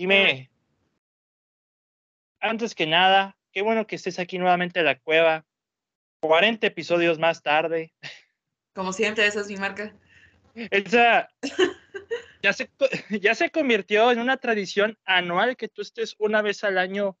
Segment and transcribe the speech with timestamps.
[0.00, 0.50] Dime,
[2.40, 5.44] antes que nada, qué bueno que estés aquí nuevamente en la cueva.
[6.22, 7.92] 40 episodios más tarde.
[8.74, 9.94] Como siempre, esa es mi marca.
[10.54, 11.28] Esa
[12.42, 12.70] ya se,
[13.10, 17.18] ya se convirtió en una tradición anual que tú estés una vez al año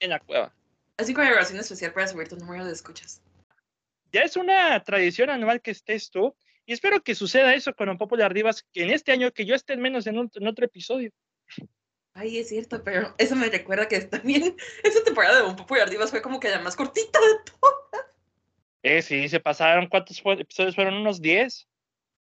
[0.00, 0.52] en la cueva.
[0.96, 3.22] Así como grabación especial para subir tu número de escuchas.
[4.10, 6.34] Ya es una tradición anual que estés tú.
[6.64, 9.54] Y espero que suceda eso con un Popular Divas, que en este año que yo
[9.54, 11.12] esté menos en, en otro episodio.
[12.18, 16.10] Ay, es cierto, pero eso me recuerda que también esa temporada de Un Popular Divas
[16.10, 18.06] fue como que la más cortita de todas.
[18.82, 19.86] Eh, sí, se pasaron.
[19.88, 20.94] ¿Cuántos episodios fueron?
[20.94, 21.68] ¿Unos 10?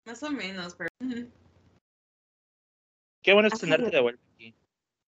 [0.05, 0.89] Más o menos, pero.
[3.21, 4.55] Qué bueno es tenerte de vuelta aquí.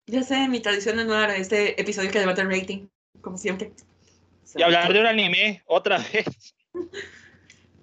[0.06, 2.88] Ya sé, mi tradición anual, este episodio que levanta el rating,
[3.20, 3.72] como siempre.
[4.54, 6.54] Y hablar de un anime otra vez.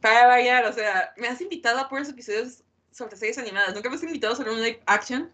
[0.02, 3.76] Para variar, o sea, me has invitado a puros episodios sobre series animadas.
[3.76, 5.32] Nunca me has invitado sobre un live action,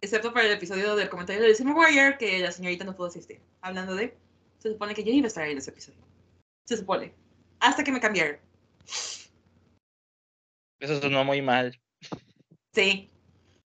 [0.00, 3.40] excepto para el episodio del comentario de Summer Warrior, que la señorita no pudo asistir.
[3.60, 4.16] Hablando de,
[4.58, 5.98] se supone que yo iba a estar ahí en ese episodio.
[6.68, 7.14] Se supone.
[7.60, 8.38] Hasta que me cambiaron.
[10.80, 11.78] Eso sonó muy mal.
[12.74, 13.10] Sí.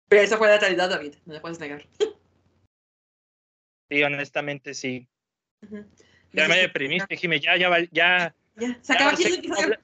[0.08, 1.14] Pero esa fue la realidad, David.
[1.24, 1.86] No la puedes negar.
[3.88, 5.08] Sí, honestamente sí.
[5.62, 5.86] Uh -huh.
[6.32, 7.40] Ya me deprimiste, Jimé.
[7.40, 8.34] Ya, ya, ya.
[8.56, 9.78] Ya, se acaba aquí el episodio.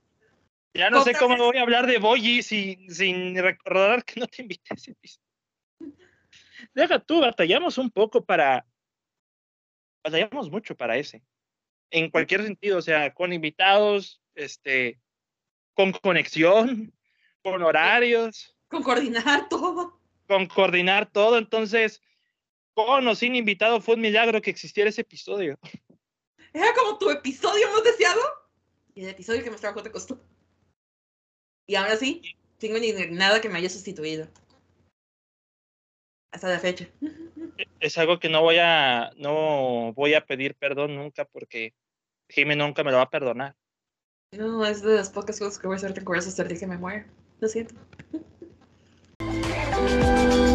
[0.74, 4.42] Ya no sé cómo voy a hablar de Boyi sin, sin recordar que no te
[4.42, 5.25] invité a ese episodio.
[6.76, 8.66] Deja tú, batallamos un poco para.
[10.04, 11.24] Batallamos mucho para ese.
[11.90, 15.00] En cualquier sentido, o sea, con invitados, este,
[15.72, 16.92] con conexión,
[17.42, 18.54] con horarios.
[18.68, 19.98] Con coordinar todo.
[20.28, 21.38] Con coordinar todo.
[21.38, 22.02] Entonces,
[22.74, 25.58] con o sin invitado, fue un milagro que existiera ese episodio.
[26.52, 28.20] Era como tu episodio más deseado
[28.94, 30.22] y el episodio que más trabajo te costó.
[31.66, 34.28] Y ahora sí, tengo ni nada que me haya sustituido.
[36.36, 36.86] Hasta la fecha.
[37.80, 41.72] Es algo que no voy a, no voy a pedir perdón nunca porque
[42.28, 43.56] Jimmy nunca me lo va a perdonar.
[44.32, 46.66] No, es de las pocas cosas que voy a hacer recuerdos hasta el día que
[46.66, 47.06] me muera.
[47.40, 47.74] Lo siento.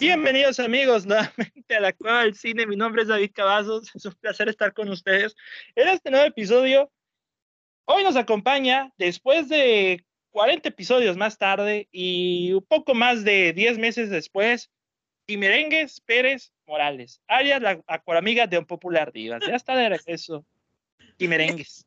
[0.00, 2.66] Bienvenidos amigos nuevamente a la Cueva del Cine.
[2.66, 3.94] Mi nombre es David Cavazos.
[3.94, 5.36] Es un placer estar con ustedes
[5.74, 6.90] en este nuevo episodio.
[7.84, 13.76] Hoy nos acompaña, después de 40 episodios más tarde y un poco más de 10
[13.76, 14.70] meses después,
[15.28, 19.42] Merengues Pérez Morales, alias la acuaramiga de un popular divas.
[19.46, 20.46] Ya está de regreso.
[21.18, 21.86] Merengues.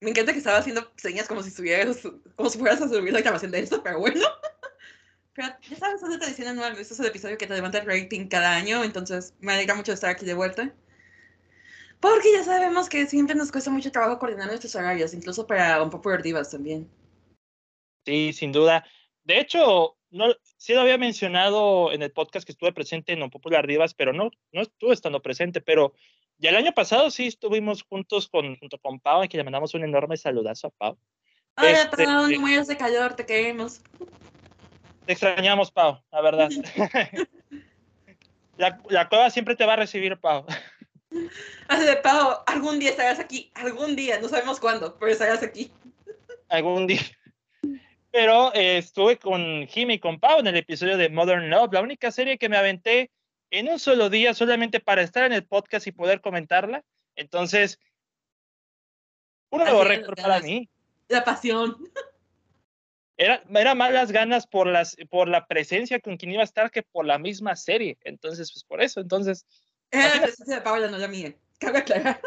[0.00, 2.02] Me encanta que estaba haciendo señas como si estuvieras,
[2.34, 4.26] como si fueras a subir la grabación de esto, pero bueno.
[5.38, 6.72] Pero ya sabes, es una tradición anual.
[6.72, 9.92] Este es el episodio que te levanta el rating cada año, entonces me alegra mucho
[9.92, 10.74] estar aquí de vuelta.
[12.00, 15.90] Porque ya sabemos que siempre nos cuesta mucho trabajo coordinar nuestros horarios, incluso para un
[15.90, 16.90] Popular Divas también.
[18.04, 18.84] Sí, sin duda.
[19.22, 23.30] De hecho, no, sí lo había mencionado en el podcast que estuve presente en un
[23.30, 25.94] Popular Divas, pero no, no estuve estando presente, pero
[26.38, 29.72] ya el año pasado sí estuvimos juntos con, junto con Pau, y que le mandamos
[29.74, 30.98] un enorme saludazo a Pau.
[31.56, 33.82] Hola, este, perdón, no mueras de calor, te queremos.
[35.08, 36.50] Te extrañamos, Pau, la verdad.
[38.58, 40.44] la, la, cueva siempre te va a recibir, Pau.
[41.68, 45.72] Así de, Pau, algún día estarás aquí, algún día, no sabemos cuándo, pero estarás aquí.
[46.50, 47.00] algún día.
[48.10, 51.80] Pero eh, estuve con Jimmy y con Pau en el episodio de Modern Love, la
[51.80, 53.10] única serie que me aventé
[53.50, 56.84] en un solo día solamente para estar en el podcast y poder comentarla.
[57.16, 57.80] Entonces,
[59.48, 60.68] un nuevo récord para mí.
[61.08, 61.78] La pasión.
[63.18, 66.70] Era, era más las ganas por, las, por la presencia con quien iba a estar
[66.70, 67.98] que por la misma serie.
[68.04, 69.00] Entonces, pues por eso.
[69.00, 69.44] Entonces.
[69.90, 71.34] Era la presencia de Paula, no la mía.
[71.58, 72.20] Cabe aclarar.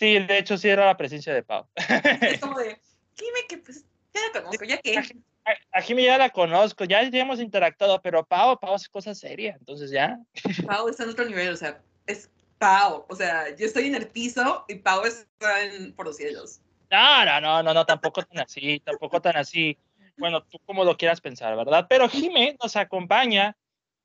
[0.00, 1.66] Sí, de hecho, sí era la presencia de Pau.
[2.22, 2.80] Es como de,
[3.16, 3.84] dime que pues
[4.14, 4.96] ya la conozco, ya que.
[4.96, 9.14] A, a Jimmy ya la conozco, ya, ya hemos interactuado, pero Pau, Pau es cosa
[9.14, 10.18] seria, entonces ya.
[10.66, 13.04] Pau está en otro nivel, o sea, es Pau.
[13.08, 16.60] O sea, yo estoy en el piso y Pau está en, por los cielos.
[16.90, 19.78] No, no, no, no, no, tampoco tan así, tampoco tan así.
[20.16, 21.86] Bueno, tú como lo quieras pensar, ¿verdad?
[21.88, 23.56] Pero Jimé nos acompaña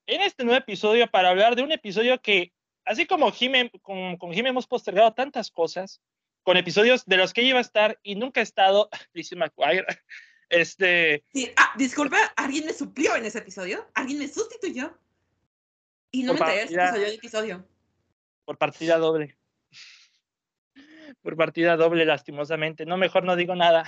[0.06, 2.52] en este nuevo episodio para hablar de un episodio que,
[2.84, 6.00] así como Jimé, con, con Jimé hemos postergado tantas cosas,
[6.44, 9.84] con episodios de los que iba a estar y nunca ha estado, Lizzie McGuire,
[10.48, 11.24] este...
[11.32, 13.90] Sí, ah, disculpa, ¿alguien me suplió en ese episodio?
[13.94, 14.96] ¿Alguien me sustituyó?
[16.12, 17.66] Y no me enteré de ese episodio.
[18.44, 19.35] Por partida doble.
[21.22, 22.86] Por partida doble, lastimosamente.
[22.86, 23.84] No, mejor no digo nada.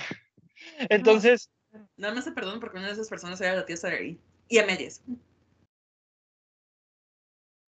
[0.89, 1.49] Entonces.
[1.97, 4.19] Nada más se perdón porque una de esas personas era la tía Saraí.
[4.47, 5.03] Y a medias.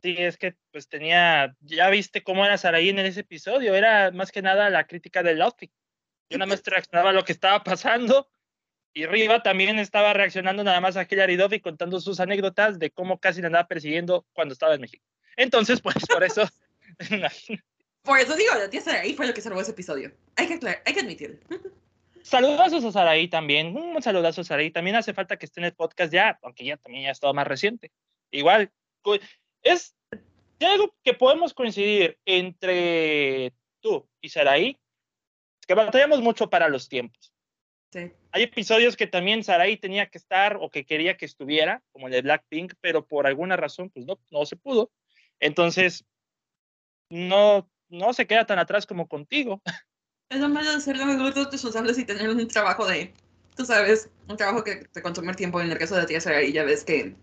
[0.02, 4.32] Sí, es que pues tenía, ya viste cómo era Saraí en ese episodio, era más
[4.32, 5.72] que nada la crítica del outfit.
[6.30, 8.28] Yo nada más reaccionaba a lo que estaba pasando
[8.94, 12.90] y Riva también estaba reaccionando nada más a Hillary Duff y contando sus anécdotas de
[12.90, 15.06] cómo casi le andaba persiguiendo cuando estaba en México.
[15.36, 16.44] Entonces, pues por eso...
[18.04, 20.12] por eso digo, la tía Saraí fue lo que salvó ese episodio.
[20.36, 21.38] Hay que, aclarar, hay que admitirlo.
[22.24, 23.76] Saludazos a Saraí también.
[23.76, 24.72] Un saludazo a Saraí.
[24.72, 27.34] También hace falta que esté en el podcast ya, aunque ya también ya ha estado
[27.34, 27.92] más reciente.
[28.32, 28.72] Igual,
[29.64, 29.96] es
[30.60, 34.80] algo que podemos coincidir entre tú y Saraí,
[35.60, 37.34] es que batallamos mucho para los tiempos.
[37.92, 38.12] Sí.
[38.32, 42.14] Hay episodios que también Saraí tenía que estar o que quería que estuviera, como el
[42.14, 44.92] de Blackpink, pero por alguna razón, pues no, no se pudo.
[45.40, 46.06] Entonces,
[47.10, 49.62] no, no se queda tan atrás como contigo.
[50.30, 53.14] Es lo malo de ser adultos responsables y tener un trabajo de,
[53.58, 55.60] tú sabes, un trabajo que te consume tiempo.
[55.60, 57.18] En el caso de la tía Saraí, ya ves que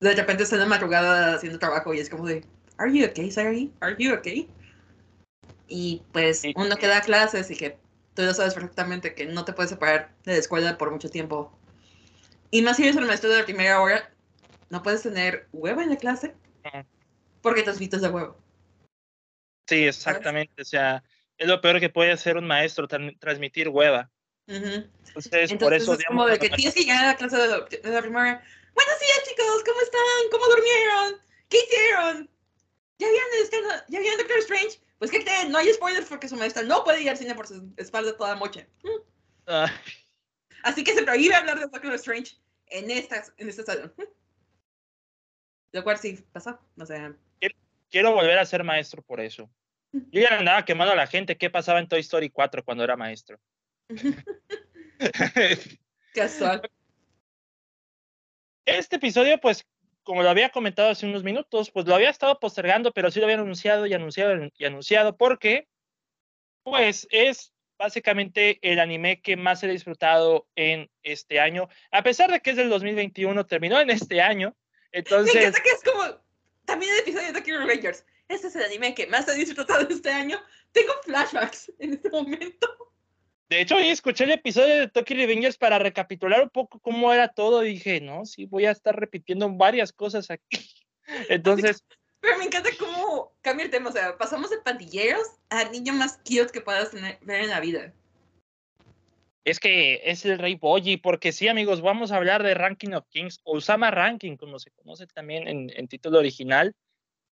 [0.00, 2.42] de repente está en la madrugada haciendo trabajo y es como de,
[2.78, 3.70] ¿Are you okay, Sari?
[3.80, 4.48] ¿Are you okay?
[5.68, 7.78] Y pues uno que da clases y que
[8.14, 11.52] tú lo sabes perfectamente que no te puedes separar de la escuela por mucho tiempo.
[12.50, 14.10] Y más si eres el maestro de la primera hora,
[14.70, 16.34] no puedes tener huevo en la clase
[17.42, 18.36] porque te visto de huevo.
[19.66, 20.62] Sí, exactamente.
[20.62, 21.02] O sea,
[21.38, 24.10] es lo peor que puede hacer un maestro, transmitir hueva.
[24.46, 25.94] Entonces, por eso.
[25.94, 28.42] Es como de que tienes que llegar a la clase de la, primera
[28.74, 30.30] Buenos días, chicos, ¿cómo están?
[30.30, 31.20] ¿Cómo durmieron?
[31.48, 32.30] ¿Qué hicieron?
[32.98, 34.80] ¿Ya vieron, ¿Ya vieron Doctor Strange?
[34.98, 37.46] Pues que creen, no hay spoilers porque su maestra no puede ir al cine por
[37.46, 38.66] su espalda toda mocha.
[40.62, 43.94] Así que se prohíbe hablar de Doctor Strange en esta, en esta salón.
[45.72, 46.60] Lo cual sí pasa.
[46.78, 47.14] O sea.
[47.94, 49.48] Quiero, volver a ser maestro por eso.
[49.92, 52.96] Yo ya andaba quemando a la gente qué pasaba en Toy Story 4 cuando era
[52.96, 53.38] maestro.
[56.12, 56.68] Casual.
[58.64, 59.64] Este episodio, pues,
[60.02, 63.26] como lo había comentado hace unos minutos, pues lo había estado postergando, pero sí lo
[63.26, 65.68] había anunciado y anunciado y anunciado porque,
[66.64, 72.40] pues, es básicamente el anime que más he disfrutado en este año, a pesar de
[72.40, 74.56] que es del 2021, terminó en este año.
[74.90, 75.32] Entonces.
[75.32, 76.23] Me que es como
[76.64, 78.04] también el episodio de Tokyo Rangers.
[78.28, 80.40] Este es el anime que más he disfrutado este año.
[80.72, 82.68] Tengo flashbacks en este momento.
[83.48, 87.28] De hecho, hoy escuché el episodio de Tokyo Revengers para recapitular un poco cómo era
[87.28, 90.68] todo dije, no, sí, voy a estar repitiendo varias cosas aquí.
[91.28, 91.84] Entonces...
[92.20, 96.16] Pero me encanta cómo cambia el tema, o sea, pasamos de pandilleros al niño más
[96.24, 97.92] cute que puedas tener, ver en la vida.
[99.44, 103.06] Es que es el Rey Boji, porque sí, amigos, vamos a hablar de Ranking of
[103.10, 106.74] Kings, o Usama Ranking, como se conoce también en, en título original.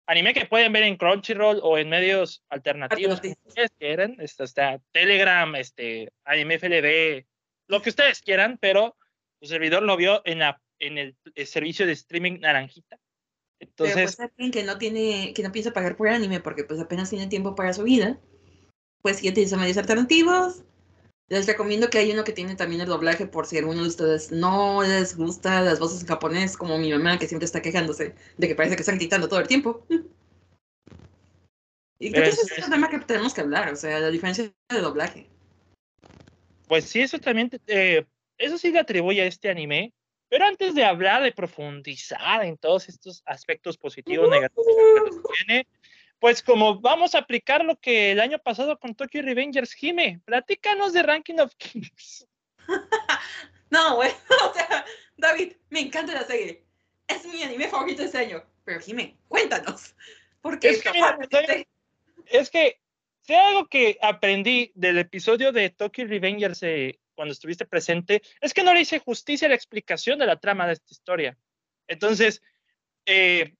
[0.06, 4.80] Anime que pueden ver en Crunchyroll o en medios alternativos que ustedes quieran, este, está
[4.90, 7.26] Telegram, este, Anime FLB,
[7.66, 8.96] lo que ustedes quieran, pero
[9.38, 12.98] su servidor lo vio en, la, en el, servicio de streaming Naranjita.
[13.60, 16.80] Entonces, pero pues alguien que no tiene, que no piensa pagar por anime porque pues
[16.80, 18.18] apenas tiene tiempo para su vida,
[19.02, 20.64] pues sí utiliza medios alternativos,
[21.28, 24.32] les recomiendo que hay uno que tiene también el doblaje por si alguno de ustedes
[24.32, 28.48] no les gusta las voces en japonés, como mi mamá que siempre está quejándose de
[28.48, 29.86] que parece que están gritando todo el tiempo.
[32.00, 34.44] Y creo que ese es el tema que tenemos que hablar, o sea, la diferencia
[34.68, 35.26] de doblaje.
[36.68, 38.06] Pues sí, eso también, eh,
[38.36, 39.92] eso sí le atribuye a este anime,
[40.28, 45.66] pero antes de hablar, de profundizar en todos estos aspectos positivos, negativos que tiene,
[46.20, 50.92] pues como vamos a aplicar lo que el año pasado con Tokyo Revengers, Jime, platícanos
[50.92, 52.26] de Ranking of Kings.
[53.70, 54.10] no, güey,
[54.50, 54.84] o sea,
[55.16, 56.64] David, me encanta la serie.
[57.06, 58.42] Es mi anime favorito este año.
[58.64, 59.94] Pero Jime, cuéntanos.
[60.42, 61.66] Porque es que,
[62.26, 62.80] es que
[63.22, 68.62] si algo que aprendí del episodio de Tokyo Revengers eh, cuando estuviste presente, es que
[68.62, 71.38] no le hice justicia a la explicación de la trama de esta historia.
[71.86, 72.42] Entonces,
[73.06, 73.54] eh,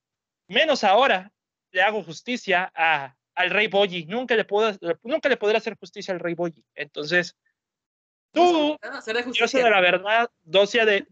[0.47, 1.33] menos ahora,
[1.71, 4.07] le hago justicia a, al rey Boyi.
[4.07, 6.65] Nunca le, puedo, nunca le podré hacer justicia al rey Boyi.
[6.75, 7.37] Entonces,
[8.33, 8.77] tú,
[9.33, 11.07] diosa de la verdad, diosa de,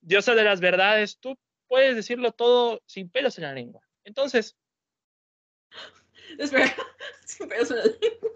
[0.00, 1.38] diosa de las verdades, tú
[1.68, 3.82] puedes decirlo todo sin pelos en la lengua.
[4.04, 4.56] Entonces.
[6.38, 6.74] Espera,
[7.26, 8.30] sin pelos en la lengua.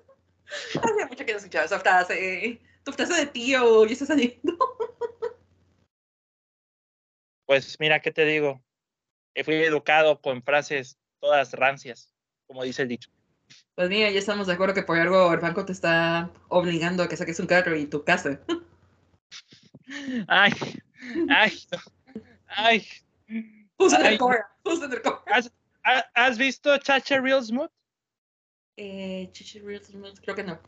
[0.83, 2.61] Hace mucho que no escuchaba esa frase.
[2.85, 4.56] Tu frase de tío, y está saliendo.
[7.47, 8.64] Pues mira, ¿qué te digo?
[9.44, 12.12] Fui educado con frases todas rancias,
[12.47, 13.11] como dice el dicho.
[13.75, 17.09] Pues mira, ya estamos de acuerdo que por algo el banco te está obligando a
[17.09, 18.40] que saques un carro y tu casa.
[20.28, 20.52] Ay,
[21.31, 21.52] ay,
[22.47, 22.87] ay.
[24.19, 25.52] Core, puse el ¿Has,
[26.14, 27.71] ¿Has, visto Chacha Real Smooth?
[28.76, 30.61] Eh, Chacha Reels Mod, creo que no.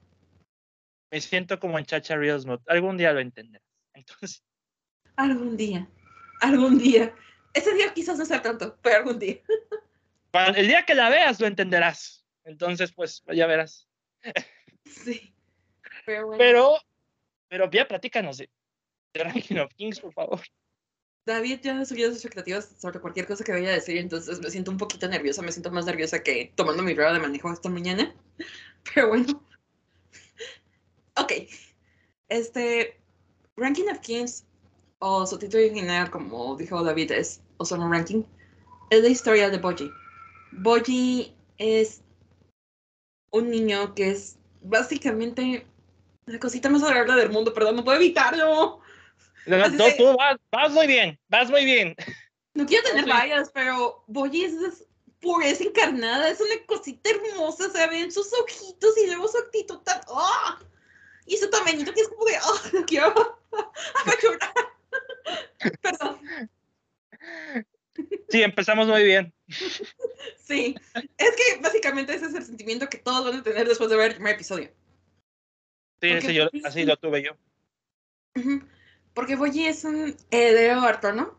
[1.11, 2.61] Me siento como en Chacha Reels Mod.
[2.67, 3.67] Algún día lo entenderás.
[3.95, 4.43] Entonces,
[5.17, 5.89] Algún día.
[6.41, 7.15] Algún día.
[7.53, 9.39] Ese día quizás no sea tanto, pero algún día.
[10.57, 12.25] El día que la veas lo entenderás.
[12.45, 13.89] Entonces, pues ya verás.
[14.85, 15.35] Sí.
[16.05, 16.39] Pero bueno.
[16.39, 16.77] Pero,
[17.49, 18.49] pero ya platícanos de,
[19.15, 20.41] de Ranking of Kings, por favor.
[21.27, 24.71] David ya subió sus expectativas sobre cualquier cosa que vaya a decir, entonces me siento
[24.71, 28.15] un poquito nerviosa, me siento más nerviosa que tomando mi rueda de manejo esta mañana.
[28.95, 29.45] Pero bueno.
[31.17, 31.33] Ok.
[32.29, 33.01] Este,
[33.57, 34.45] Ranking of Kings,
[35.01, 38.23] o su título original, como dijo David, es Ozono Ranking,
[38.91, 39.91] es la historia de Boji.
[40.53, 42.03] Boji es
[43.31, 45.67] un niño que es básicamente
[46.27, 48.81] la cosita más adorable del mundo, perdón, no puedo evitarlo.
[49.47, 51.95] No, tú vas, vas muy bien, vas muy bien.
[52.55, 53.11] No quiero tener Sí.
[53.11, 54.87] vallas, pero Boyi es, es
[55.21, 60.01] pureza encarnada, es una cosita hermosa, se ven sus ojitos y luego su actitud tan...
[60.09, 60.59] ¡ah!
[61.27, 62.37] Y su tamañito que es como de...
[62.37, 62.71] ¡ah!
[62.73, 63.09] no quiero
[64.03, 64.55] apachurrar.
[65.83, 66.21] Perdón,
[68.29, 69.33] Sí, empezamos muy bien.
[70.39, 70.75] sí.
[71.17, 74.09] Es que básicamente ese es el sentimiento que todos van a tener después de ver
[74.11, 74.71] el primer episodio.
[76.01, 76.85] Sí, ese yo- así sí.
[76.87, 77.33] lo tuve yo.
[79.15, 80.83] Porque Boyi es un heredero
[81.15, 81.39] ¿no?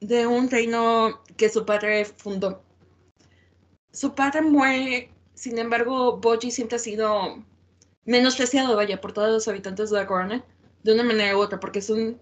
[0.00, 2.62] de un reino que su padre fundó.
[3.92, 7.42] Su padre muere, sin embargo, Boji siempre ha sido
[8.04, 10.44] menospreciado, vaya, por todos los habitantes de la corona,
[10.82, 12.20] de una manera u otra, porque es un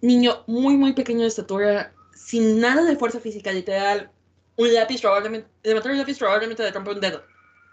[0.00, 4.10] niño muy, muy pequeño de estatura, sin nada de fuerza física, literal.
[4.56, 7.22] Un lápiz probablemente, levantar un lápiz probablemente le rompe un dedo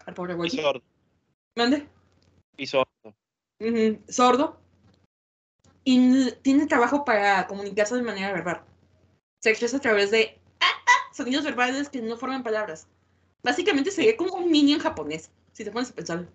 [0.06, 0.62] al pobre Y Boji.
[0.62, 0.84] sordo.
[1.56, 1.88] ¿Mande?
[2.58, 3.16] Y sordo.
[4.08, 4.60] Sordo
[5.86, 8.66] y tiene trabajo para comunicarse de manera verbal.
[9.40, 12.90] Se expresa a través de ah, ah, sonidos verbales que no forman palabras.
[13.44, 16.28] Básicamente sería como un en japonés, si te pones a pensar.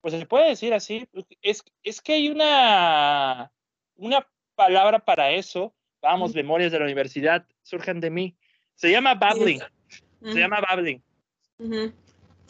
[0.00, 1.06] Pues se puede decir así.
[1.42, 3.52] Es, es que hay una,
[3.96, 5.74] una palabra para eso.
[6.02, 8.36] Vamos, memorias de la universidad surgen de mí.
[8.74, 9.60] Se llama babbling.
[10.20, 11.02] Se llama babbling.
[11.58, 11.92] Ujú.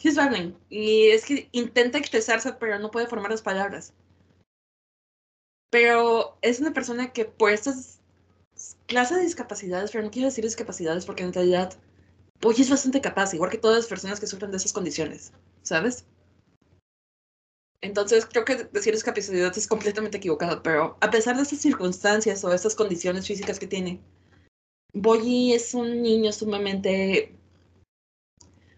[0.03, 0.57] He's babbling.
[0.69, 3.93] Y es que intenta expresarse, pero no puede formar las palabras.
[5.69, 8.01] Pero es una persona que por estas
[8.87, 11.73] clases de discapacidades, pero no quiero decir discapacidades porque en realidad
[12.43, 15.31] Boy es bastante capaz, igual que todas las personas que sufren de esas condiciones,
[15.61, 16.05] ¿sabes?
[17.83, 22.53] Entonces creo que decir discapacidad es completamente equivocado, pero a pesar de esas circunstancias o
[22.53, 23.99] estas condiciones físicas que tiene,
[24.93, 27.35] Boyi es un niño sumamente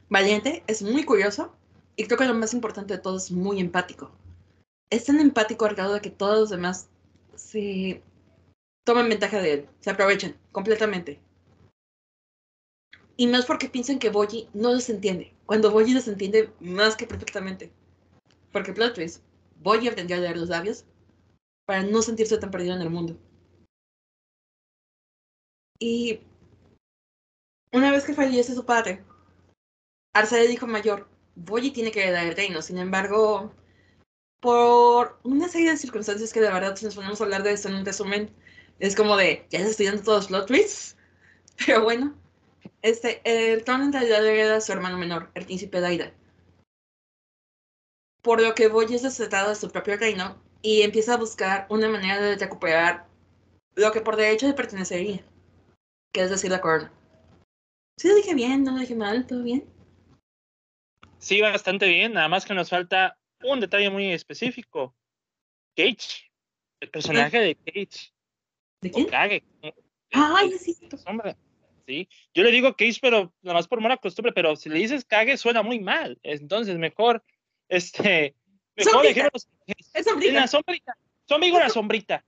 [0.09, 1.55] valiente, es muy curioso
[1.95, 4.09] y creo que lo más importante de todo es muy empático.
[4.89, 6.89] Es tan empático al grado de que todos los demás
[7.35, 8.01] se
[8.85, 11.19] toman ventaja de él, se aprovechen completamente.
[13.17, 17.05] Y más porque piensan que Boyi no los entiende, cuando Boyi los entiende más que
[17.05, 17.71] perfectamente.
[18.55, 19.21] Porque plot twist,
[19.61, 20.85] Boyi aprendió a leer los labios
[21.65, 23.17] para no sentirse tan perdido en el mundo.
[25.77, 26.21] Y
[27.73, 29.03] una vez que fallece su padre,
[30.13, 32.61] Arce le dijo mayor, Boyi tiene que heredar el reino.
[32.61, 33.53] Sin embargo,
[34.39, 37.67] por una serie de circunstancias que de verdad, si nos ponemos a hablar de esto
[37.67, 38.33] en un resumen,
[38.79, 40.95] es como de, ya les estoy todos los twists.
[41.65, 42.15] Pero bueno,
[42.81, 46.13] este, el trono en realidad era su hermano menor, el príncipe Daida.
[48.25, 51.87] Por lo que Boyi es desatado de su propio reino y empieza a buscar una
[51.87, 53.05] manera de recuperar
[53.75, 55.23] lo que por derecho le pertenecería,
[56.11, 56.91] que es decir, la corona.
[57.97, 58.63] ¿Sí lo dije bien?
[58.63, 59.27] ¿No lo dije mal?
[59.27, 59.63] ¿Todo bien?
[61.19, 62.13] Sí, bastante bien.
[62.13, 64.95] Nada más que nos falta un detalle muy específico.
[65.75, 66.31] Cage.
[66.79, 68.11] El personaje de Cage.
[68.81, 69.05] ¿De quién?
[69.05, 69.43] Kage.
[70.13, 70.97] Ay, cierto.
[71.05, 71.37] Hombre,
[71.85, 72.09] sí.
[72.33, 75.37] Yo le digo Cage, pero nada más por mala costumbre, pero si le dices Kage
[75.37, 76.17] suena muy mal.
[76.23, 77.23] Entonces, mejor,
[77.69, 78.35] este,
[78.75, 79.07] mejor Sombrita.
[79.13, 79.47] dejémonos
[79.93, 80.33] Es sombrita.
[80.33, 80.97] la sombrita.
[81.27, 82.25] Su amigo la sombrita.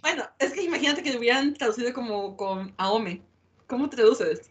[0.00, 3.22] Bueno, es que imagínate que lo hubieran traducido como con Aome.
[3.66, 4.48] ¿Cómo traduces?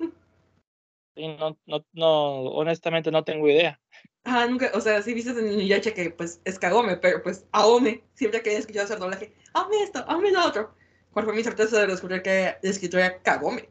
[1.16, 3.80] Sí, no, no, no, honestamente no tengo idea.
[4.26, 8.04] Ah, nunca, o sea, sí viste en Inuyasha que pues es Kagome, pero pues Aome,
[8.14, 10.76] siempre que he escuchado hacer doblaje, Aome esto, Aome lo otro.
[11.12, 13.70] ¿Cuál fue mi sorpresa de descubrir que el escritor era Kagome?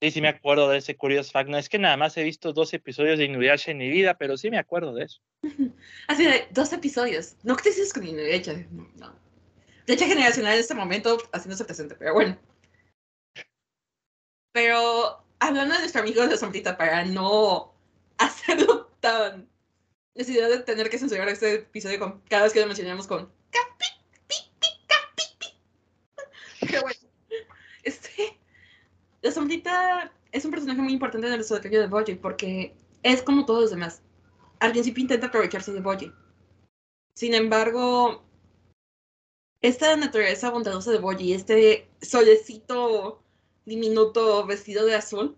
[0.00, 1.48] Sí, sí me acuerdo de ese Curious Fact.
[1.48, 4.36] No es que nada más he visto dos episodios de Inuyasha en mi vida, pero
[4.36, 5.20] sí me acuerdo de eso.
[6.06, 7.36] Así de, dos episodios.
[7.42, 9.12] No que te con Inuyasha, no.
[9.86, 12.38] Brecha generacional en este momento haciéndose presente, pero bueno.
[14.52, 17.74] Pero hablando de nuestro amigo de sombrita para no
[18.18, 19.48] hacerlo tan
[20.14, 23.32] necesidad de tener que censurar este episodio con cada vez que lo mencionamos con
[29.28, 33.44] la sombrita es un personaje muy importante en el desarrollo de Bojack porque es como
[33.44, 34.02] todos los demás.
[34.58, 36.10] Al principio intenta aprovecharse de Boji.
[37.14, 38.24] Sin embargo,
[39.60, 43.22] esta naturaleza bondadosa de Boji, este solecito
[43.66, 45.36] diminuto vestido de azul,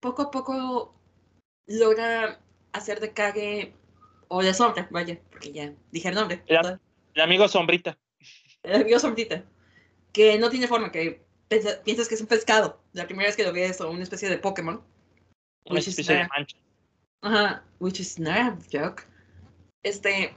[0.00, 0.94] poco a poco
[1.66, 2.40] logra
[2.72, 3.74] hacer de Kage
[4.28, 6.42] o de sombra, vaya, porque ya dije el nombre.
[6.46, 6.80] El,
[7.14, 7.98] el amigo sombrita.
[8.62, 9.44] El amigo sombrita.
[10.12, 12.80] Que no tiene forma, que piensas que es un pescado.
[12.92, 14.82] La primera vez que lo ves o una especie de Pokémon.
[15.64, 16.56] Una especie de mancha.
[17.22, 19.04] Ajá, which is not a joke.
[19.82, 20.34] Este.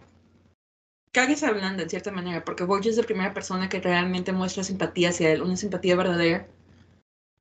[1.14, 4.64] Kage se hablando en cierta manera, porque Boji es la primera persona que realmente muestra
[4.64, 6.48] simpatía hacia él, una simpatía verdadera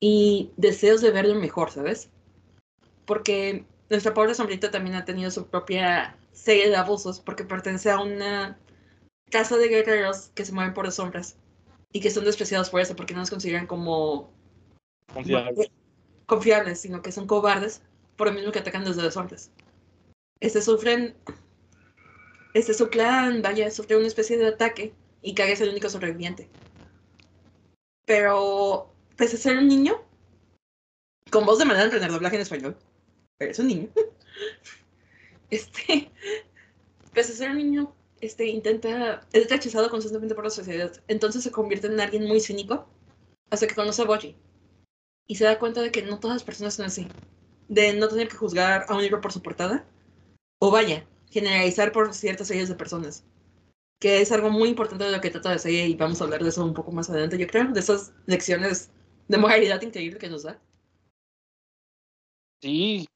[0.00, 2.10] y deseos de verlo mejor, ¿sabes?
[3.04, 8.00] Porque nuestra pobre sombrita también ha tenido su propia serie de abusos, porque pertenece a
[8.00, 8.58] una
[9.30, 11.36] casa de guerreros que se mueven por las sombras
[11.92, 14.32] y que son despreciados por eso, porque no nos consideran como
[15.12, 15.70] confiables,
[16.26, 17.82] confiables sino que son cobardes
[18.16, 19.50] por lo mismo que atacan desde las sombras.
[20.40, 21.16] Este sufren,
[22.54, 26.48] este su clan, vaya, sufre una especie de ataque y Kage es el único sobreviviente.
[28.06, 30.02] Pero, pese a ser un niño,
[31.30, 32.76] con voz de manera de doblaje en español,
[33.38, 33.88] pero es un niño.
[35.50, 36.08] Este,
[37.12, 40.92] pese a ser un niño, este, intenta, es rechazado constantemente por la sociedad.
[41.08, 42.88] Entonces se convierte en alguien muy cínico
[43.50, 44.36] hasta que conoce a Boji.
[45.26, 47.06] Y se da cuenta de que no todas las personas son así.
[47.68, 49.86] De no tener que juzgar a un libro por su portada.
[50.58, 53.24] O vaya, generalizar por ciertas series de personas.
[54.00, 56.42] Que es algo muy importante de lo que trata de serie y vamos a hablar
[56.42, 57.68] de eso un poco más adelante, yo creo.
[57.68, 58.90] De esas lecciones
[59.28, 60.60] de moralidad increíble que nos da.
[62.60, 63.06] Sí.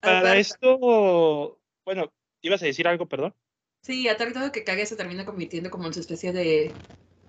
[0.00, 3.34] Para esto, bueno, ibas a decir algo, perdón.
[3.82, 6.72] Sí, a tal grado que Kage se termina convirtiendo como en su especie de,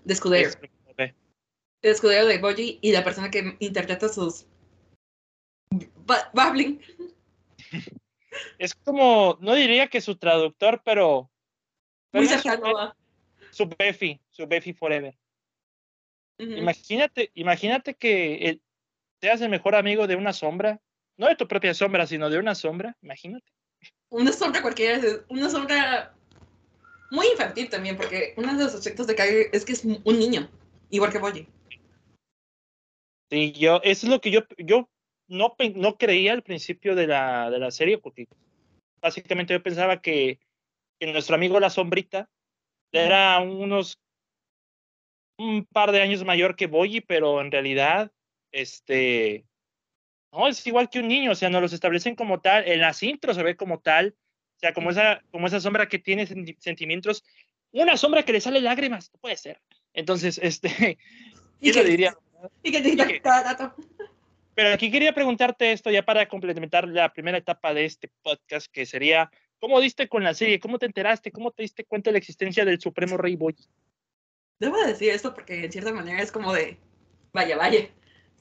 [0.04, 0.52] de escudero.
[0.98, 4.46] El escudero de Boji y la persona que interpreta sus
[6.34, 6.80] babbling.
[8.58, 11.30] Es como, no diría que su traductor, pero...
[12.14, 12.96] Muy cercano
[13.52, 15.18] Su Befi, su Befi Forever.
[16.38, 18.62] Imagínate, imagínate que
[19.20, 20.80] seas el mejor amigo de una sombra,
[21.18, 23.52] no de tu propia sombra, sino de una sombra, imagínate.
[24.10, 26.16] Una sombra cualquiera, una sombra
[27.14, 30.50] muy infantil también, porque uno de los aspectos de Kage es que es un niño,
[30.90, 31.48] igual que Boji.
[33.30, 34.90] Sí, yo, eso es lo que yo, yo
[35.28, 38.28] no, no creía al principio de la, de la serie, porque
[39.00, 40.40] básicamente yo pensaba que,
[41.00, 42.30] que nuestro amigo La Sombrita
[42.92, 44.00] era unos
[45.38, 48.12] un par de años mayor que Boyi, pero en realidad,
[48.52, 49.46] este,
[50.32, 53.04] no, es igual que un niño, o sea, nos los establecen como tal, en las
[53.04, 54.16] intros se ve como tal,
[54.64, 56.26] sea, como esa, como esa sombra que tiene
[56.60, 57.24] sentimientos,
[57.74, 59.60] una sombra que le sale lágrimas, no puede ser.
[59.94, 60.98] Entonces, este,
[61.60, 62.16] y que, diría.
[62.64, 63.76] Y que te cada dato.
[64.56, 68.86] Pero aquí quería preguntarte esto ya para complementar la primera etapa de este podcast, que
[68.86, 70.60] sería, ¿cómo diste con la serie?
[70.60, 71.32] ¿Cómo te enteraste?
[71.32, 73.56] ¿Cómo te diste cuenta de la existencia del Supremo Rey Boy?
[74.60, 76.78] Debo decir esto porque en cierta manera es como de,
[77.34, 77.90] vaya, vaya.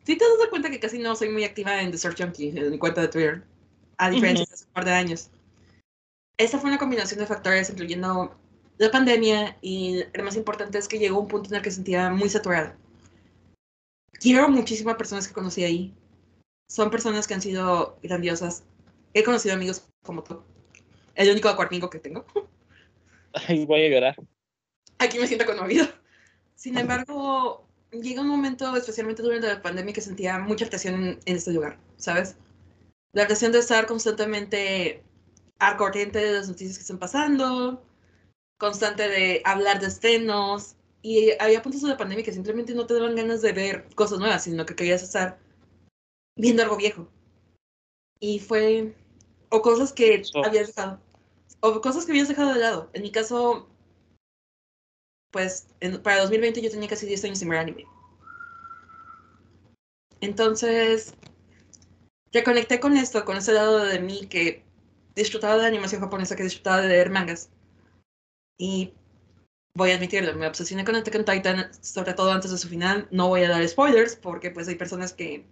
[0.05, 2.71] Si te das cuenta que casi no soy muy activa en The Search Junkie, en
[2.71, 3.43] mi cuenta de Twitter,
[3.97, 5.31] a diferencia de hace un par de años
[6.42, 8.37] esta fue una combinación de factores, incluyendo
[8.78, 12.11] la pandemia y lo más importante es que llegó un punto en el que sentía
[12.11, 12.76] muy saturada.
[14.12, 15.94] Quiero muchísimas personas que conocí ahí.
[16.68, 18.64] Son personas que han sido grandiosas.
[19.14, 20.42] He conocido amigos como tú.
[21.14, 22.24] El único acuartingo que tengo.
[23.48, 24.16] Ay, voy a llorar.
[24.98, 25.87] Aquí me siento conmovido.
[26.55, 31.37] Sin embargo, llega un momento, especialmente durante la pandemia, que sentía mucha presión en, en
[31.37, 32.37] este lugar, ¿sabes?
[33.12, 35.02] La presión de estar constantemente
[35.62, 37.85] al corriente de las noticias que están pasando,
[38.59, 42.94] constante de hablar de estrenos, y había puntos de la pandemia que simplemente no te
[42.94, 45.38] daban ganas de ver cosas nuevas, sino que querías estar
[46.37, 47.09] viendo algo viejo.
[48.18, 48.96] Y fue,
[49.51, 51.01] o cosas que habías dejado,
[51.61, 52.90] o cosas que habías dejado de lado.
[52.92, 53.68] En mi caso,
[55.31, 55.68] pues
[56.03, 57.87] para 2020 yo tenía casi 10 años sin ver anime.
[60.20, 61.14] Entonces,
[62.33, 64.64] reconecté con esto, con ese lado de mí que
[65.14, 67.51] disfrutaba de animación japonesa que disfrutaba de leer mangas.
[68.59, 68.92] Y
[69.75, 73.09] voy a admitirlo, me obsesioné con Attack on Titan, sobre todo antes de su final.
[73.11, 75.44] No voy a dar spoilers porque pues hay personas que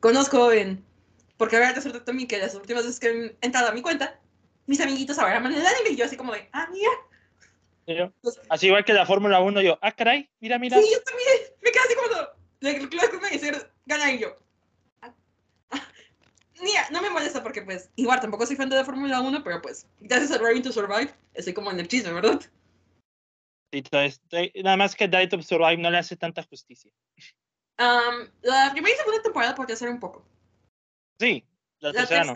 [0.00, 0.84] conozco en...
[1.36, 3.08] Porque ahora resulta también que las últimas veces que
[3.40, 4.20] he entrado a mi cuenta,
[4.66, 8.12] mis amiguitos ahora aman el anime y yo así como de, ah, mira.
[8.48, 10.78] así igual que la Fórmula 1, yo, ah, caray, mira, mira.
[10.78, 11.28] Sí, yo también,
[11.62, 12.08] me quedé así como,
[12.60, 12.88] le,
[13.86, 14.36] gana y yo,
[16.62, 19.60] Mira, no me molesta porque, pues, igual tampoco soy fan de la Fórmula 1, pero
[19.60, 22.40] pues, gracias a Driving to Survive, estoy como en el chisme, ¿verdad?
[23.72, 23.82] Sí,
[24.62, 26.92] nada más que Drive to Survive no le hace tanta justicia.
[27.80, 30.24] Um, la primera y segunda temporada podría ser un poco.
[31.18, 31.44] Sí,
[31.80, 32.34] La, La tercera, no.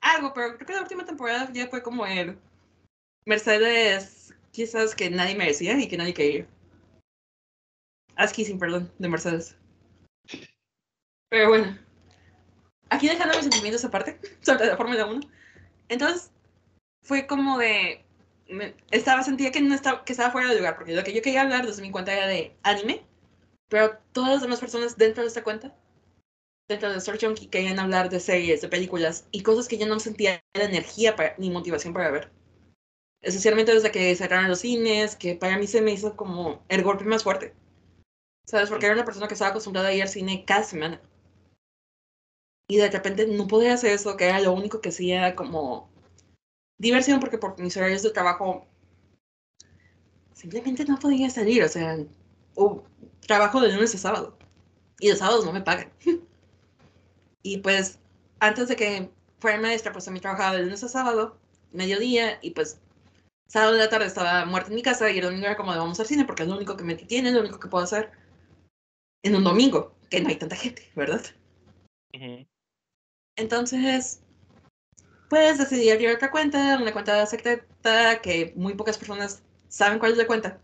[0.00, 2.36] algo, pero creo que la última temporada ya fue como el
[3.26, 6.46] Mercedes, quizás que nadie merecía y que nadie quería.
[8.16, 9.56] Asky, sin perdón, de Mercedes.
[11.28, 11.78] Pero bueno,
[12.90, 15.20] aquí dejando mis sentimientos aparte sobre la Fórmula 1.
[15.88, 16.30] Entonces,
[17.04, 18.04] fue como de.
[18.48, 21.22] me- estaba, sentía que, no estaba, que estaba fuera de lugar, porque lo que yo
[21.22, 23.04] quería hablar desde mi cuenta era de anime,
[23.68, 25.74] pero todas las demás personas dentro de esta cuenta
[26.68, 29.98] dentro de Search Junkie querían hablar de series, de películas y cosas que yo no
[30.00, 32.30] sentía la energía para- ni motivación para ver.
[33.22, 37.04] Especialmente desde que cerraron los cines, que para mí se me hizo como el golpe
[37.04, 37.54] más fuerte.
[38.46, 38.68] ¿Sabes?
[38.70, 41.00] Porque era una persona que estaba acostumbrada a ir al cine cada semana.
[42.68, 45.88] Y de repente no podía hacer eso, que era lo único que hacía como
[46.78, 48.66] diversión, porque por mis horarios de trabajo
[50.34, 51.64] simplemente no podía salir.
[51.64, 51.98] O sea,
[53.26, 54.36] trabajo de lunes a sábado.
[55.00, 55.90] Y los sábados no me pagan.
[57.40, 57.98] Y pues,
[58.40, 61.38] antes de que fuera maestra, pues mí trabajaba de lunes a sábado,
[61.72, 62.78] mediodía, y pues,
[63.46, 65.78] sábado de la tarde estaba muerta en mi casa y el domingo era como de
[65.78, 68.10] vamos al cine porque es lo único que me tiene, lo único que puedo hacer
[69.22, 71.22] en un domingo, que no hay tanta gente, ¿verdad?
[72.14, 72.46] Ujú.
[73.38, 74.20] Entonces,
[75.30, 80.18] pues decidí abrir otra cuenta, una cuenta secreta que muy pocas personas saben cuál es
[80.18, 80.58] la cuenta.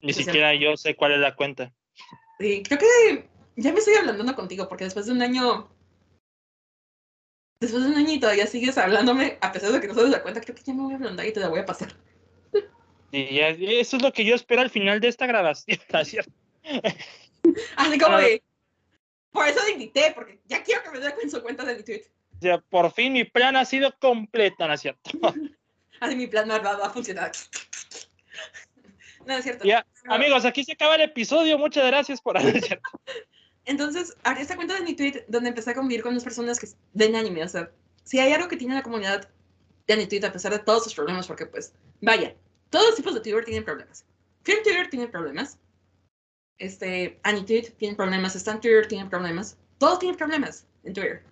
[0.00, 0.24] Ni Sí, sí.
[0.24, 1.72] siquiera yo sé cuál es la cuenta.
[2.40, 5.68] Y creo que ya me estoy hablando contigo porque después de un año,
[7.60, 10.22] después de un año y todavía sigues hablándome, a pesar de que no sabes la
[10.22, 11.94] cuenta, creo que ya me voy a ablandar y te la voy a pasar.
[13.12, 16.32] Y eso es lo que yo espero al final de esta grabación, ¿no es cierto?
[17.76, 18.20] Así como Ah.
[18.20, 18.42] de,
[19.36, 21.82] por eso le invité, porque ya quiero que me dé con su cuenta de mi
[21.82, 22.04] tweet.
[22.40, 25.10] Sea, por fin mi plan ha sido completo, ¿no es cierto?
[26.00, 27.32] Así mi plan malvado va a funcionar.
[29.26, 29.64] No es cierto.
[29.64, 31.58] Ya, amigos, aquí se acaba el episodio.
[31.58, 32.62] Muchas gracias por haber.
[33.64, 36.68] Entonces, abrí esta cuenta de mi tweet donde empecé a convivir con las personas que
[36.92, 37.42] ven anime.
[37.42, 37.68] O sea,
[38.04, 39.28] si hay algo que tiene la comunidad
[39.88, 42.36] de mi tweet, a pesar de todos sus problemas, porque pues, vaya,
[42.70, 44.04] todos los tipos de Twitter tienen problemas.
[44.44, 45.58] Film Twitter tiene problemas.
[46.58, 48.36] Este, AniTweet tiene problemas.
[48.36, 49.58] Stan Twitter tiene problemas.
[49.78, 51.22] Todos tienen problemas en Twitter.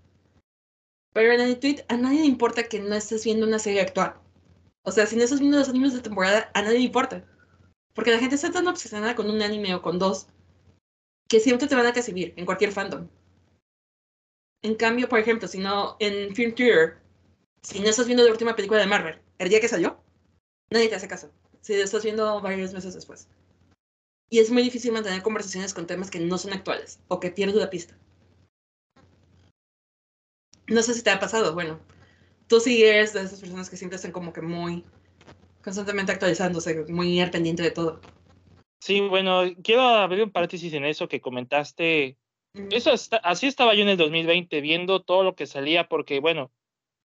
[1.12, 4.14] Pero en AniTweet a nadie le importa que no estés viendo una serie actual.
[4.82, 7.24] O sea, si no estás viendo los animes de temporada, a nadie le importa.
[7.94, 10.26] Porque la gente está tan obsesionada con un anime o con dos
[11.28, 13.08] que siempre te van a recibir en cualquier fandom.
[14.62, 16.98] En cambio, por ejemplo, si no, en Film Twitter,
[17.62, 19.98] si no estás viendo la última película de Marvel, el día que salió,
[20.70, 21.30] nadie te hace caso.
[21.60, 23.28] Si la estás viendo varios meses después.
[24.30, 27.56] Y es muy difícil mantener conversaciones con temas que no son actuales o que pierdes
[27.56, 27.94] la pista.
[30.66, 31.78] No sé si te ha pasado, bueno,
[32.48, 34.82] tú sí eres de esas personas que siempre están como que muy
[35.62, 38.00] constantemente actualizándose, muy al pendiente de todo.
[38.80, 42.16] Sí, bueno, quiero abrir un paréntesis en eso que comentaste.
[42.54, 46.20] Mm, Eso está- así estaba yo en el 2020, viendo todo lo que salía, porque,
[46.20, 46.50] bueno,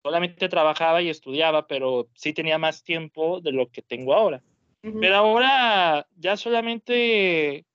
[0.04, 4.42] solamente trabajaba y estudiaba, pero sí tenía más tiempo de lo que tengo ahora.
[5.00, 7.66] Pero ahora ya solamente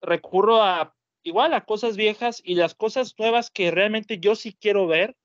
[0.00, 4.86] recurro a igual a cosas viejas y las cosas nuevas que realmente yo sí quiero
[4.86, 5.16] ver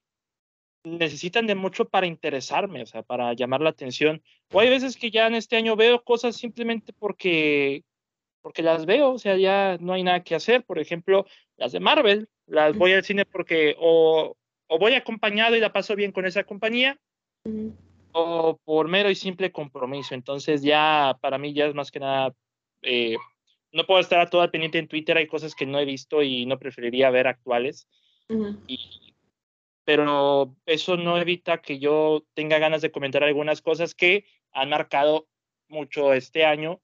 [0.83, 4.23] necesitan de mucho para interesarme, o sea, para llamar la atención.
[4.51, 7.83] O hay veces que ya en este año veo cosas simplemente porque
[8.41, 10.63] porque las veo, o sea, ya no hay nada que hacer.
[10.65, 14.35] Por ejemplo, las de Marvel, las voy al cine porque o,
[14.67, 16.99] o voy acompañado y la paso bien con esa compañía.
[18.13, 20.13] O por mero y simple compromiso.
[20.15, 22.33] Entonces ya para mí ya es más que nada,
[22.81, 23.17] eh,
[23.71, 26.21] no puedo estar a todo al pendiente en Twitter, hay cosas que no he visto
[26.21, 27.87] y no preferiría ver actuales,
[28.67, 29.13] y,
[29.83, 35.27] pero eso no evita que yo tenga ganas de comentar algunas cosas que han marcado
[35.67, 36.81] mucho este año.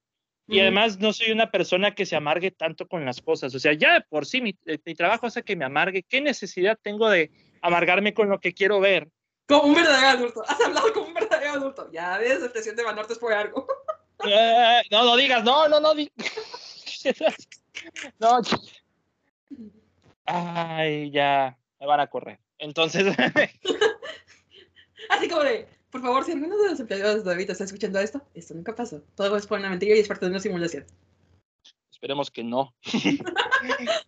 [0.50, 3.54] Y además no soy una persona que se amargue tanto con las cosas.
[3.54, 6.04] O sea, ya por sí mi, eh, mi trabajo hace que me amargue.
[6.04, 9.10] ¿Qué necesidad tengo de amargarme con lo que quiero ver?
[9.48, 10.44] Como un verdadero adulto.
[10.48, 11.90] Has hablado como un verdadero adulto.
[11.92, 13.68] Ya ves, la de Banorte es por algo.
[14.26, 15.94] Eh, no, no digas, no, no, no.
[15.94, 16.12] di-
[18.20, 18.42] no.
[20.26, 22.40] Ay, ya, me van a correr.
[22.58, 23.16] Entonces,
[25.10, 28.24] Así como de, por favor, si alguno de los empleados de David está escuchando esto,
[28.34, 29.04] esto nunca pasó.
[29.16, 30.84] Todo es por una mentira y es parte de una simulación.
[31.92, 32.74] esperemos que no.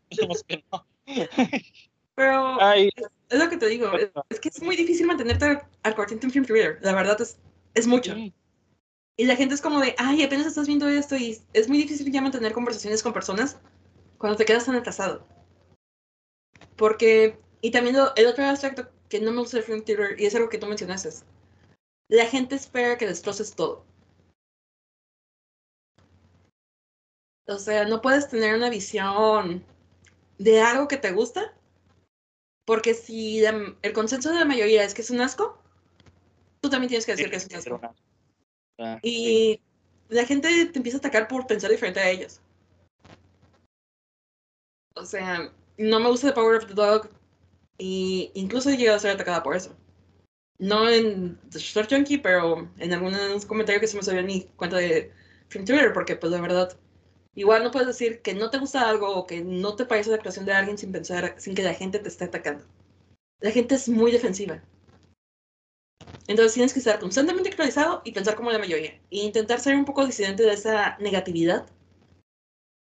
[0.09, 0.87] esperemos que no.
[2.19, 2.89] Pero Ay,
[3.29, 6.33] es lo que te digo, es, es que es muy difícil mantenerte al corriente en
[6.33, 6.77] Film Twitter.
[6.81, 7.37] La verdad es,
[7.73, 8.13] es mucho.
[8.13, 8.33] sí.
[9.15, 12.11] Y la gente es como de, ay, apenas estás viendo esto y es muy difícil
[12.11, 13.57] ya mantener conversaciones con personas
[14.17, 15.25] cuando te quedas tan atrasado.
[16.75, 20.25] Porque, y también lo- el otro aspecto que no me gusta de Film Twitter, y
[20.25, 21.23] es algo que tú mencionaste, es,
[22.09, 23.85] la gente espera que destroces todo.
[27.47, 29.63] O sea, no puedes tener una visión
[30.37, 31.53] de algo que te gusta
[32.69, 35.57] Porque si el consenso de la mayoría es que es un asco,
[36.61, 37.81] tú también tienes que decir que es un asco.
[38.77, 39.59] Ah, y
[40.07, 42.41] la gente te empieza a atacar por pensar diferente a ellos.
[44.93, 47.09] O sea, no me gusta The Power of the Dog
[47.79, 49.75] y incluso he llegado a ser atacada por eso.
[50.59, 54.43] No en The Short Junkie, pero en algunos comentarios que se me salió en mi
[54.57, 55.11] cuenta de
[55.47, 56.77] Film Twitter, porque pues la verdad,
[57.35, 60.17] igual no puedes decir que no te gusta algo o que no te parece la
[60.17, 62.65] actuación de alguien sin pensar, sin que la gente te esté atacando.
[63.39, 64.61] La gente es muy defensiva.
[66.27, 68.91] Entonces tienes que estar constantemente actualizado y pensar como la mayoría.
[69.09, 71.67] E intentar ser un poco disidente de esa negatividad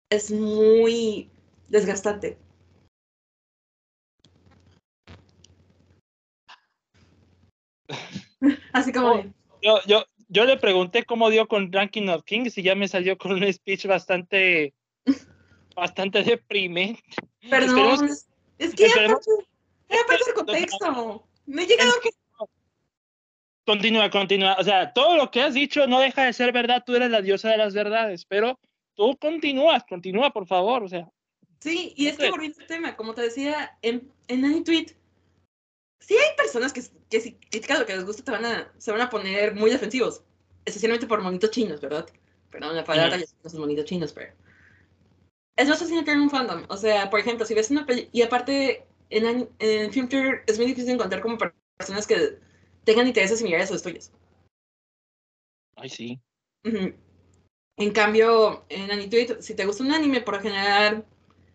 [0.10, 1.30] es muy
[1.70, 2.38] desgastante.
[8.74, 9.12] Así como...
[9.12, 9.24] Oh,
[9.62, 13.18] yo, yo, yo le pregunté cómo dio con Ranking of Kings y ya me salió
[13.18, 14.74] con un speech bastante,
[15.76, 17.04] bastante deprimente.
[17.50, 18.10] Perdón,
[18.58, 19.18] es que era
[20.08, 21.28] parte, del contexto.
[21.46, 21.92] Me he llegado...
[23.66, 24.56] Continúa, continúa.
[24.58, 26.84] O sea, todo lo que has dicho no deja de ser verdad.
[26.86, 28.58] Tú eres la diosa de las verdades, pero
[28.96, 30.84] tú continúas, continúa, por favor.
[30.84, 31.10] O sea.
[31.60, 34.96] Sí, y es que volviendo al tema, como te decía, en, en tweet,
[36.02, 38.92] sí hay personas que, que si criticas lo que les gusta te van a, se
[38.92, 40.22] van a poner muy defensivos,
[40.66, 42.06] especialmente por monitos chinos, ¿verdad?
[42.50, 44.34] Perdón la palabra, ya son monitos chinos, pero...
[45.56, 46.66] Es más fácil tener un fandom.
[46.70, 48.10] O sea, por ejemplo, si ves una película...
[48.12, 50.10] Y aparte, en, en Film
[50.48, 51.38] es muy difícil encontrar como
[51.78, 52.40] personas que
[52.84, 54.12] tengan intereses similares a los tuyos.
[55.76, 56.20] Ay, sí.
[56.64, 61.06] En cambio, en Anituit, si te gusta un anime, por lo general,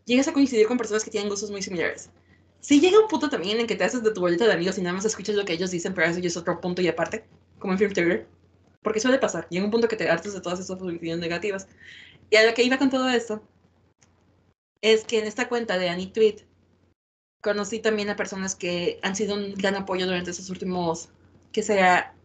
[0.05, 2.11] llegas a coincidir con personas que tienen gustos muy similares.
[2.67, 4.83] Sí llega un punto también en que te haces de tu bolita de amigos y
[4.83, 7.25] nada más escuchas lo que ellos dicen, pero eso ya es otro punto y aparte,
[7.61, 8.27] como en Film Theater.
[8.83, 9.47] Porque suele pasar.
[9.51, 11.69] Llega un punto que te hartas de todas esas opiniones negativas.
[12.29, 13.41] Y a lo que iba con todo esto
[14.81, 16.41] es que en esta cuenta de Anituit
[17.41, 21.09] conocí también a personas que han sido un gran apoyo durante esos últimos
[21.53, 22.17] que sea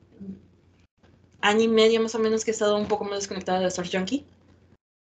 [1.42, 3.88] año y medio más o menos que he estado un poco más desconectada de Star
[3.88, 4.26] Junkie,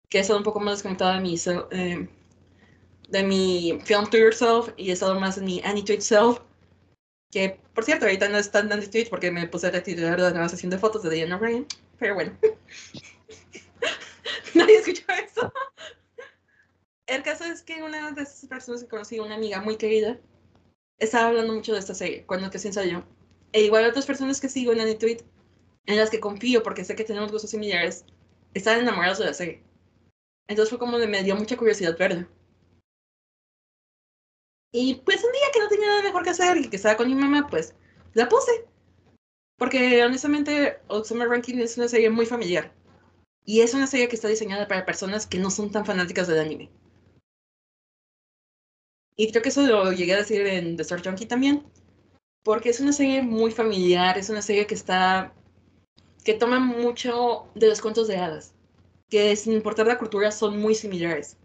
[0.09, 1.35] que he estado un poco más desconectada de mi,
[1.73, 2.09] eh,
[3.15, 6.41] de mi Film to Yourself y he estado más en mi Annie Tweet Self,
[7.31, 10.33] que por cierto ahorita no es tan Annie Tweet porque me puse a retirar la
[10.33, 11.65] nueva sesión de fotos de Diana Ryan,
[11.99, 12.37] pero bueno.
[14.55, 15.53] Nadie escuchó eso.
[17.07, 20.19] El caso es que una de esas personas que conocí, una amiga muy querida,
[20.99, 22.73] estaba hablando mucho de esta serie cuando que se
[23.53, 25.23] e igual otras personas que sigo en Anituit,
[25.87, 28.05] en las que confío porque sé que tenemos gustos similares,
[28.55, 29.63] están enamorados de la serie.
[30.49, 32.29] Entonces fue como de me dio mucha curiosidad verla.
[34.75, 37.07] Y pues un día que no tenía nada mejor que hacer y que estaba con
[37.07, 37.75] mi mamá, pues
[38.13, 38.67] la puse.
[39.57, 42.75] Porque honestamente, Old Summer Ranking es una serie muy familiar.
[43.45, 46.41] Y es una serie que está diseñada para personas que no son tan fanáticas del
[46.41, 46.71] anime.
[49.17, 51.65] Y creo que eso lo llegué a decir en The Star Junkie también
[52.45, 55.33] porque es una serie muy familiar, es una serie que está,
[56.25, 58.55] que toma mucho de los cuentos de hadas,
[59.09, 61.39] que sin importar la cultura son muy similares.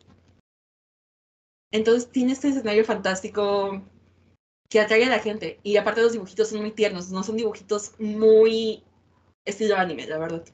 [1.72, 3.82] Entonces tiene este escenario fantástico
[4.70, 5.60] que atrae a la gente.
[5.64, 8.84] Y aparte los dibujitos son muy tiernos, no son dibujitos muy
[9.46, 10.46] estilo anime, la verdad.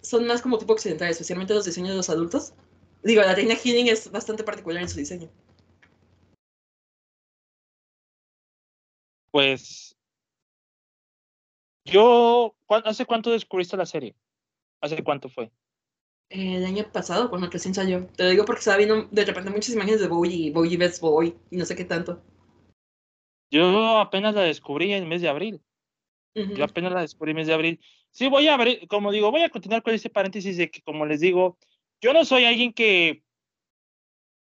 [0.00, 2.54] Son más como tipo occidental, especialmente los diseños de los adultos.
[3.02, 5.28] Digo, la Reina Healing es bastante particular en su diseño.
[9.30, 9.96] Pues
[11.84, 14.14] yo, ¿hace cuánto descubriste la serie?
[14.80, 15.50] ¿Hace cuánto fue?
[16.32, 18.06] El año pasado, cuando recién salió.
[18.16, 21.00] Te lo digo porque estaba viendo de repente muchas imágenes de Bowie y Bowie Best
[21.00, 22.22] Boy y no sé qué tanto.
[23.50, 25.60] Yo apenas la descubrí en el mes de abril.
[26.34, 27.80] Yo apenas la descubrí en el mes de abril.
[28.10, 31.04] Sí, voy a abrir, como digo, voy a continuar con ese paréntesis de que, como
[31.04, 31.58] les digo,
[32.00, 33.22] yo no soy alguien que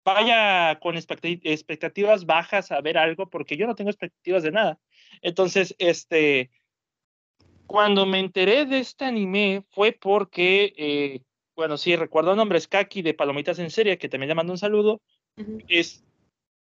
[0.04, 4.78] vaya con expectativas bajas a ver algo porque yo no tengo expectativas de nada.
[5.22, 6.50] Entonces, este,
[7.66, 11.22] cuando me enteré de este anime fue porque, eh,
[11.54, 14.52] bueno, sí, recuerdo el nombre, es Kaki de Palomitas en Serie, que también le mando
[14.52, 15.00] un saludo.
[15.68, 16.04] es,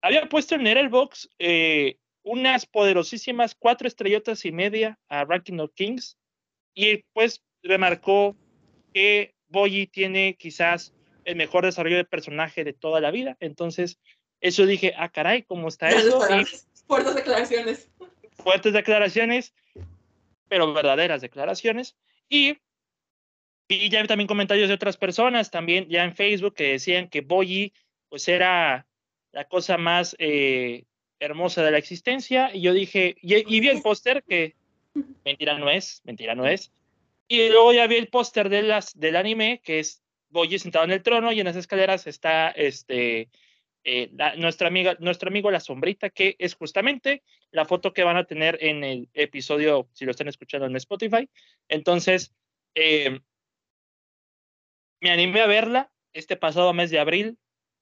[0.02, 5.72] había puesto en el Box eh, unas poderosísimas cuatro estrellotas y media a Ranking of
[5.74, 6.18] Kings
[6.74, 8.36] y pues remarcó
[8.92, 10.92] que Boyi tiene quizás
[11.24, 13.36] el mejor desarrollo de personaje de toda la vida.
[13.40, 13.98] Entonces,
[14.40, 16.20] eso dije, ah, caray, ¿cómo está eso?
[16.86, 17.88] fuertes declaraciones.
[18.32, 19.54] Fuertes declaraciones,
[20.48, 21.96] pero verdaderas declaraciones.
[22.28, 22.58] Y,
[23.74, 27.72] y ya también comentarios de otras personas, también ya en Facebook, que decían que Boyi,
[28.08, 28.86] pues era
[29.32, 30.84] la cosa más eh,
[31.20, 32.50] hermosa de la existencia.
[32.52, 34.56] Y yo dije, y, vi el póster que
[35.24, 36.72] mentira no es, mentira no es.
[37.28, 41.02] Y luego ya vi el póster de del anime, que es Boyi sentado en el
[41.02, 43.28] trono y en las escaleras está este
[43.84, 48.24] eh, nuestra amiga, nuestro amigo La Sombrita, que es justamente la foto que van a
[48.24, 51.28] tener en el episodio, si lo están escuchando en Spotify.
[51.68, 52.34] Entonces,
[52.74, 53.20] eh,
[55.00, 57.38] me animé a verla este pasado mes de abril.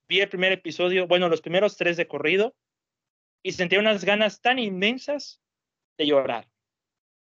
[0.09, 2.55] Vi el primer episodio, bueno, los primeros tres de corrido,
[3.43, 5.41] y sentí unas ganas tan inmensas
[5.99, 6.49] de llorar.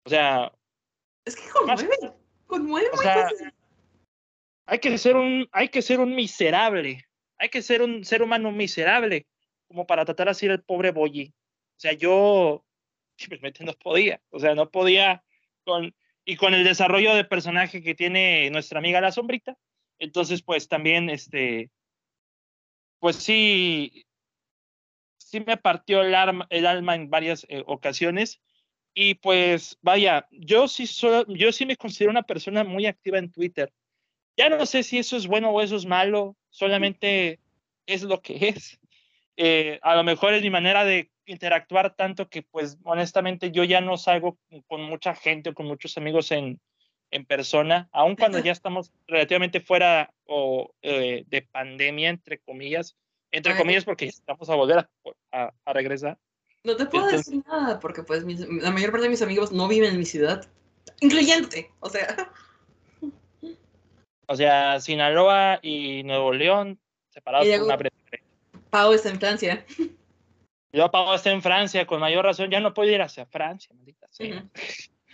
[0.05, 0.53] O sea.
[1.25, 1.97] Es que conmueve,
[2.47, 2.89] conmueve.
[2.93, 3.29] O sea,
[4.67, 8.53] hay que ser un, hay que ser un miserable hay que ser un ser humano
[8.53, 9.27] miserable
[9.67, 11.33] como para tratar así al pobre Boyi.
[11.77, 12.67] O sea, yo
[13.17, 15.25] simplemente no podía, o sea, no podía
[15.65, 15.95] con,
[16.27, 19.57] y con el desarrollo de personaje que tiene nuestra amiga la sombrita,
[20.01, 21.71] entonces pues también, este,
[22.99, 24.05] pues sí,
[25.19, 26.15] sí me partió el,
[26.49, 28.41] el alma en varias eh, ocasiones
[28.95, 30.87] y pues vaya, yo sí,
[31.29, 33.73] yo sí me considero una persona muy activa en Twitter.
[34.37, 37.39] Ya no sé si eso es bueno o eso es malo, solamente
[37.87, 38.81] es lo que es.
[39.37, 43.81] Eh, a lo mejor es mi manera de interactuar tanto que pues honestamente yo ya
[43.81, 46.61] no salgo con mucha gente o con muchos amigos en,
[47.11, 52.97] en persona, aun cuando ya estamos relativamente fuera o, eh, de pandemia, entre comillas,
[53.33, 54.89] entre comillas porque estamos a volver
[55.33, 56.19] a, a, regresar.
[56.65, 59.93] No te puedo decir nada porque pues la mayor parte de mis amigos no viven
[59.93, 60.49] en mi ciudad,
[61.01, 62.33] incluyente, o sea.
[64.27, 67.97] O sea, Sinaloa y Nuevo León separados por una breve.
[68.71, 69.67] Pau está en Francia.
[70.73, 72.51] Yo Pau está en Francia, con mayor razón.
[72.51, 74.45] Ya no puedo ir hacia Francia, maldita sea.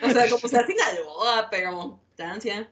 [0.03, 2.71] O sea, como sea Sinaloa, pero Francia.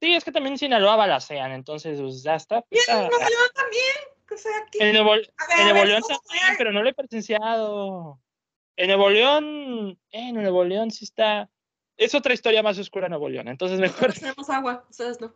[0.00, 2.64] Sí, es que también Sinaloa balacean, entonces pues, ya está.
[2.70, 3.96] y en Nuevo León también.
[4.30, 4.78] O sea, aquí...
[4.80, 8.20] En Nuevo, León también, pero no lo he presenciado.
[8.76, 11.48] En Nuevo León, en Nuevo León sí está
[11.96, 13.48] es otra historia más oscura en Nuevo León.
[13.48, 14.12] Entonces mejor.
[14.12, 15.34] tenemos agua, ustedes no.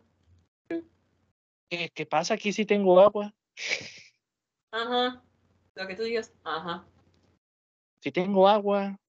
[1.69, 2.33] ¿Qué, pasa?
[2.33, 3.33] Aquí sí tengo agua.
[4.71, 5.23] Ajá.
[5.75, 6.33] Lo que tú digas.
[6.43, 6.85] Ajá.
[8.01, 8.99] Sí tengo agua.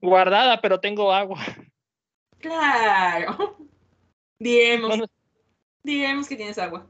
[0.00, 1.44] Guardada, pero tengo agua.
[2.38, 3.56] Claro.
[4.38, 5.08] Digamos.
[5.82, 6.86] Digamos que tienes agua.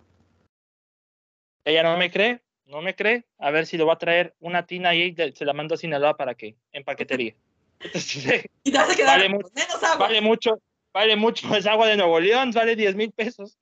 [1.65, 3.25] Ella no me cree, no me cree.
[3.39, 6.17] A ver si lo va a traer una tina y se la mando a Sinaloa
[6.17, 7.35] para que en paquetería.
[8.65, 10.07] y te vas a quedar vale mucho, menos agua.
[10.07, 13.59] Vale mucho, vale mucho, es agua de Nuevo León, vale 10 mil pesos.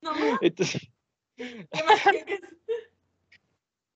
[0.00, 0.88] No, Entonces,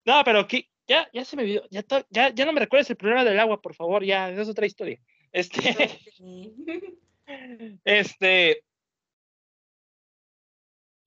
[0.06, 2.98] no, pero aquí, ya, ya se me olvidó, ya, ya, ya no me recuerdes el
[2.98, 5.00] problema del agua, por favor, ya, es otra historia.
[5.32, 5.60] Este,
[7.84, 8.64] este,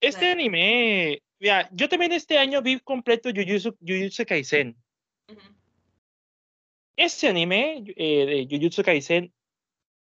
[0.00, 4.76] este anime, mira, yo también este año vi completo Jujutsu, Jujutsu Kaisen.
[6.96, 9.32] Ese anime eh, de Jujutsu Kaisen,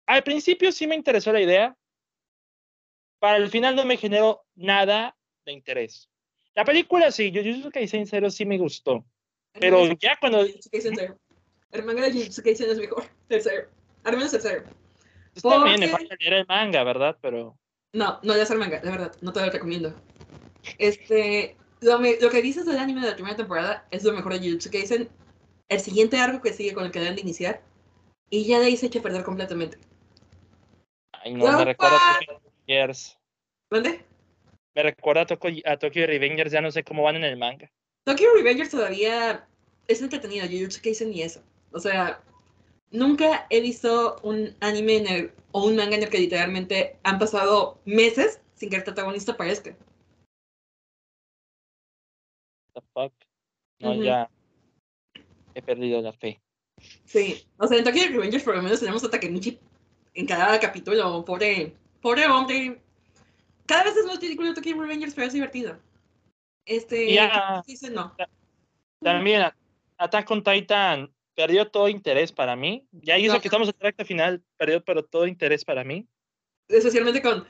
[0.06, 1.76] al principio sí me interesó la idea,
[3.18, 6.08] para el final no me generó nada de interés.
[6.54, 9.04] La película sí, Jujutsu Kaisen 0 sí me gustó,
[9.60, 10.44] pero ya cuando...
[11.70, 13.68] El manga de Jujutsu Kaisen es mejor, tercero,
[14.04, 14.64] al menos tercero.
[15.34, 17.18] Está bien, me falta leer el manga, ¿verdad?
[17.20, 17.58] Pero...
[17.92, 19.94] No, no leas el manga, de verdad, no te lo recomiendo.
[20.78, 24.38] Este, lo, lo que dices del anime de la primera temporada es lo mejor de
[24.38, 25.10] Jujutsu Kaisen
[25.68, 27.60] el siguiente arco que sigue con el que deben de iniciar,
[28.30, 29.78] y ya de ahí se echa a perder completamente.
[31.12, 33.18] Ay, no, me recuerda a Tokyo Revengers.
[33.70, 34.04] ¿Dónde?
[34.74, 37.70] Me recuerda a, Tokyo Revengers, ya no sé cómo van en el manga.
[38.08, 39.46] Tokyo Revengers todavía
[39.86, 41.42] es entretenido, Jujutsu Kaisen ni eso.
[41.72, 42.22] O sea,
[42.90, 47.18] nunca he visto un anime en el, o un manga en el que literalmente han
[47.18, 49.76] pasado meses sin que el protagonista aparezca.
[52.72, 53.12] The fuck?
[53.80, 54.30] No, ya
[55.54, 56.40] he perdido la fe.
[57.04, 59.58] Sí, o sea, en Tokyo Revengers por lo menos tenemos a Takemichi
[60.14, 62.80] en cada capítulo, pobre, pobre hombre.
[63.66, 65.78] Cada vez es más ridículo Tokyo Revengers, pero es divertido.
[66.68, 68.14] Este, ya, dice no.
[69.00, 69.50] También
[69.96, 72.86] Attack on Titan perdió todo interés para mí.
[72.92, 76.06] Ya hizo que estamos en recta final, perdió pero todo interés para mí.
[76.68, 77.46] Especialmente con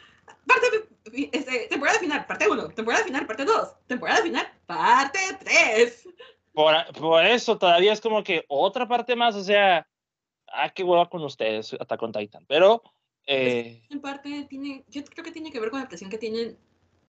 [0.47, 0.89] parte,
[1.33, 6.09] este, temporada final, parte 1, temporada final, parte 2, temporada final, parte 3.
[6.53, 9.89] Por, eso todavía es como que otra parte más, o sea,
[10.47, 12.45] ah, qué hueva con ustedes, hasta con Titan.
[12.47, 12.85] Pero.
[13.27, 16.57] Eh, en parte tiene, yo creo que tiene que ver con la presión que tiene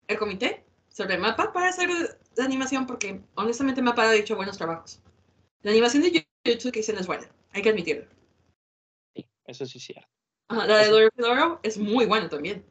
[0.07, 1.89] el comité sobre mapa para hacer
[2.35, 5.01] la animación, porque honestamente Mapa ha hecho buenos trabajos.
[5.63, 8.07] La animación de YouTube que hicieron es buena, hay que admitirlo.
[9.15, 10.09] Sí, eso sí es cierto.
[10.49, 12.65] la de Loro es muy buena también.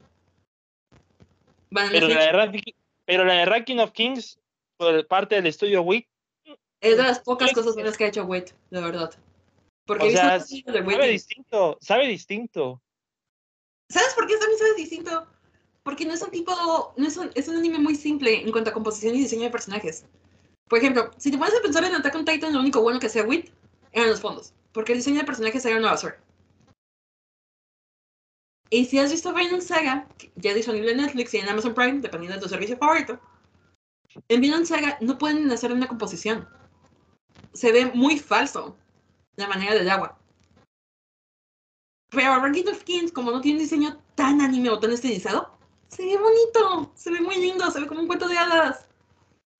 [1.70, 4.38] pero, la de pero la de Ranking of Kings,
[4.76, 6.06] por parte del estudio WIT,
[6.80, 9.12] es de las pocas cosas buenas que ha hecho Wade, de verdad.
[9.84, 12.82] Porque o sea, sabe distinto, sabe distinto.
[13.88, 15.26] ¿Sabes por qué también sabe distinto?
[15.90, 16.52] Porque no es un tipo,
[16.96, 19.50] no es un, es un anime muy simple en cuanto a composición y diseño de
[19.50, 20.04] personajes.
[20.68, 23.08] Por ejemplo, si te pones a pensar en Attack on Titan, lo único bueno que
[23.08, 23.50] hacía Wit
[23.90, 24.54] eran los fondos.
[24.70, 26.16] Porque el diseño de personajes era una basura.
[28.70, 32.36] Y si has visto Vinland Saga, ya disponible en Netflix y en Amazon Prime, dependiendo
[32.36, 33.20] de tu servicio favorito,
[34.28, 36.48] en Vinland Saga no pueden hacer una composición.
[37.52, 38.76] Se ve muy falso
[39.34, 40.16] la manera del agua.
[42.10, 45.58] Pero Ranking of Kings, como no tiene un diseño tan anime o tan estilizado,
[45.90, 48.88] se ve bonito, se ve muy lindo, se ve como un cuento de hadas.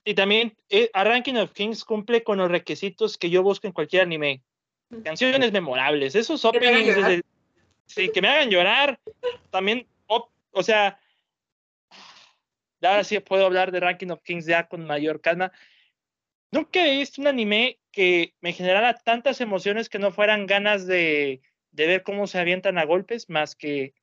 [0.03, 3.73] Y también eh, a Ranking of Kings cumple con los requisitos que yo busco en
[3.73, 4.41] cualquier anime.
[5.03, 7.23] Canciones memorables, esos openings
[7.85, 8.99] Sí, que me hagan llorar.
[9.49, 10.97] También, o sea,
[12.81, 15.51] ahora sí puedo hablar de Ranking of Kings ya con mayor calma.
[16.51, 21.41] Nunca he visto un anime que me generara tantas emociones que no fueran ganas de,
[21.71, 23.93] de ver cómo se avientan a golpes, más que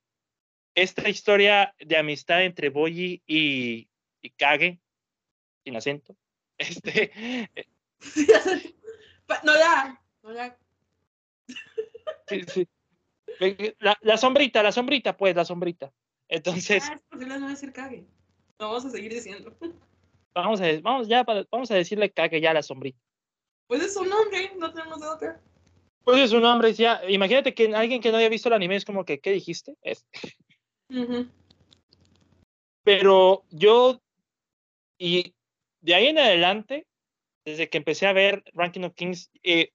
[0.83, 3.89] esta historia de amistad entre Boyi y,
[4.23, 4.81] y Kage,
[5.65, 6.17] sin acento.
[6.59, 7.13] Este.
[9.45, 10.59] no ya, no ya.
[12.27, 12.69] Sí, sí.
[13.79, 15.93] La, sombrita, la sombrita, pues, la sombrita.
[16.29, 16.83] Entonces.
[16.91, 18.05] Ah, es posible no decir cague.
[18.59, 19.57] No vamos a seguir diciendo.
[20.35, 22.99] Vamos a, vamos, ya, vamos a decirle cague ya a la sombrita.
[23.69, 25.41] Pues es un nombre, no tenemos de otra.
[26.03, 27.01] Pues es un nombre, ya.
[27.09, 29.77] Imagínate que alguien que no haya visto el anime es como que, ¿qué dijiste?
[32.85, 34.01] Pero yo,
[34.99, 35.35] y
[35.81, 36.87] de ahí en adelante,
[37.45, 39.73] desde que empecé a ver Ranking of Kings, eh,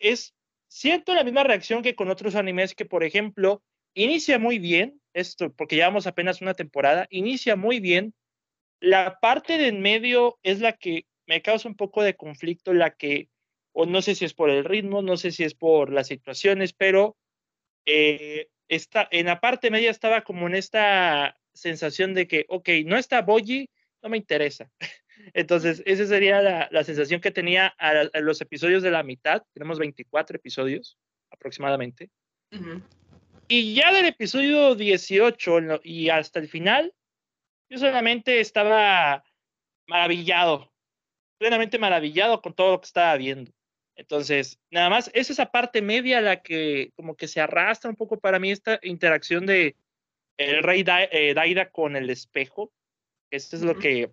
[0.00, 0.34] es
[0.68, 3.62] siento la misma reacción que con otros animes que, por ejemplo,
[3.94, 8.14] inicia muy bien, esto porque llevamos apenas una temporada, inicia muy bien.
[8.80, 12.94] La parte de en medio es la que me causa un poco de conflicto, la
[12.94, 13.28] que,
[13.72, 16.72] o no sé si es por el ritmo, no sé si es por las situaciones,
[16.72, 17.16] pero
[17.86, 22.96] eh, está, en la parte media estaba como en esta sensación de que, ok, no
[22.96, 23.68] está Boji,
[24.02, 24.70] no me interesa.
[25.34, 29.42] Entonces, esa sería la, sensación que tenía a, los episodios de la mitad.
[29.52, 30.98] Tenemos 24 episodios
[31.30, 32.10] aproximadamente.
[33.48, 36.92] Y ya del episodio 18 y hasta el final,
[37.70, 39.24] yo solamente estaba
[39.86, 40.72] maravillado,
[41.38, 43.52] plenamente maravillado con todo lo que estaba viendo.
[43.96, 48.18] Entonces, nada más es esa parte media la que como que se arrastra un poco
[48.18, 49.76] para mí esta interacción de
[50.38, 52.72] el rey eh, Daida con el espejo.
[53.30, 54.10] Esto es lo que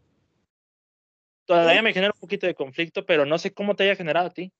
[1.45, 4.33] todavía me genera un poquito de conflicto, pero no sé cómo te haya generado a
[4.33, 4.51] ti.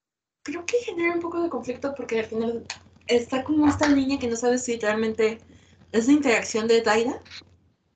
[0.44, 2.66] Creo que genera un poco de conflicto porque al final
[3.08, 5.40] está como esta línea que no sabes si realmente
[5.92, 7.22] es la interacción de Daida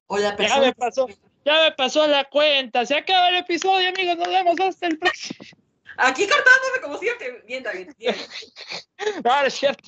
[0.08, 0.62] o la persona.
[0.62, 1.08] Ya me pasó,
[1.46, 2.86] ya me pasó la cuenta.
[2.86, 4.18] Se acaba el episodio, amigos.
[4.18, 5.63] Nos vemos hasta el próximo.
[5.98, 7.44] Aquí cortándome como siempre.
[7.46, 7.92] Bien, David.
[7.98, 8.16] Bien.
[9.26, 9.84] ahora es cierto,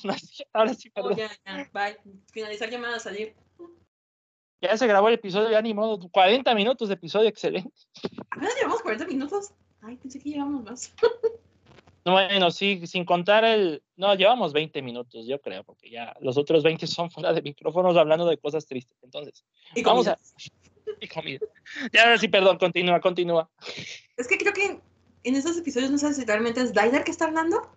[0.52, 1.12] ahora sí, perdón.
[1.12, 1.96] Oh, ya, ya, bye.
[2.32, 3.34] Finalizar llamada, salir.
[4.60, 6.08] Ya se grabó el episodio, ya ni modo.
[6.10, 7.70] 40 minutos de episodio, excelente.
[8.30, 9.52] ¿Apenas llevamos 40 minutos?
[9.82, 10.94] Ay, pensé que llevamos más.
[12.04, 13.82] bueno, sí, sin contar el.
[13.96, 17.96] No, llevamos 20 minutos, yo creo, porque ya los otros 20 son fuera de micrófonos
[17.96, 18.96] hablando de cosas tristes.
[19.02, 19.44] Entonces,
[19.74, 20.18] y vamos a.
[21.00, 21.40] Y comida.
[21.92, 23.50] Ya, sí, perdón, continúa, continúa.
[24.16, 24.80] Es que creo que
[25.28, 27.68] en esos episodios no sabes si realmente es Daider que está hablando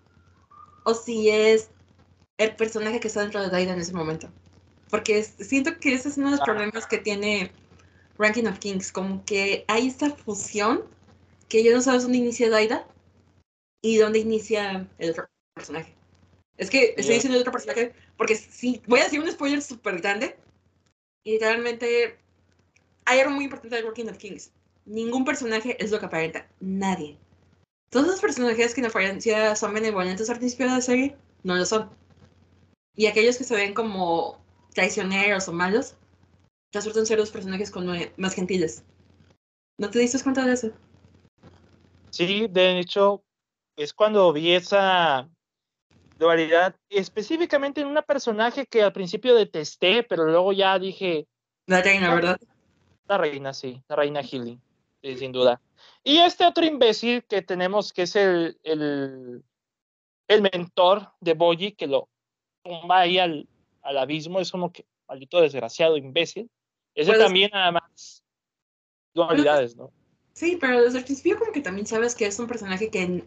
[0.84, 1.70] o si es
[2.38, 4.30] el personaje que está dentro de Daider en ese momento
[4.90, 7.52] porque siento que ese es uno de los problemas que tiene
[8.18, 10.84] Ranking of Kings, como que hay esta fusión
[11.48, 12.88] que ya no sabes dónde inicia Daida
[13.82, 15.96] y dónde inicia el otro personaje.
[16.58, 20.02] Es que estoy diciendo el otro personaje porque sí, voy a decir un spoiler súper
[20.02, 20.38] grande
[21.24, 22.18] y realmente
[23.06, 24.52] hay algo muy importante de Ranking of Kings.
[24.86, 27.18] Ningún personaje es lo que aparenta, nadie.
[27.90, 31.66] Todos los personajes que en apariencia son benevolentes al principio de la serie, no lo
[31.66, 31.90] son.
[32.96, 34.38] Y aquellos que se ven como
[34.74, 35.96] traicioneros o malos,
[36.72, 37.88] resultan ser los personajes con
[38.18, 38.84] más gentiles.
[39.78, 40.72] ¿No te diste cuenta de eso?
[42.12, 43.24] Sí, de hecho,
[43.76, 45.28] es cuando vi esa
[46.18, 51.28] dualidad, específicamente en una personaje que al principio detesté, pero luego ya dije...
[51.66, 52.40] La reina, ¿verdad?
[53.08, 54.62] La reina, sí, la reina Healing,
[55.02, 55.62] sin duda.
[56.04, 59.44] Y este otro imbécil que tenemos, que es el, el,
[60.28, 62.10] el mentor de Boji, que lo
[62.64, 63.48] tumba ahí al,
[63.82, 66.50] al abismo, es como que maldito desgraciado, imbécil.
[66.96, 68.24] Eso también nada más
[69.14, 69.92] dualidades, ¿no?
[70.34, 73.24] Sí, pero desde el principio como que también sabes que es un personaje que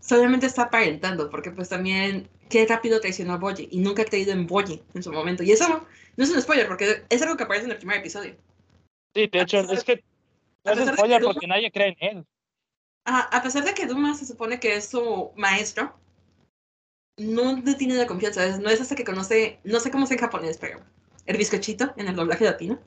[0.00, 4.32] solamente está aparentando, porque pues también qué rápido traicionó a Boji y nunca ha creído
[4.32, 5.42] en Boji en su momento.
[5.42, 5.86] Y eso no,
[6.16, 8.36] es un spoiler, porque es algo que aparece en el primer episodio.
[9.14, 10.04] Sí, de hecho, es que
[10.64, 12.26] no es spoiler porque nadie cree en él.
[13.04, 15.94] a pesar de que Duma se supone que es su maestro,
[17.18, 18.58] no le tiene la confianza.
[18.58, 20.80] No es hasta que conoce, no sé cómo es en japonés, pero
[21.26, 22.78] el bizcochito en el doblaje latino.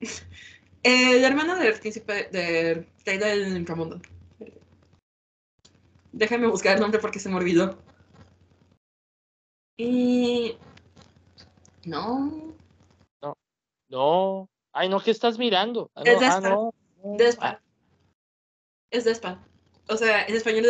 [0.84, 4.00] El hermano del príncipe de Rey del Inframundo.
[6.10, 7.78] Déjame buscar el nombre porque se me olvidó.
[9.76, 10.56] Y.
[11.84, 12.52] No.
[13.22, 13.38] No.
[13.88, 14.50] No.
[14.72, 15.90] Ay, no, ¿qué estás mirando?
[15.94, 16.40] Ah, Es no, ah, Despa.
[16.40, 17.16] no, no.
[17.16, 17.46] Despa.
[17.48, 17.60] Ah,
[18.90, 19.38] Es Despa.
[19.88, 20.64] O sea, en español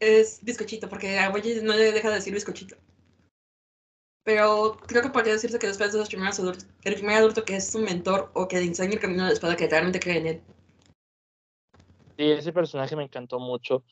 [0.00, 2.76] es bizcochito, porque a no le deja de decir bizcochito.
[4.24, 7.56] Pero creo que podría decirse que después de los primeros adultos, el primer adulto que
[7.56, 10.18] es su mentor o que le enseña el camino de la espada, que realmente cree
[10.18, 10.42] en él.
[12.16, 13.84] Sí, ese personaje me encantó mucho.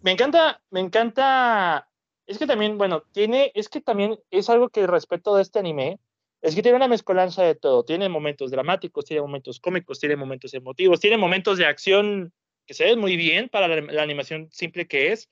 [0.00, 1.88] Me encanta, me encanta.
[2.26, 6.00] Es que también, bueno, tiene, es que también es algo que respeto de este anime,
[6.44, 7.84] es que tiene una mezcolanza de todo.
[7.84, 12.34] Tiene momentos dramáticos, tiene momentos cómicos, tiene momentos emotivos, tiene momentos de acción
[12.66, 15.30] que se ven muy bien para la, la animación simple que es,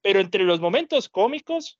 [0.00, 1.78] pero entre los momentos cómicos,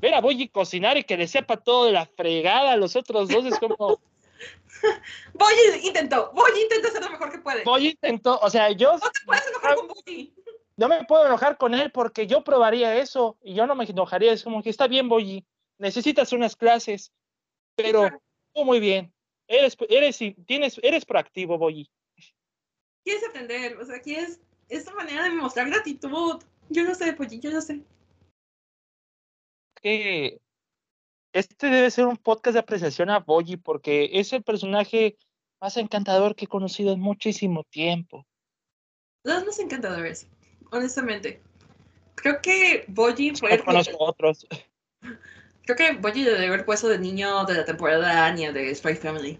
[0.00, 3.28] ver a Boyi cocinar y que le sepa todo de la fregada a los otros
[3.28, 4.00] dos es como,
[5.34, 7.64] Boyi intentó, Boyi intenta hacer lo mejor que puede.
[7.64, 10.32] Boyi intentó, o sea, yo No te puedes enojar con Boyi.
[10.76, 14.32] no me puedo enojar con él porque yo probaría eso y yo no me enojaría.
[14.32, 15.44] Es como que está bien, Boyi,
[15.78, 17.12] necesitas unas clases,
[17.82, 18.08] pero
[18.54, 19.12] muy bien.
[19.46, 21.90] Eres, eres, tienes, eres proactivo, Boyi.
[23.04, 26.42] Quieres aprender, o sea, quieres esta manera de mostrar gratitud.
[26.68, 27.82] Yo lo sé, Boyi, yo lo sé.
[29.82, 30.40] Que
[31.32, 35.16] este debe ser un podcast de apreciación a Boyi porque es el personaje
[35.60, 38.26] más encantador que he conocido en muchísimo tiempo.
[39.24, 40.28] Los más encantadores,
[40.70, 41.42] honestamente.
[42.14, 44.46] Creo que Boyi fue No el conozco otros.
[45.70, 49.38] Creo que Boyi debe haber puesto de niño de la temporada Anya de Spy Family.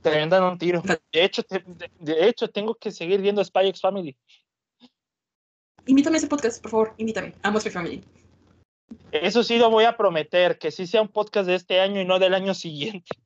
[0.00, 0.80] Te dan un tiro.
[0.82, 4.16] De hecho, te- de, de hecho, tengo que seguir viendo Spy X Family.
[5.86, 7.34] Invítame a ese podcast, por favor, invítame.
[7.42, 8.04] Amo Spy Family.
[9.10, 12.04] Eso sí lo voy a prometer, que sí sea un podcast de este año y
[12.04, 13.16] no del año siguiente.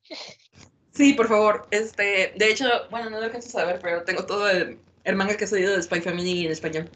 [0.93, 1.69] Sí, por favor.
[1.71, 5.37] Este, de hecho, bueno, no lo alcanzo a saber, pero tengo todo el, el manga
[5.37, 6.89] que he salido de Spy Family en español.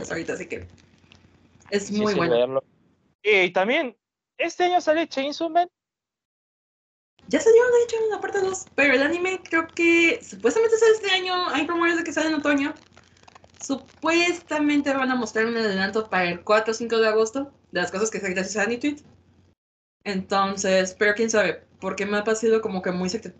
[0.00, 0.66] Hasta ahorita, así que
[1.70, 2.34] es muy sí, bueno.
[2.34, 2.64] verlo.
[3.22, 3.96] Y también,
[4.38, 5.68] este año sale Chainsaw Man.
[7.28, 10.92] Ya salió, de hecho, en la parte 2, pero el anime creo que supuestamente sale
[10.92, 11.48] este año.
[11.48, 12.74] Hay rumores de que sale en otoño.
[13.60, 17.90] Supuestamente van a mostrar un adelanto para el 4 o 5 de agosto de las
[17.90, 19.00] cosas que se gracias a Anitweet.
[20.04, 23.38] Entonces, pero quién sabe, porque me ha parecido como que muy secreto.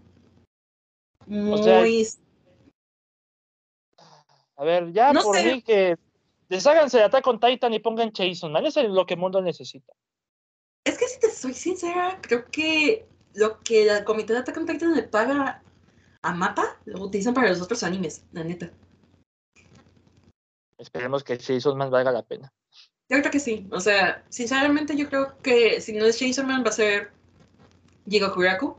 [1.26, 1.62] Muy.
[1.62, 1.84] sea,
[4.56, 5.44] A ver, ya No por sé.
[5.44, 5.98] mí que
[6.54, 8.66] desháganse de Attack on Titan y pongan Chainsaw Man.
[8.66, 9.92] Eso es lo que el mundo necesita.
[10.84, 14.66] Es que si te soy sincera, creo que lo que la comité de Attack on
[14.66, 15.62] Titan le paga
[16.22, 18.70] a Mapa lo utilizan para los otros animes, la neta.
[20.78, 22.52] Esperemos que Chainsaw Man valga la pena.
[23.08, 23.68] Yo creo que sí.
[23.70, 27.12] O sea, sinceramente yo creo que si no es Chainsaw Man va a ser
[28.08, 28.76] Jigokuraku.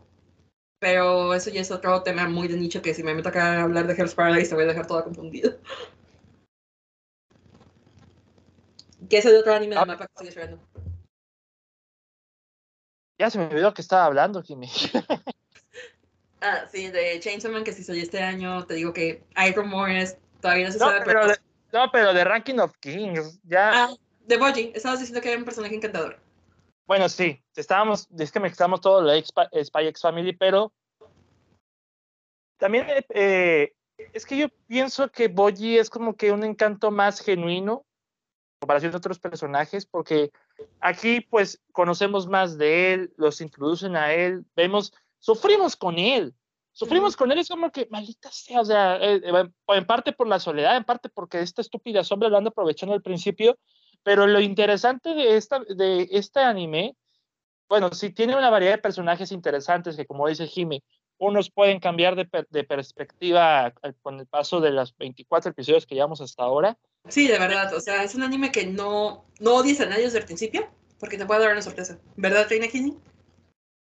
[0.79, 3.63] Pero eso ya es otro tema muy de nicho que si me meto acá a
[3.63, 5.57] hablar de Hell's Paradise te voy a dejar toda confundida.
[9.09, 9.85] Que es el otro anime de Ah.
[9.85, 10.59] mapa que estoy esperando.
[13.17, 14.67] Ya se me olvidó que estaba hablando, Jimmy.
[16.41, 20.17] Ah, sí, de Chainsaw Man que si soy este año, te digo que hay rumores,
[20.41, 21.27] todavía no se No, sabe, pero pero...
[21.33, 21.39] de,
[21.73, 23.85] no, pero de Ranking of Kings, ya.
[23.85, 23.89] Ah,
[24.27, 26.19] de Boji, estabas diciendo que era un personaje encantador.
[26.85, 30.71] Bueno, sí, estábamos, es que mezclamos todo la Spy X Family, pero
[32.57, 33.73] también eh, eh,
[34.13, 37.84] es que yo pienso que Boji es como que un encanto más genuino en
[38.65, 40.31] comparación a otros personajes, porque
[40.79, 46.33] aquí pues conocemos más de él, los introducen a él, vemos, sufrimos con él,
[46.71, 50.27] sufrimos con él, es como que maldita sea, o sea, eh, eh, en parte por
[50.27, 53.59] la soledad, en parte porque esta estúpida sombra lo anda aprovechando al principio,
[54.01, 56.97] pero lo interesante de, esta, de este anime,
[57.69, 60.83] bueno, sí tiene una variedad de personajes interesantes que, como dice Jimmy,
[61.17, 65.95] unos pueden cambiar de, per- de perspectiva con el paso de los 24 episodios que
[65.95, 66.77] llevamos hasta ahora.
[67.07, 70.19] Sí, de verdad, o sea, es un anime que no, no odies a nadie desde
[70.19, 70.67] el principio,
[70.99, 71.99] porque te puede dar una sorpresa.
[72.15, 72.97] ¿Verdad, Reina Kini?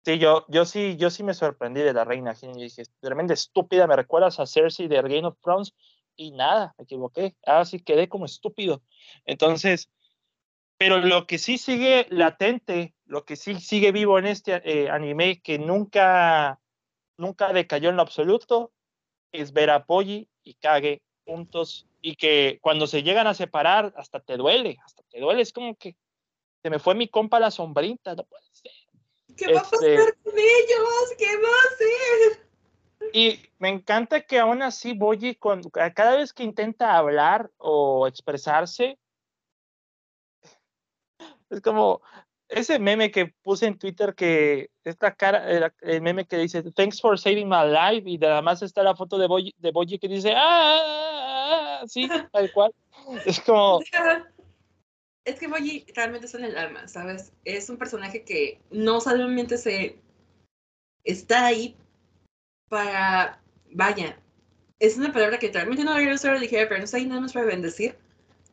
[0.06, 2.62] Sí, yo, yo sí, yo sí me sorprendí de la reina Jimmy.
[2.62, 5.74] Dije, tremenda estúpida, me recuerdas a Cersei de Game of Thrones
[6.16, 7.36] y nada, me equivoqué.
[7.44, 8.84] Ahora sí quedé como estúpido.
[9.26, 9.90] Entonces,
[10.78, 15.42] pero lo que sí sigue latente, lo que sí sigue vivo en este eh, anime
[15.42, 16.60] que nunca,
[17.18, 18.72] nunca decayó en lo absoluto,
[19.32, 24.20] es ver a Polly y Kage juntos y que cuando se llegan a separar hasta
[24.20, 25.96] te duele, hasta te duele, es como que
[26.62, 28.72] se me fue mi compa la sombrita, no puede ser.
[29.36, 31.14] ¿Qué va a pasar Este- con ellos?
[31.18, 32.46] ¿Qué va a hacer?
[33.14, 39.00] Y me encanta que aún así Boyi, con, cada vez que intenta hablar o expresarse,
[41.50, 42.02] es como,
[42.50, 45.50] ese meme que puse en Twitter que esta cara,
[45.82, 49.28] el, meme que dice Thanks for saving my life y además está la foto de
[49.28, 52.74] Boyi, de Boyi que dice ah, sí, tal cual.
[53.26, 53.82] Es como.
[55.26, 57.34] Es que Boyi realmente en el alma, ¿sabes?
[57.46, 60.00] Es un personaje que no solamente se
[61.04, 61.76] está ahí
[62.70, 63.42] para.
[63.72, 64.18] Vaya,
[64.80, 67.34] es una palabra que realmente no debería ser ligera, pero no está ahí nada más
[67.34, 67.98] para bendecir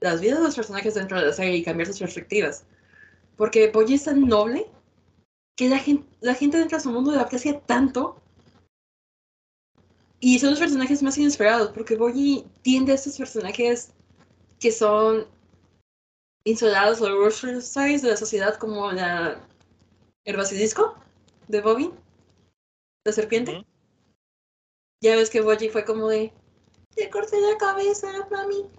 [0.01, 2.65] las vidas de los personajes dentro de la serie y cambiar sus perspectivas.
[3.43, 4.71] Porque Boyi es tan noble
[5.57, 8.23] que la gente, la gente dentro de su mundo la aprecia tanto.
[10.21, 13.95] Y son los personajes más inesperados, porque Boyi tiende a estos personajes
[14.61, 15.27] que son
[16.45, 19.45] insolados o ostracized de la sociedad, como la,
[20.25, 20.95] el basilisco
[21.49, 21.91] de Bobby,
[23.05, 23.67] la serpiente.
[25.01, 26.33] Ya ves que Boyi fue como de,
[26.95, 28.71] te corté la cabeza, mami.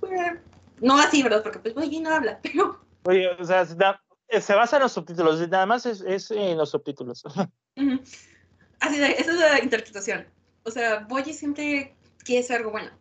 [0.80, 1.44] No así, ¿verdad?
[1.44, 2.80] Porque pues Boyi no habla, pero...
[3.04, 3.66] Oye, o sea,
[4.42, 7.24] se basa en los subtítulos, nada más es, es en los subtítulos.
[8.80, 10.28] Así, esa es la interpretación.
[10.64, 12.92] O sea, Boyi siempre quiere ser algo bueno.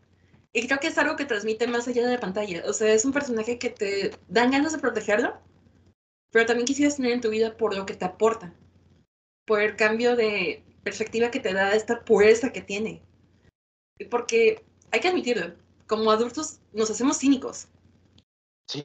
[0.52, 2.62] Y creo que es algo que transmite más allá de la pantalla.
[2.66, 5.34] O sea, es un personaje que te dan ganas de protegerlo,
[6.30, 8.54] pero también quisieras tener en tu vida por lo que te aporta.
[9.46, 13.02] Por el cambio de perspectiva que te da esta pureza que tiene.
[14.10, 15.54] Porque hay que admitirlo,
[15.86, 17.68] como adultos nos hacemos cínicos.
[18.66, 18.82] Sí.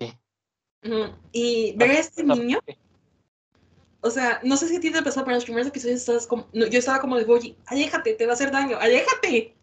[1.31, 2.59] Y ver a este niño,
[4.01, 6.27] o sea, no sé si a ti te pasó, pero en los primeros episodios estabas
[6.27, 9.55] como, yo estaba como de, oye, aléjate, te va a hacer daño, aléjate.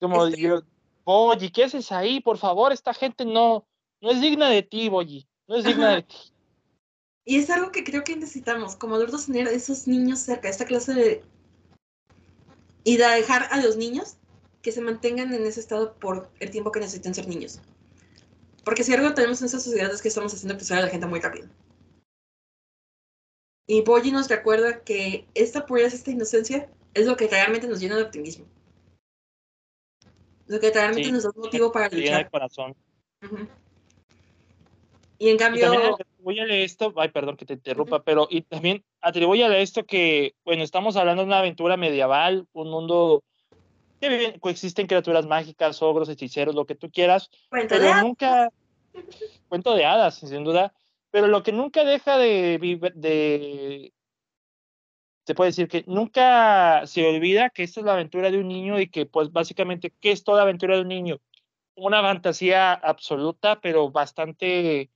[0.00, 0.62] Como este yo,
[1.04, 2.20] oye, ¿qué haces ahí?
[2.20, 3.66] Por favor, esta gente no,
[4.00, 6.16] no es digna de ti, oye, no es digna de ti.
[7.24, 10.94] Y es algo que creo que necesitamos, como adultos, tener esos niños cerca, esta clase
[10.94, 11.24] de...
[12.84, 14.16] Y de dejar a los niños
[14.62, 17.60] que se mantengan en ese estado por el tiempo que necesiten ser niños.
[18.66, 21.06] Porque si algo tenemos en esta sociedad es que estamos haciendo crecer a la gente
[21.06, 21.48] muy rápido.
[23.68, 27.94] Y Boyi nos recuerda que esta pureza, esta inocencia, es lo que realmente nos llena
[27.94, 28.44] de optimismo.
[30.48, 32.22] Lo que realmente nos da motivo para luchar.
[32.22, 32.74] El corazón.
[35.20, 35.96] Y en cambio.
[36.18, 40.34] Voy a leer esto, ay, perdón que te interrumpa, pero y también atribuye esto que,
[40.44, 43.22] bueno, estamos hablando de una aventura medieval, un mundo
[44.00, 48.50] que coexisten criaturas mágicas, ogros, hechiceros, lo que tú quieras, Cuento pero nunca,
[49.48, 50.72] cuento de hadas, sin duda,
[51.10, 52.58] pero lo que nunca deja de,
[52.94, 53.92] de,
[55.26, 58.78] se puede decir que nunca se olvida que esta es la aventura de un niño
[58.78, 61.20] y que pues básicamente, ¿qué es toda aventura de un niño?
[61.74, 64.90] Una fantasía absoluta, pero bastante,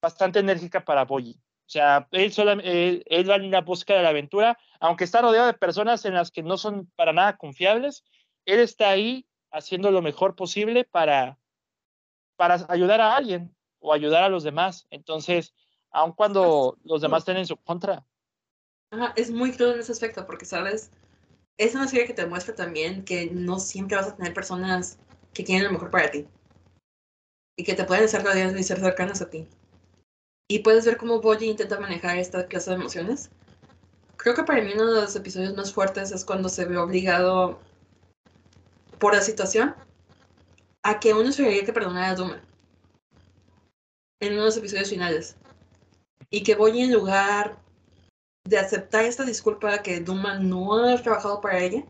[0.00, 1.40] bastante enérgica para Boyi.
[1.68, 5.48] O sea, él, él, él va en la búsqueda de la aventura, aunque está rodeado
[5.48, 8.04] de personas en las que no son para nada confiables,
[8.48, 11.38] él está ahí haciendo lo mejor posible para,
[12.36, 14.86] para ayudar a alguien o ayudar a los demás.
[14.90, 15.54] Entonces,
[15.90, 18.06] aun cuando los demás estén en su contra.
[19.16, 20.90] es muy crudo en ese aspecto, porque, ¿sabes?
[21.58, 24.98] Es una serie que te muestra también que no siempre vas a tener personas
[25.34, 26.26] que quieren lo mejor para ti.
[27.54, 29.46] Y que te pueden ser rodeadas y ser cercanas a ti.
[30.48, 33.30] Y puedes ver cómo Boyi intenta manejar esta clase de emociones.
[34.16, 37.60] Creo que para mí uno de los episodios más fuertes es cuando se ve obligado
[38.98, 39.74] por la situación
[40.82, 42.42] a que uno esperaría que perdonara a Duma
[44.20, 45.36] en unos episodios finales.
[46.30, 47.58] Y que voy en lugar
[48.44, 51.84] de aceptar esta disculpa que Duma no ha trabajado para ella,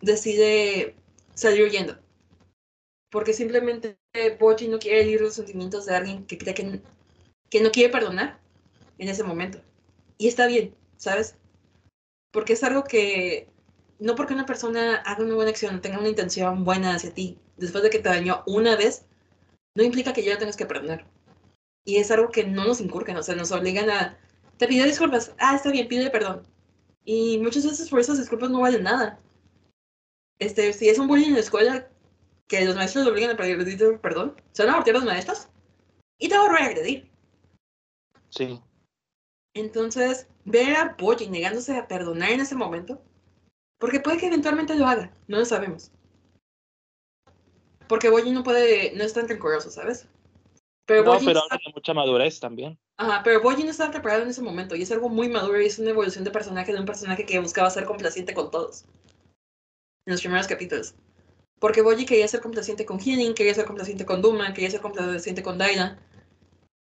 [0.00, 0.94] decide
[1.34, 1.98] salir huyendo.
[3.10, 3.98] Porque simplemente
[4.38, 6.80] Boji no quiere herir los sentimientos de alguien que cree que,
[7.50, 8.40] que no quiere perdonar
[8.98, 9.60] en ese momento.
[10.18, 11.36] Y está bien, ¿sabes?
[12.30, 13.48] Porque es algo que
[13.98, 17.82] no porque una persona haga una buena acción, tenga una intención buena hacia ti, después
[17.82, 19.06] de que te dañó una vez,
[19.74, 21.06] no implica que ya tengas que perdonar.
[21.84, 24.18] Y es algo que no nos inculcan, o sea, nos obligan a,
[24.56, 26.46] te pido disculpas, ah, está bien, pide perdón.
[27.04, 29.20] Y muchas veces por esas disculpas no valen nada.
[30.38, 31.88] Este, si es un bullying en la escuela,
[32.48, 35.48] que los maestros lo obligan a pedir perdón, se van a voltear los maestros
[36.18, 37.10] y te van a reagredir.
[38.30, 38.60] Sí.
[39.54, 43.00] Entonces, ver a Boji negándose a perdonar en ese momento
[43.84, 45.92] porque puede que eventualmente lo haga, no lo sabemos.
[47.86, 50.08] Porque Boyi no puede, no es tan rencoroso, ¿sabes?
[50.86, 52.78] Pero no, pero habla de mucha madurez también.
[52.96, 55.66] Ajá, pero Boyi no estaba preparado en ese momento y es algo muy maduro y
[55.66, 58.86] es una evolución de personaje de un personaje que buscaba ser complaciente con todos.
[60.06, 60.94] En los primeros capítulos.
[61.60, 65.42] Porque Boyi quería ser complaciente con Hyunin, quería ser complaciente con Duma, quería ser complaciente
[65.42, 65.98] con Daira.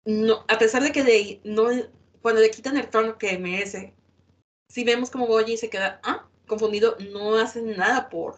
[0.03, 1.69] No, a pesar de que de, no,
[2.21, 3.93] cuando le quitan el trono que merece,
[4.67, 8.35] si vemos como Boyi se queda, ah, confundido, no hacen nada por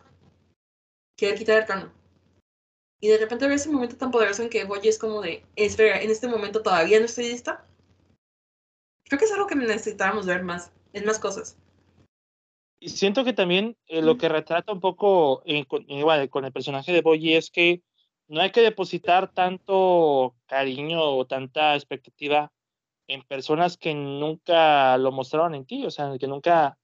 [1.18, 1.92] querer quitar el trono.
[3.02, 6.02] Y de repente ver ese momento tan poderoso en que Boyi es como de, espera,
[6.02, 7.66] en este momento todavía no estoy lista.
[9.06, 11.58] Creo que es algo que necesitábamos ver más, en más cosas.
[12.80, 16.54] Y siento que también eh, lo que retrata un poco eh, con, igual, con el
[16.54, 17.82] personaje de Boyi es que
[18.28, 22.52] no hay que depositar tanto cariño o tanta expectativa
[23.08, 26.78] en personas que nunca lo mostraron en ti, o sea, que nunca,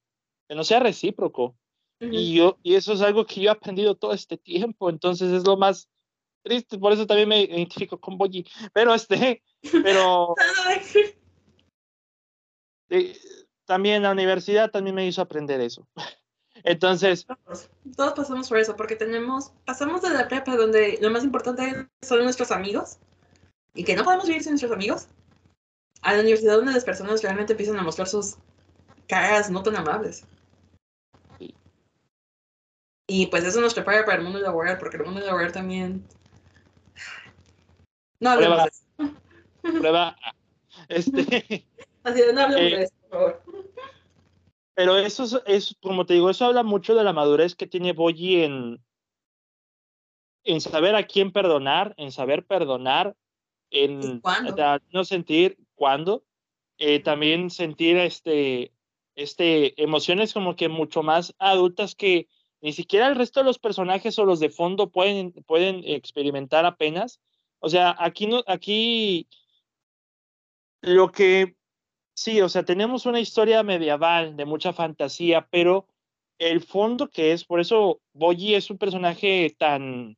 [0.50, 1.56] que no sea recíproco.
[2.00, 5.44] Y yo, y eso es algo que yo he aprendido todo este tiempo, entonces es
[5.44, 5.88] lo más
[6.42, 9.44] triste, por eso también me identifico con Boyi, pero este,
[9.84, 10.34] pero
[12.88, 13.16] eh,
[13.64, 15.86] también la universidad también me hizo aprender eso.
[16.64, 17.26] Entonces,
[17.94, 22.24] todos, pasamos por eso, porque tenemos, pasamos de la prepa donde lo más importante son
[22.24, 22.98] nuestros amigos
[23.72, 25.06] y que no podemos vivir sin nuestros amigos,
[26.02, 28.36] a la universidad donde las personas realmente empiezan a mostrar sus
[29.06, 30.24] caras no tan amables.
[33.12, 36.06] Y pues eso nos prepara para el mundo laboral, porque el mundo laboral también...
[38.20, 39.80] No hablemos de eso.
[39.80, 40.16] Prueba.
[40.88, 41.66] Este...
[42.04, 43.42] Así de no hablemos de eh, eso, por favor.
[44.74, 47.94] Pero eso es, es, como te digo, eso habla mucho de la madurez que tiene
[47.94, 48.80] Boyi en,
[50.44, 53.16] en saber a quién perdonar, en saber perdonar,
[53.72, 54.22] en
[54.92, 56.22] no sentir cuándo,
[56.78, 58.72] eh, también sentir este,
[59.16, 62.28] este, emociones como que mucho más adultas que
[62.60, 67.20] ni siquiera el resto de los personajes o los de fondo pueden, pueden experimentar apenas.
[67.58, 69.28] O sea, aquí no, aquí
[70.82, 71.56] lo que
[72.14, 75.86] sí, o sea, tenemos una historia medieval de mucha fantasía, pero
[76.38, 80.16] el fondo que es, por eso Boyi es un personaje tan,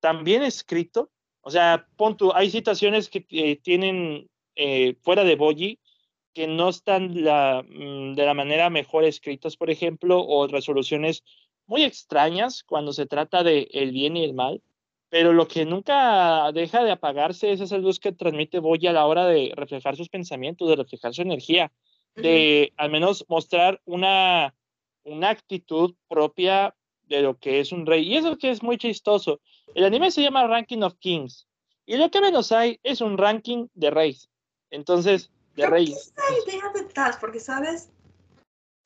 [0.00, 1.10] tan bien escrito.
[1.40, 5.78] O sea, punto, hay situaciones que eh, tienen eh, fuera de Boyi
[6.38, 11.24] que no están la, mm, de la manera mejor escritas, por ejemplo, o resoluciones
[11.66, 14.62] muy extrañas cuando se trata de el bien y el mal,
[15.08, 19.06] pero lo que nunca deja de apagarse es esa luz que transmite Boyi a la
[19.06, 21.72] hora de reflejar sus pensamientos, de reflejar su energía,
[22.14, 24.54] de al menos mostrar una,
[25.02, 26.72] una actitud propia
[27.02, 28.06] de lo que es un rey.
[28.06, 29.40] Y eso que es muy chistoso.
[29.74, 31.48] El anime se llama Ranking of Kings.
[31.84, 34.30] Y lo que menos hay es un ranking de reyes.
[34.70, 36.12] Entonces, de creo reyes.
[36.14, 37.90] Que esa idea detrás, porque sabes,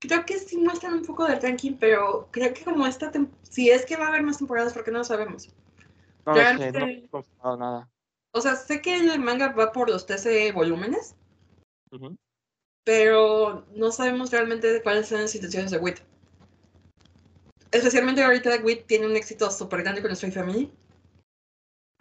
[0.01, 3.13] creo que sí muestran un poco del ranking, pero creo que como esta,
[3.43, 5.49] si es que va a haber más temporadas, porque no lo sabemos.
[6.27, 7.91] No sé, no he confirmado nada.
[8.35, 11.15] O sea, sé que el manga va por los 13 volúmenes,
[12.85, 16.01] pero no sabemos realmente cuáles son las intenciones de WIT.
[17.71, 20.73] Especialmente ahorita WIT tiene un éxito súper grande con Stray Family.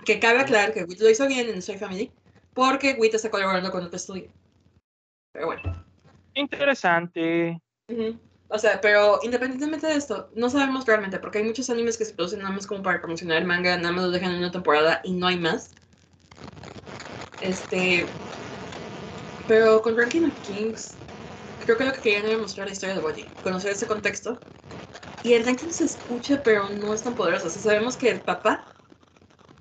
[0.06, 2.12] Que cabe aclarar que WIT lo hizo bien en Stray Family,
[2.54, 4.32] porque WIT está colaborando con otro estudio.
[5.32, 5.86] Pero bueno.
[6.34, 7.62] Interesante.
[8.48, 12.14] O sea, pero independientemente de esto, no sabemos realmente, porque hay muchos animes que se
[12.14, 15.02] producen nada más como para promocionar el manga, nada más lo dejan en una temporada
[15.04, 15.72] y no hay más.
[17.42, 18.06] Este.
[19.48, 20.94] Pero con Ranking of Kings,
[21.66, 24.40] creo que lo que querían era mostrar la historia de Boji, conocer ese contexto.
[25.24, 27.48] Y el ranking se escucha, pero no es tan poderoso.
[27.48, 28.66] O sea, sabemos que el papá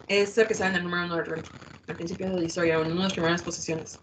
[0.09, 1.51] es el que sale en el número uno del ranking,
[1.89, 3.99] al principio de la historia, en una de las primeras posiciones.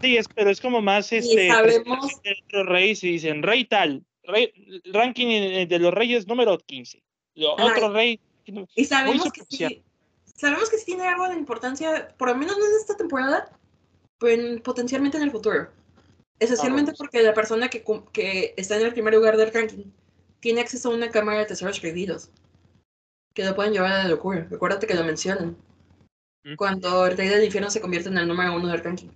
[0.00, 1.48] Sí, es, pero es como más este.
[1.48, 2.12] sabemos.
[2.44, 4.52] Otro rey, si dicen rey tal, rey,
[4.92, 7.02] ranking de los reyes número 15.
[7.58, 8.20] otro rey.
[8.74, 9.82] Y sabemos que, sí,
[10.36, 13.50] sabemos que sí tiene algo de importancia, por lo menos no en esta temporada,
[14.18, 15.68] pero potencialmente en el futuro.
[16.38, 17.82] Esencialmente porque la persona que,
[18.12, 19.84] que está en el primer lugar del ranking
[20.40, 22.30] tiene acceso a una cámara de tesoros prohibidos
[23.36, 24.46] que lo pueden llevar a la locura.
[24.50, 25.56] Recuérdate que lo mencionan.
[26.56, 29.08] Cuando el rey del infierno se convierte en el número uno del ranking.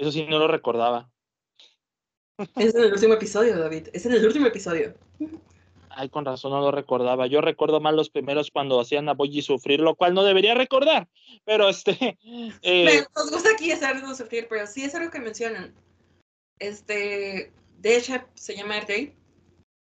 [0.00, 1.10] Eso sí, no lo recordaba.
[2.56, 3.88] Es en el último episodio, David.
[3.92, 4.94] Es en el último episodio.
[5.90, 7.26] Ay, con razón no lo recordaba.
[7.26, 11.06] Yo recuerdo más los primeros cuando hacían a Boyi sufrir, lo cual no debería recordar.
[11.44, 12.18] Pero este.
[12.62, 13.04] Eh...
[13.14, 15.74] Nos gusta aquí hacernos sufrir, pero sí es algo que mencionan.
[16.58, 17.52] Este.
[17.78, 19.14] De hecho, se llama rey.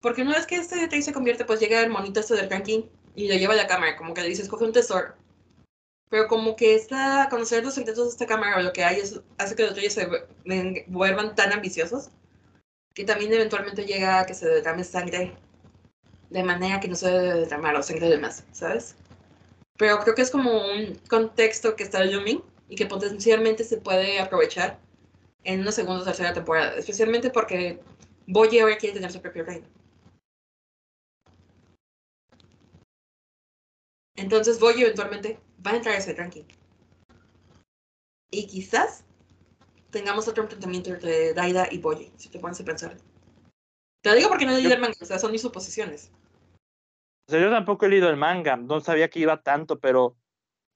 [0.00, 2.84] Porque una vez que este rey se convierte, pues llega el monito este del ranking
[3.14, 3.94] y le lleva a la cámara.
[3.96, 5.12] Como que le dice, escoge un tesoro.
[6.10, 9.54] Pero como que esta, conocer los secretos de esta cámara lo que hay es, hace
[9.54, 10.08] que los reyes se
[10.86, 12.10] vuelvan tan ambiciosos
[12.94, 15.36] que también eventualmente llega a que se derrame sangre
[16.30, 18.96] de manera que no se debe derramar o sangre de más, ¿sabes?
[19.76, 24.18] Pero creo que es como un contexto que está looming y que potencialmente se puede
[24.18, 24.78] aprovechar
[25.44, 27.80] en una segunda o tercera temporada, especialmente porque
[28.26, 29.66] Boye ahora quiere tener su propio reino.
[34.16, 36.44] Entonces Boye eventualmente va a entrar ese ranking.
[38.30, 39.04] Y quizás
[39.90, 42.96] tengamos otro enfrentamiento entre Daida y Boye, si te pones a pensar.
[44.02, 46.12] Te lo digo porque no leí el manga, o sea, son mis suposiciones.
[47.26, 50.16] O sea, yo tampoco he leído el manga, no sabía que iba tanto, pero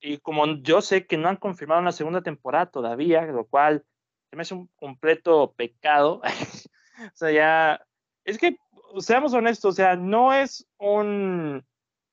[0.01, 3.85] y como yo sé que no han confirmado una segunda temporada todavía, lo cual
[4.30, 6.20] se me hace un completo pecado.
[6.99, 7.87] o sea, ya
[8.24, 8.57] es que
[8.99, 11.64] seamos honestos, o sea, no es un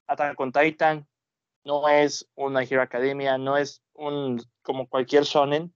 [0.07, 1.07] Attack on Titan,
[1.63, 5.73] no es una Hero Academia, no es un como cualquier shonen,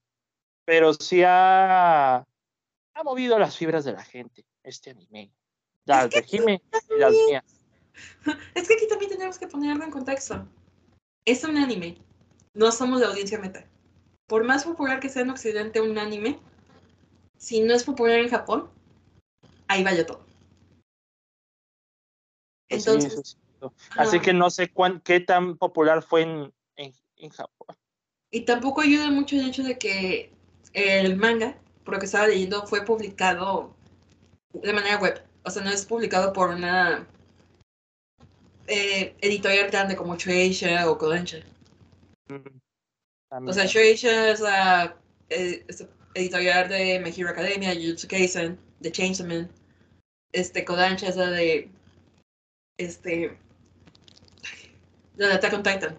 [0.65, 5.31] pero sí ha, ha movido las fibras de la gente este anime.
[5.85, 7.43] Las de Jime y las mías.
[8.55, 10.47] Es que aquí también tenemos que poner algo en contexto.
[11.25, 11.97] Es un anime.
[12.53, 13.67] No somos la audiencia meta.
[14.27, 16.39] Por más popular que sea en Occidente un anime,
[17.37, 18.71] si no es popular en Japón,
[19.67, 20.25] ahí vaya todo.
[22.69, 23.37] Pues
[23.71, 27.75] Entonces, así que no sé cuán, qué tan popular fue en, en, Japón.
[28.31, 30.31] Y tampoco ayuda mucho el hecho de que
[30.73, 31.55] el manga,
[31.85, 33.73] por lo que estaba leyendo, fue publicado
[34.53, 35.23] de manera web.
[35.43, 37.07] O sea, no es publicado por una
[38.67, 41.39] eh, editorial grande como Shueisha o Kodansha.
[43.29, 44.97] o sea, Shueisha es la
[45.29, 45.65] eh,
[46.13, 49.49] editorial de My Hero Academia, Jujutsu Kaisen, de Chainsaw Man.
[50.33, 51.69] Este, Kodansha es la de
[52.77, 53.37] este
[55.15, 55.97] de Attack on Titan.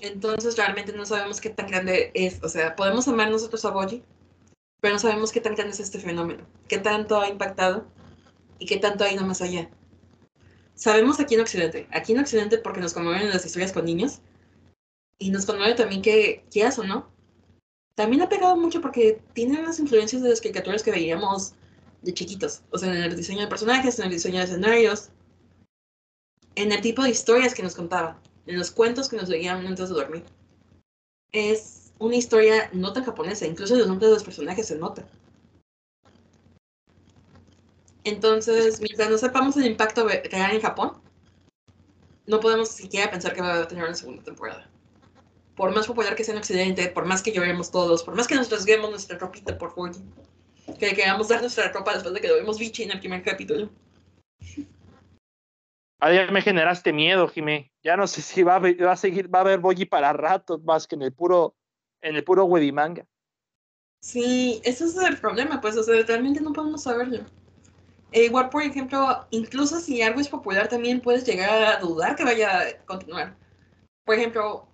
[0.00, 2.42] Entonces realmente no sabemos qué tan grande es.
[2.42, 4.02] O sea, podemos amar nosotros a Boji,
[4.80, 7.86] pero no sabemos qué tan grande es este fenómeno, qué tanto ha impactado
[8.58, 9.70] y qué tanto hay no más allá.
[10.74, 14.20] Sabemos aquí en Occidente, aquí en Occidente porque nos conmueven las historias con niños
[15.18, 17.08] y nos conmueve también que, quieras o no,
[17.94, 21.54] también ha pegado mucho porque tiene las influencias de las caricaturas que veíamos
[22.02, 25.10] de chiquitos, o sea, en el diseño de personajes, en el diseño de escenarios,
[26.56, 29.88] en el tipo de historias que nos contaba, en los cuentos que nos veían antes
[29.88, 30.24] de dormir.
[31.32, 35.04] Es una historia no tan japonesa, incluso los nombres de los personajes se nota.
[38.04, 40.92] Entonces, mientras no sepamos el impacto real en Japón,
[42.26, 44.68] no podemos siquiera pensar que va a tener una segunda temporada.
[45.56, 48.34] Por más popular que sea en Occidente, por más que lloremos todos, por más que
[48.34, 50.00] nos rasguemos nuestra ropita por Fuji,
[50.78, 53.70] que queramos dar nuestra ropa después de que lo vimos bichi en el primer capítulo.
[56.00, 57.72] Ah, ya me generaste miedo, Jimé.
[57.82, 60.96] Ya no sé si va a, seguir, va a haber Boji para rato más que
[60.96, 61.56] en el puro,
[62.02, 63.06] en el puro manga.
[64.00, 67.24] Sí, ese es el problema, pues, o sea, realmente no podemos saberlo.
[68.12, 72.24] E igual, por ejemplo, incluso si algo es popular, también puedes llegar a dudar que
[72.24, 73.34] vaya a continuar.
[74.04, 74.68] Por ejemplo,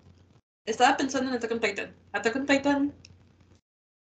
[0.66, 1.96] estaba pensando en Attack on Titan.
[2.12, 2.94] Attack on Titan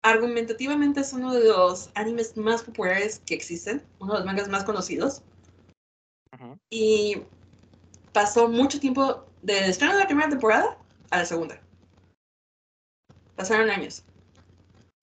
[0.01, 4.63] argumentativamente es uno de los animes más populares que existen, uno de los mangas más
[4.63, 5.23] conocidos.
[6.69, 7.21] Y
[8.11, 10.77] pasó mucho tiempo del estreno de la primera temporada
[11.09, 11.61] a la segunda.
[13.35, 14.03] Pasaron años.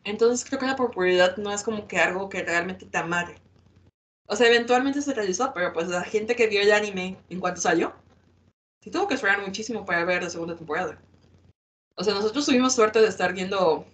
[0.05, 3.37] Entonces creo que la popularidad no es como que algo que realmente te amarre.
[4.27, 7.61] O sea, eventualmente se realizó, pero pues la gente que vio el anime en cuanto
[7.61, 7.93] salió,
[8.81, 10.99] sí tuvo que esperar muchísimo para ver la segunda temporada.
[11.97, 13.85] O sea, nosotros tuvimos suerte de estar viendo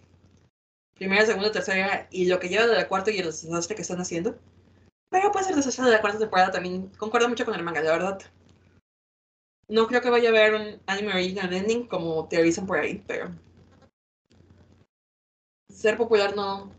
[0.94, 4.00] primera, segunda, tercera y lo que lleva de la cuarta y el desastre que están
[4.00, 4.38] haciendo.
[5.10, 7.92] Pero pues el desastre de la cuarta temporada también concuerda mucho con el manga, la
[7.92, 8.22] verdad.
[9.68, 13.30] No creo que vaya a haber un anime original ending como teorizan por ahí, pero
[15.68, 16.72] ser popular no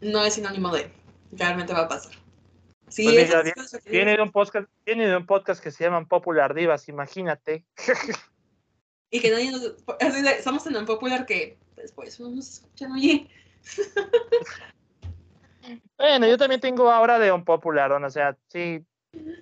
[0.00, 0.90] no es sinónimo de
[1.32, 2.12] realmente va a pasar.
[2.88, 7.64] Sí, pues de un podcast, tiene de un podcast que se llama Popular Divas, imagínate.
[9.10, 13.28] y que nadie nos, de, somos tan popular que después no nos escuchan, oye.
[15.96, 18.84] bueno, yo también tengo ahora de un popular, o sea, sí,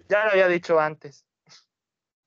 [0.09, 1.25] ya lo había dicho antes.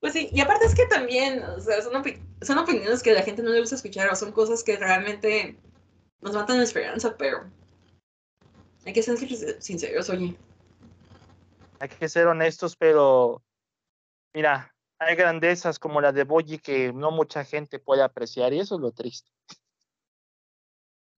[0.00, 2.02] Pues sí, y aparte es que también, o sea, son,
[2.40, 5.56] son opiniones que a la gente no le gusta escuchar o son cosas que realmente
[6.20, 7.44] nos matan la esperanza, pero
[8.84, 9.16] hay que ser
[9.62, 10.36] sinceros, oye.
[11.78, 13.42] Hay que ser honestos, pero
[14.34, 18.76] mira, hay grandezas como la de Boyi que no mucha gente puede apreciar y eso
[18.76, 19.30] es lo triste.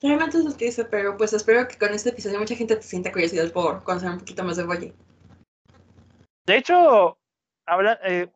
[0.04, 3.10] Realmente es lo triste, pero pues espero que con este episodio mucha gente te sienta
[3.10, 4.92] curiosidad por conocer un poquito más de Boyi.
[6.44, 7.16] De hecho,
[7.64, 8.30] habla, eh,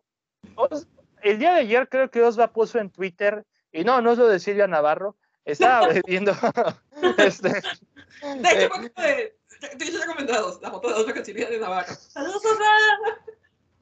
[1.21, 4.29] el día de ayer creo que Osva puso en Twitter, y no, no es lo
[4.29, 6.33] de Silvia Navarro, estaba viendo
[7.19, 11.95] este, de hecho, eh, te he comentado la foto de Osva con Silvia de Navarro.
[11.95, 12.43] ¡Saludos,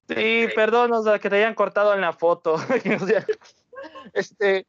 [0.09, 2.57] Sí, perdón, o que te hayan cortado en la foto.
[4.13, 4.67] este,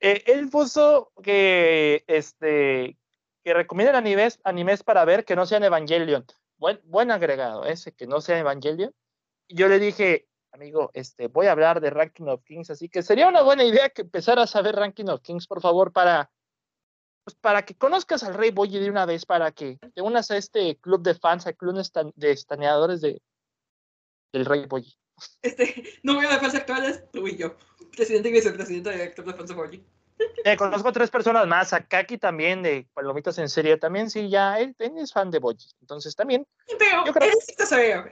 [0.00, 2.98] eh, él puso que, este,
[3.44, 6.24] que recomiendan animes, animes para ver que no sean Evangelion.
[6.56, 8.92] Buen, buen agregado ese, que no sea Evangelion.
[9.48, 13.28] Yo le dije, amigo, este, voy a hablar de Ranking of Kings, así que sería
[13.28, 16.30] una buena idea que empezaras a ver Ranking of Kings, por favor, para,
[17.24, 20.36] pues, para que conozcas al Rey Boy de una vez, para que te unas a
[20.36, 21.74] este club de fans, al club
[22.14, 23.20] de estaneadores de,
[24.32, 24.96] del Rey Boyi.
[25.42, 27.56] Este, número de fans actuales, tú y yo.
[27.98, 29.82] Presidente y vicepresidente director de fans de.
[30.44, 34.60] Eh, conozco tres personas más, a Kaki también, de Palomitas en serie, también sí, ya,
[34.60, 36.46] él, él es fan de Boyi, entonces también.
[36.78, 37.54] Pero Yo creo- él sí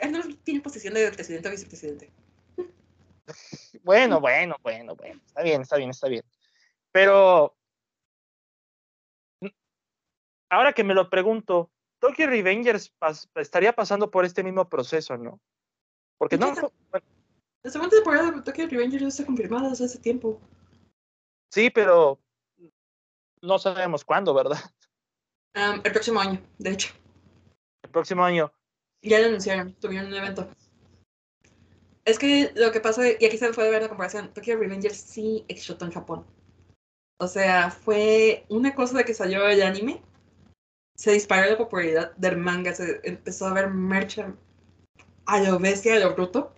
[0.00, 2.10] él no tiene posición de presidente o vicepresidente.
[3.84, 6.24] Bueno, bueno, bueno, bueno, está bien, está bien, está bien.
[6.90, 7.56] Pero,
[10.50, 11.70] ahora que me lo pregunto,
[12.00, 15.38] Tokyo Revengers pas- estaría pasando por este mismo proceso, ¿no?
[16.18, 17.06] Porque no, bueno,
[17.66, 20.40] La segunda temporada de Tokyo Revengers ya está confirmada desde hace tiempo.
[21.50, 22.16] sí, pero
[23.42, 24.60] no sabemos cuándo, ¿verdad?
[25.56, 26.94] Um, el próximo año, de hecho.
[27.82, 28.52] El próximo año.
[29.02, 30.48] Ya lo anunciaron, tuvieron un evento.
[32.04, 35.44] Es que lo que pasa, y aquí se puede ver la comparación, Tokyo Revengers sí
[35.48, 36.24] explotó en Japón.
[37.18, 40.00] O sea, fue una cosa de que salió el anime,
[40.94, 44.20] se disparó la popularidad del manga, se empezó a ver merch
[45.24, 46.52] a lo bestia, a lo bruto.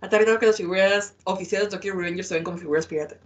[0.00, 3.18] A tal grado que las figuras oficiales de Tokyo Revengers se ven como figuras pirata.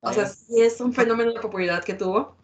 [0.00, 2.36] O sea, sí es un fenómeno de popularidad que tuvo.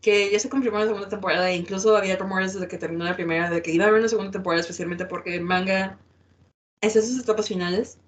[0.00, 3.04] Que ya se confirmó en la segunda temporada, e incluso había rumores desde que terminó
[3.04, 5.98] la primera de que iba a haber una segunda temporada, especialmente porque el manga
[6.80, 7.98] es de sus etapas finales.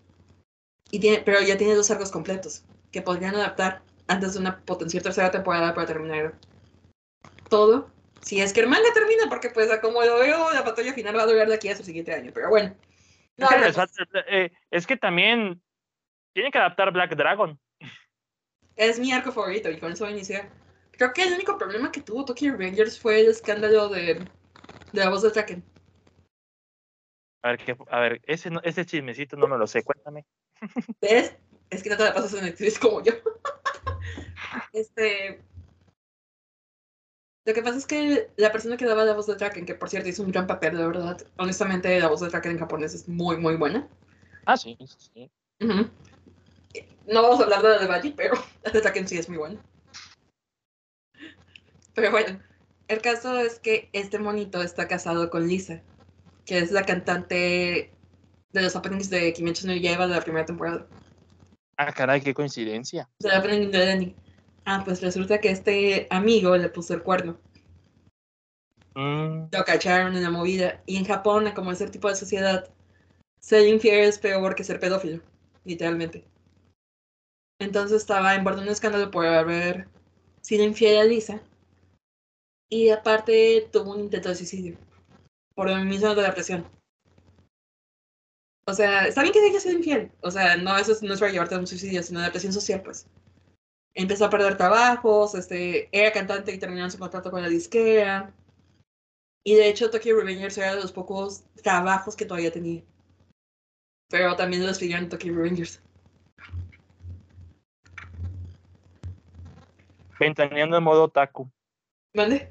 [0.93, 5.03] Y tiene, pero ya tiene dos arcos completos que podrían adaptar antes de una potencial
[5.03, 6.39] tercera temporada para terminar
[7.49, 7.91] todo.
[8.23, 11.23] Si es que el manga termina, porque pues como lo veo, la batalla final va
[11.23, 12.31] a durar de aquí hasta el siguiente año.
[12.35, 12.77] Pero bueno.
[13.37, 15.63] No, Es que, no, eh, es que también
[16.35, 17.59] tienen que adaptar Black Dragon.
[18.77, 20.49] Es mi arco favorito y con eso voy a iniciar.
[20.93, 25.09] Creo que el único problema que tuvo Tokyo Revengers fue el escándalo de, de la
[25.09, 25.63] voz de Kraken.
[27.43, 30.27] A ver, ¿qué- a ver ese, ese chismecito no me lo sé, cuéntame.
[31.01, 31.35] ¿Ves?
[31.71, 33.13] Es que no te la pasas en actriz como yo.
[34.75, 35.41] este.
[37.51, 39.91] Lo que pasa es que la persona que daba la voz de Kraken, que por
[39.91, 41.21] cierto hizo un gran papel, de verdad.
[41.37, 43.89] Honestamente, la voz de Kraken en japonés es muy, muy buena.
[44.47, 45.29] Ah, sí, sí.
[45.59, 45.91] No
[47.09, 49.61] vamos a hablar de la de Baji, pero la de Kraken sí es muy buena.
[51.97, 52.41] Pero bueno,
[52.87, 55.83] el caso es que este monito está casado con Lisa,
[56.47, 57.91] que es la cantante
[58.53, 60.87] de los openings de Kimetsu no Yaiba de la primera temporada.
[61.77, 63.09] Ah, caray, qué coincidencia.
[63.19, 64.17] del opening de Lenny.
[64.73, 67.37] Ah, pues resulta que este amigo le puso el cuerno.
[68.95, 70.81] Mm, Lo cacharon en la movida.
[70.87, 72.69] Y en Japón, como ese tipo de sociedad,
[73.41, 75.23] ser infiel es peor que ser pedófilo,
[75.65, 76.25] literalmente.
[77.59, 79.89] Entonces estaba en un escándalo por haber
[80.41, 81.41] sido infiel a Lisa.
[82.71, 84.79] Y aparte tuvo un intento de suicidio.
[85.57, 86.65] Por lo mismo de la presión.
[88.69, 90.13] O sea, está bien que haya sido infiel.
[90.23, 92.53] O sea, no, eso es- no es para llevarte a un suicidio, sino la presión
[92.53, 93.09] social, pues.
[93.95, 98.33] Empezó a perder trabajos, este, era cantante y terminó su contrato con la disquera.
[99.45, 102.83] Y de hecho, Tokyo Revengers era de los pocos trabajos que todavía tenía.
[104.09, 105.83] Pero también lo despidieron Tokyo Revengers.
[110.21, 111.51] ventaneando en modo otaku.
[112.13, 112.51] ¿Dónde?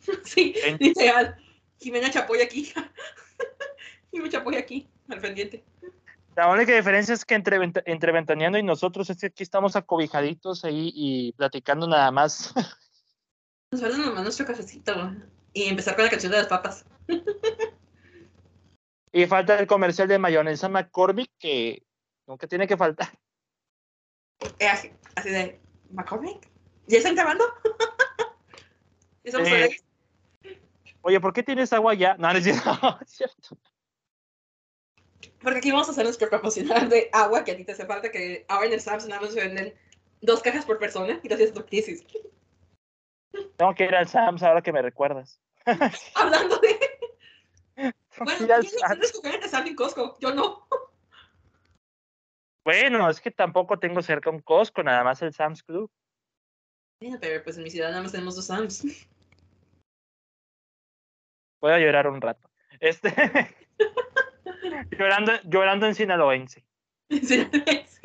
[0.24, 1.36] sí, En- literal.
[1.78, 2.72] Jimena Chapoy aquí.
[4.10, 5.62] Jimena Chapoy aquí, al pendiente.
[6.40, 10.64] La única diferencia es que entre, entre ventaneando y nosotros es que aquí estamos acobijaditos
[10.64, 12.54] ahí y platicando nada más.
[13.70, 15.14] Nos falta nomás nuestro cafecito.
[15.52, 16.86] Y empezar con la canción de las papas.
[19.12, 21.84] y falta el comercial de mayonesa McCormick que
[22.26, 23.10] nunca tiene que faltar.
[24.58, 24.90] Eh, así,
[25.22, 25.60] de,
[25.90, 26.48] ¿McCormick?
[26.86, 27.44] ¿Ya están grabando?
[29.24, 29.76] ¿Ya estamos Eh?
[31.02, 32.16] Oye, ¿por qué tienes agua ya?
[32.16, 33.58] No, no es cierto.
[35.42, 38.10] Porque aquí vamos a hacer nuestro promocional de agua que a ti te hace falta,
[38.10, 39.74] que ahora en el Sam's nada más se venden
[40.20, 42.04] dos cajas por persona gracias a tu crisis.
[43.56, 45.40] Tengo que ir al Sam's ahora que me recuerdas.
[46.14, 46.78] Hablando de...
[48.18, 48.82] Bueno, Ir al ¿quién Sam's.
[48.82, 50.18] entiende escoger Sam's en Costco?
[50.20, 50.66] Yo no.
[52.64, 55.90] Bueno, es que tampoco tengo cerca un Costco, nada más el Sam's Club.
[57.00, 58.84] Bueno, pero pues en mi ciudad nada más tenemos dos Sam's.
[61.62, 62.50] Voy a llorar un rato.
[62.78, 63.10] Este.
[64.98, 66.64] llorando, llorando en sinaloense.
[67.10, 68.00] Sinaloense.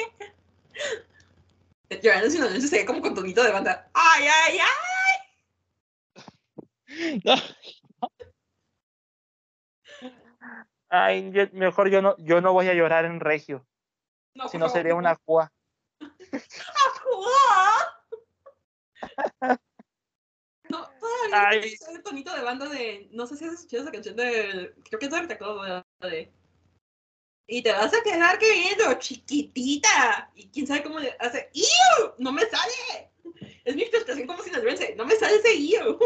[2.02, 3.90] Llorando en Sinaloense se ve como con tonito de banda.
[3.94, 4.72] ¡Ay, ay, ay!
[7.24, 7.36] No.
[10.90, 13.68] Ay, yo- mejor yo no, yo no voy a llorar en regio,
[14.34, 15.52] No, si no sería una cua.
[20.70, 23.08] No, todavía el tonito de banda de.
[23.12, 24.74] No sé si has escuchado esa canción de.
[24.84, 26.32] Creo que es de Artaclo, de, de.
[27.48, 30.32] Y te vas a quedar queriendo, chiquitita.
[30.36, 31.50] Y quién sabe cómo le hace.
[31.54, 32.14] ¡Iu!
[32.18, 33.12] ¡No me sale!
[33.64, 34.96] Es mi expresión como sinaloense.
[34.96, 36.00] ¡No me sale ese ¡Iu!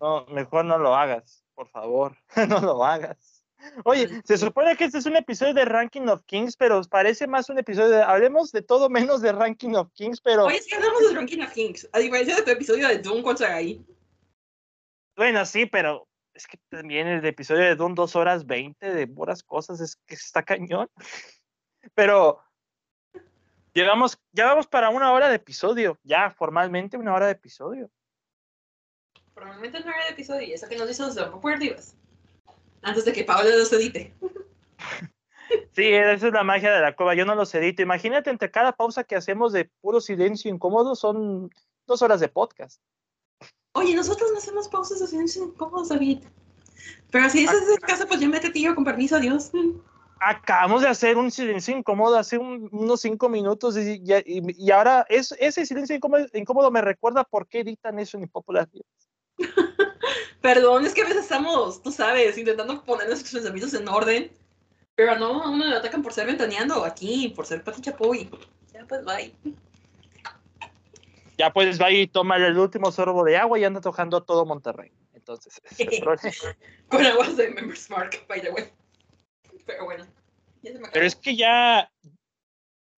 [0.00, 2.16] No, mejor no lo hagas, por favor,
[2.48, 3.44] no lo hagas.
[3.84, 7.48] Oye, se supone que este es un episodio de Ranking of Kings, pero parece más
[7.48, 8.02] un episodio de.
[8.02, 10.46] Hablemos de todo menos de Ranking of Kings, pero.
[10.46, 11.88] Oye, sí, hablamos de Ranking of Kings.
[11.92, 13.86] A diferencia de tu episodio de Doom contra ahí.
[15.16, 19.42] Bueno, sí, pero es que también el episodio de Doom, dos horas veinte de puras
[19.42, 20.88] cosas, es que está cañón.
[21.94, 22.42] Pero.
[23.74, 27.90] Llegamos, ya vamos para una hora de episodio, ya formalmente una hora de episodio.
[29.32, 31.96] Formalmente una hora de episodio, y eso que nos hizo los Divas
[32.82, 34.14] antes de que Pablo los edite.
[35.72, 37.14] Sí, esa es la magia de la cueva.
[37.14, 37.82] Yo no los edito.
[37.82, 41.50] Imagínate, entre cada pausa que hacemos de puro silencio incómodo son
[41.86, 42.80] dos horas de podcast.
[43.72, 46.18] Oye, nosotros no hacemos pausas de silencio incómodo, David.
[47.10, 49.50] Pero si ese es el caso, pues ya métete yo con permiso, adiós.
[50.20, 55.66] Acabamos de hacer un silencio incómodo hace unos cinco minutos y, y, ahora es, ese
[55.66, 58.68] silencio incómodo, incómodo, me recuerda por qué editan eso en Impopular
[60.40, 64.30] Perdón, es que a veces estamos, tú sabes, intentando poner nuestros pensamientos en orden.
[64.94, 68.28] Pero no, a uno le atacan por ser ventaneando aquí, por ser Pati Chapoy.
[68.72, 69.34] Ya pues bye.
[71.38, 74.92] Ya pues va y toma el último sorbo de agua y anda tocando todo Monterrey.
[75.14, 75.60] Entonces,
[76.88, 78.64] Con aguas de Members Mark, by the way.
[79.66, 80.06] Pero bueno.
[80.92, 81.90] Pero es que ya,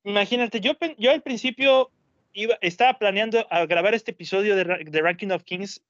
[0.02, 1.90] imagínate, yo, yo al principio
[2.32, 5.82] iba, estaba planeando a grabar este episodio de, de Ranking of Kings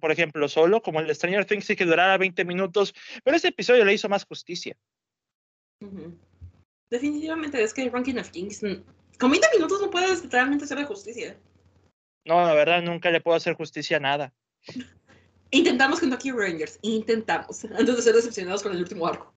[0.00, 2.94] por ejemplo, solo, como el de Stranger Things, sí que durara 20 minutos,
[3.24, 4.76] pero ese episodio le hizo más justicia.
[6.90, 8.60] Definitivamente es que el Ranking of Kings,
[9.18, 11.36] con 20 minutos no puedes realmente hacerle justicia.
[12.24, 14.32] No, la verdad, nunca le puedo hacer justicia a nada.
[15.50, 19.34] Intentamos con Tokyo Rangers, intentamos, antes de ser decepcionados con el último arco.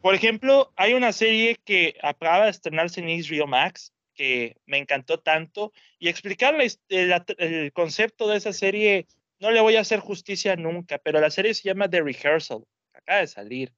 [0.00, 5.18] Por ejemplo, hay una serie que acaba de estrenarse en Israel Max, que me encantó
[5.18, 9.06] tanto, y explicarles el concepto de esa serie
[9.40, 13.20] no le voy a hacer justicia nunca, pero la serie se llama The Rehearsal, acaba
[13.20, 13.74] de salir.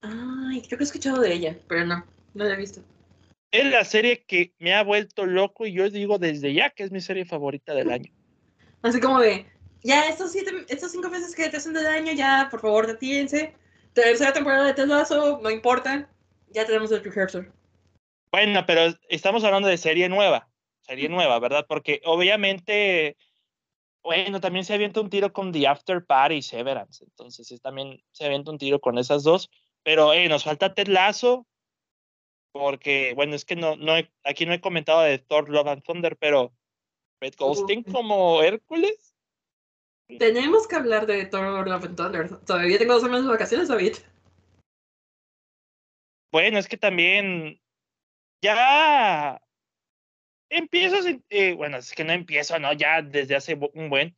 [0.00, 2.82] Ay, creo que he escuchado de ella, pero no, no la he visto.
[3.50, 6.90] Es la serie que me ha vuelto loco y yo digo desde ya que es
[6.90, 8.12] mi serie favorita del año.
[8.82, 9.46] Así como de,
[9.82, 13.54] ya estos, siete, estos cinco meses que te hacen de daño, ya por favor detíense.
[13.92, 16.08] Tercera temporada de Ted no importa,
[16.50, 17.50] ya tenemos el rehearsal.
[18.30, 20.48] Bueno, pero estamos hablando de serie nueva,
[20.82, 21.64] serie nueva, ¿verdad?
[21.66, 23.16] Porque obviamente
[24.06, 27.02] bueno, también se avienta un tiro con The After Party y Severance.
[27.02, 29.50] Entonces también se avienta un tiro con esas dos.
[29.82, 31.44] Pero eh, nos falta Ted Lasso.
[32.58, 33.94] Porque, bueno, es que no, no
[34.24, 36.52] aquí no he comentado de Thor Love and Thunder, pero
[37.20, 39.14] Red Ghosting como Hércules.
[40.18, 42.38] Tenemos que hablar de Thor Love and Thunder.
[42.44, 43.96] Todavía tengo dos semanas de vacaciones, David.
[46.32, 47.60] Bueno, es que también
[48.42, 49.40] ya
[50.50, 50.96] empiezo,
[51.30, 52.72] eh, bueno, es que no empiezo, ¿no?
[52.72, 54.16] Ya desde hace un buen.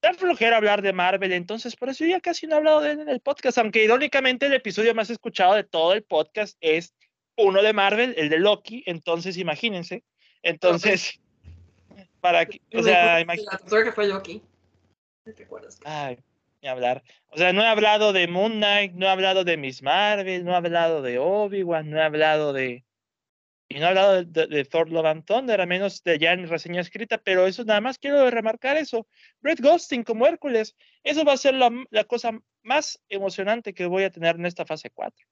[0.00, 3.00] Tan flojera hablar de Marvel, entonces por eso ya casi no he hablado de él
[3.00, 6.94] en el podcast, aunque irónicamente el episodio más escuchado de todo el podcast es
[7.36, 10.04] uno de Marvel, el de Loki, entonces imagínense.
[10.42, 11.20] Entonces,
[12.20, 13.84] para que, o sea, imagínense.
[13.84, 14.42] que fue Loki.
[15.84, 16.18] Ay,
[16.62, 17.02] ni hablar.
[17.28, 20.52] O sea, no he hablado de Moon Knight, no he hablado de Miss Marvel, no
[20.52, 22.84] he hablado de Obi-Wan, no he hablado de,
[23.68, 26.80] y no he hablado de, Thor Love and Thunder, a menos de ya en reseña
[26.80, 29.06] escrita, pero eso nada más quiero remarcar eso.
[29.42, 34.04] Red Ghosting como Hércules, eso va a ser la, la, cosa más emocionante que voy
[34.04, 35.26] a tener en esta fase 4.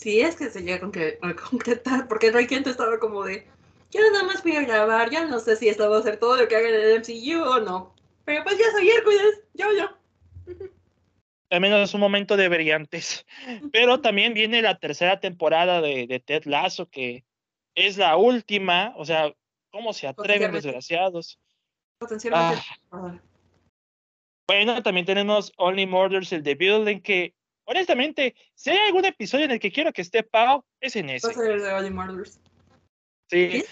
[0.00, 3.46] Sí, es que se llega a concretar, porque Kent estaba como de,
[3.90, 6.36] yo nada más voy a grabar, ya no sé si esto va a ser todo
[6.36, 7.94] lo que haga en el MCU o no,
[8.24, 9.90] pero pues ya soy Hércules, yo, yo.
[11.50, 13.26] Al menos es un momento de brillantes.
[13.72, 17.24] Pero también viene la tercera temporada de, de Ted Lasso, que
[17.74, 19.34] es la última, o sea,
[19.70, 21.38] ¿cómo se atreven, desgraciados?
[21.98, 22.62] Potencialmente.
[22.90, 23.20] Ah.
[24.48, 27.34] Bueno, también tenemos Only Murders, el The Building, que
[27.70, 31.30] honestamente, si hay algún episodio en el que quiero que esté Pau, es en ese.
[31.30, 32.40] el de Only Murders.
[33.30, 33.64] Sí.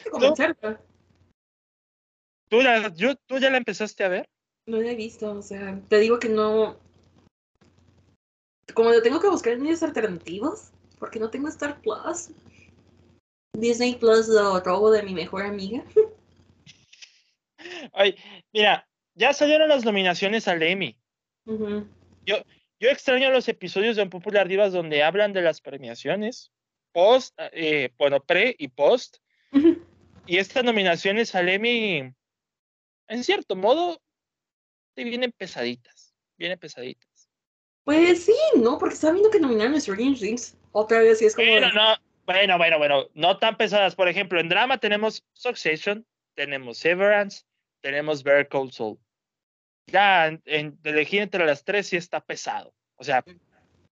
[2.49, 2.95] ¿Tú, la,
[3.27, 4.31] ¿Tú ya la empezaste a ver?
[4.66, 6.79] No la he visto, o sea, te digo que no.
[8.73, 12.31] Como lo tengo que buscar en medios alternativos, porque no tengo Star Plus.
[13.55, 15.85] Disney Plus lo robo de mi mejor amiga.
[17.93, 18.16] Ay,
[18.53, 20.97] mira, ya salieron las nominaciones al Emmy.
[21.45, 22.37] yo,
[22.81, 26.53] yo extraño los episodios de Popular Divas donde hablan de las premiaciones,
[26.93, 29.19] post, eh, bueno, pre y post.
[30.27, 32.13] Y estas nominaciones al Emmy,
[33.09, 34.03] en cierto modo,
[34.95, 37.31] te vienen pesaditas, vienen pesaditas.
[37.85, 38.77] Pues sí, ¿no?
[38.77, 40.57] Porque está viendo que nominaron a Stranger Things.
[40.73, 41.49] Otra vez y es como...
[41.61, 41.97] no,
[42.27, 43.95] bueno, bueno, bueno, no tan pesadas.
[43.95, 47.47] Por ejemplo, en drama tenemos Succession, tenemos Severance,
[47.81, 48.99] tenemos Better Saul.
[49.89, 52.74] Ya en, elegir entre las tres sí está pesado.
[52.97, 53.24] O sea,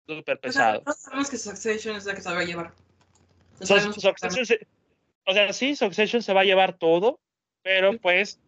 [0.06, 0.81] Súper pesado.
[0.81, 2.74] O sea, sabemos que Succession es la que se va a llevar.
[3.60, 4.66] Succession se,
[5.24, 7.20] o sea, sí, Succession se va a llevar todo,
[7.62, 8.40] pero pues.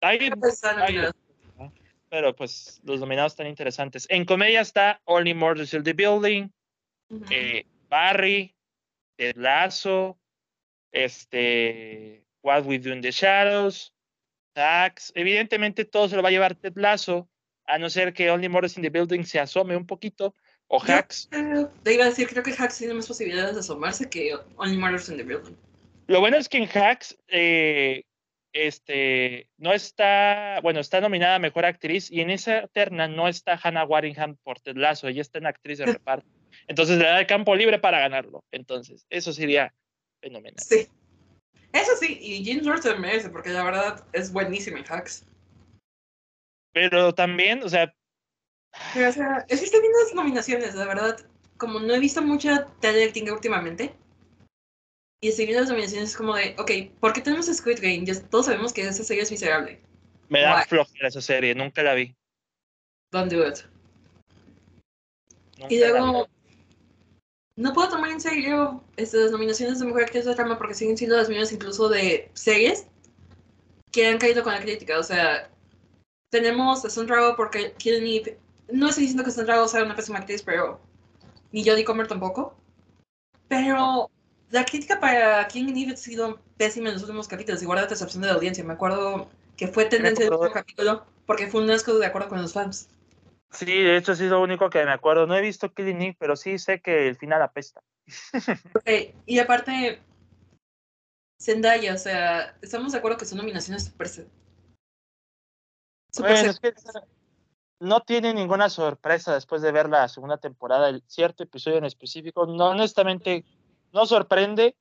[0.00, 0.30] Hay,
[2.08, 4.06] pero pues los nominados están interesantes.
[4.10, 6.48] En comedia está Only Murders in the Building,
[7.30, 8.54] eh, Barry,
[9.16, 10.18] Ted Lasso,
[10.92, 13.94] este, What We Do in the Shadows,
[14.52, 15.12] Tax.
[15.14, 17.28] Evidentemente todo se lo va a llevar Ted Lasso,
[17.66, 20.34] a no ser que Only Murders in the Building se asome un poquito,
[20.68, 21.28] o Hacks.
[21.82, 25.08] te iba a decir, creo que Hacks tiene más posibilidades de asomarse que Only Murders
[25.08, 25.56] in the Building.
[26.06, 28.04] Lo bueno es que en Hacks eh,
[28.52, 33.58] este, no está, bueno, está nominada a Mejor Actriz y en esa terna no está
[33.62, 36.28] Hannah Waringham por Ted Lasso, ella está en actriz de reparto.
[36.68, 38.44] Entonces le da el campo libre para ganarlo.
[38.50, 39.74] Entonces, eso sería
[40.20, 40.58] fenomenal.
[40.58, 40.86] Sí.
[41.72, 45.24] Eso sí, y James Ward se merece, porque la verdad es buenísimo en Hacks.
[46.72, 47.94] Pero también, o sea.
[48.94, 51.16] Pero, o sea, es que estoy viendo las nominaciones, la verdad.
[51.56, 53.94] Como no he visto mucha tele últimamente,
[55.24, 58.04] y estoy viendo las nominaciones es como de, ok, ¿por qué tenemos Squid Game?
[58.04, 59.80] Ya todos sabemos que esa serie es miserable.
[60.28, 62.12] Me da flojera esa serie, nunca la vi.
[63.12, 63.58] Don't do it.
[65.68, 66.28] y luego,
[67.56, 71.16] no puedo tomar en serio estas nominaciones de Mejor Actriz de Trama porque siguen siendo
[71.16, 72.86] las mismas incluso de series
[73.90, 74.98] que han caído con la crítica.
[74.98, 75.50] O sea,
[76.30, 78.38] tenemos a Sandra porque Killing Eve,
[78.72, 80.80] no estoy diciendo que Sandra sea una pésima actriz, pero
[81.52, 82.54] ni Jodie Comer tampoco.
[83.48, 84.10] Pero
[84.50, 88.22] la crítica para Killing Eve ha sido pésima en los últimos capítulos, igual la decepción
[88.22, 88.64] de la audiencia.
[88.64, 92.40] Me acuerdo que fue tendencia el último capítulo porque fue un asco de acuerdo con
[92.40, 92.88] los fans.
[93.52, 95.26] Sí, de hecho sí es lo único que me acuerdo.
[95.26, 97.82] No he visto Killing Eve, pero sí sé que el final apesta.
[98.74, 99.14] okay.
[99.26, 100.00] Y aparte,
[101.40, 104.08] Zendaya, o sea, estamos de acuerdo que son nominaciones super...
[104.08, 104.26] super
[107.82, 112.46] no tiene ninguna sorpresa después de ver la segunda temporada, el cierto episodio en específico.
[112.46, 113.44] No, honestamente,
[113.92, 114.76] no sorprende.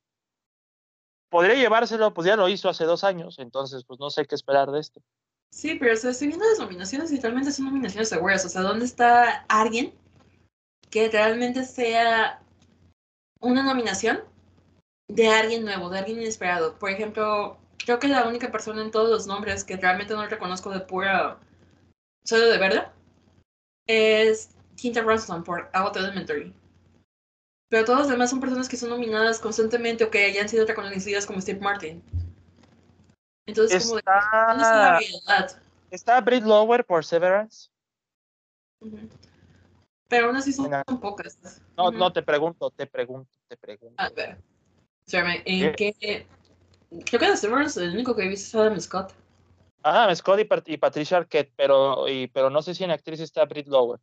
[1.29, 4.69] Podría llevárselo, pues ya lo hizo hace dos años, entonces pues no sé qué esperar
[4.69, 5.01] de este.
[5.51, 8.45] Sí, pero o sea, estoy viendo las nominaciones y realmente son nominaciones seguras.
[8.45, 9.93] O sea, ¿dónde está alguien
[10.89, 12.41] que realmente sea
[13.41, 14.21] una nominación
[15.09, 16.79] de alguien nuevo, de alguien inesperado?
[16.79, 20.69] Por ejemplo, creo que la única persona en todos los nombres que realmente no reconozco
[20.71, 21.37] de pura
[22.23, 22.93] solo de verdad
[23.87, 26.53] es Quinta Ronston por Out Elementary.
[27.69, 31.25] Pero todos los demás son personas que son nominadas constantemente o que hayan sido reconocidas
[31.25, 32.03] como Steve Martin.
[33.45, 34.99] Entonces, como está,
[35.89, 37.69] ¿Está Brit Lower por Severance?
[40.07, 41.37] Pero aún así son, pocas.
[41.77, 43.95] No, no, te pregunto, te pregunto, te pregunto.
[43.97, 44.37] A ver.
[45.45, 46.27] ¿en qué?
[47.05, 49.13] Creo que de Severance el único que he visto es Adam Scott.
[49.83, 53.67] Ajá, Scott y, Patricia Arquette, pero, y, pero no sé si en actriz está Brit
[53.67, 53.99] Lower.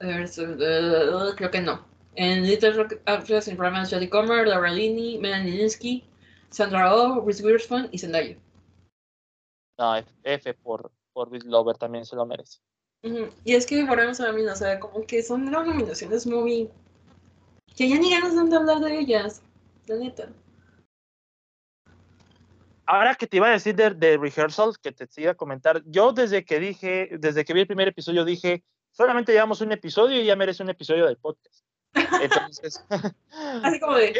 [0.00, 1.84] Uh, creo que no.
[2.14, 6.04] En Little Rock Actress in Romance, Jodie Comer, Laura Linney, Melanie Linsky,
[6.50, 8.36] Sandra Oh, Reese Witherspoon y Zendaya.
[9.78, 9.94] No,
[10.24, 12.58] F por, por Lover también se lo merece.
[13.44, 16.68] Y es que volvemos a la misma, o sea, como que son nominaciones muy...
[17.76, 19.40] que ya ni ganas de hablar de ellas,
[19.86, 20.28] la neta.
[22.86, 26.12] Ahora que te iba a decir de, de rehearsal, que te iba a comentar, yo
[26.12, 30.24] desde que dije, desde que vi el primer episodio dije, solamente llevamos un episodio y
[30.24, 31.64] ya merece un episodio del podcast.
[32.22, 32.84] Entonces,
[33.62, 34.18] así como de,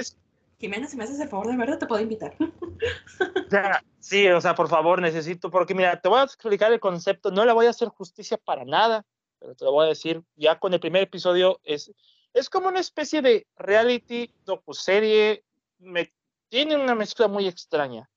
[0.58, 2.34] Jimena, si me haces el favor de verdad, te puedo invitar.
[4.00, 7.44] sí, o sea, por favor, necesito, porque mira, te voy a explicar el concepto, no
[7.44, 9.06] le voy a hacer justicia para nada,
[9.38, 11.92] pero te lo voy a decir, ya con el primer episodio es,
[12.34, 15.44] es como una especie de reality, docuserie,
[15.78, 16.12] me,
[16.48, 18.10] tiene una mezcla muy extraña,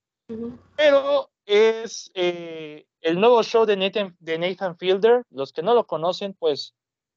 [0.76, 5.86] pero es eh, el nuevo show de Nathan, de Nathan Fielder, los que no lo
[5.86, 6.74] conocen, pues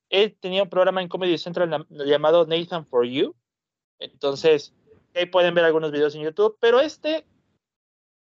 [0.09, 3.33] él tenía un programa en Comedy Central llamado Nathan for You,
[3.97, 4.73] entonces
[5.15, 7.25] Ahí pueden ver algunos videos en YouTube, pero este,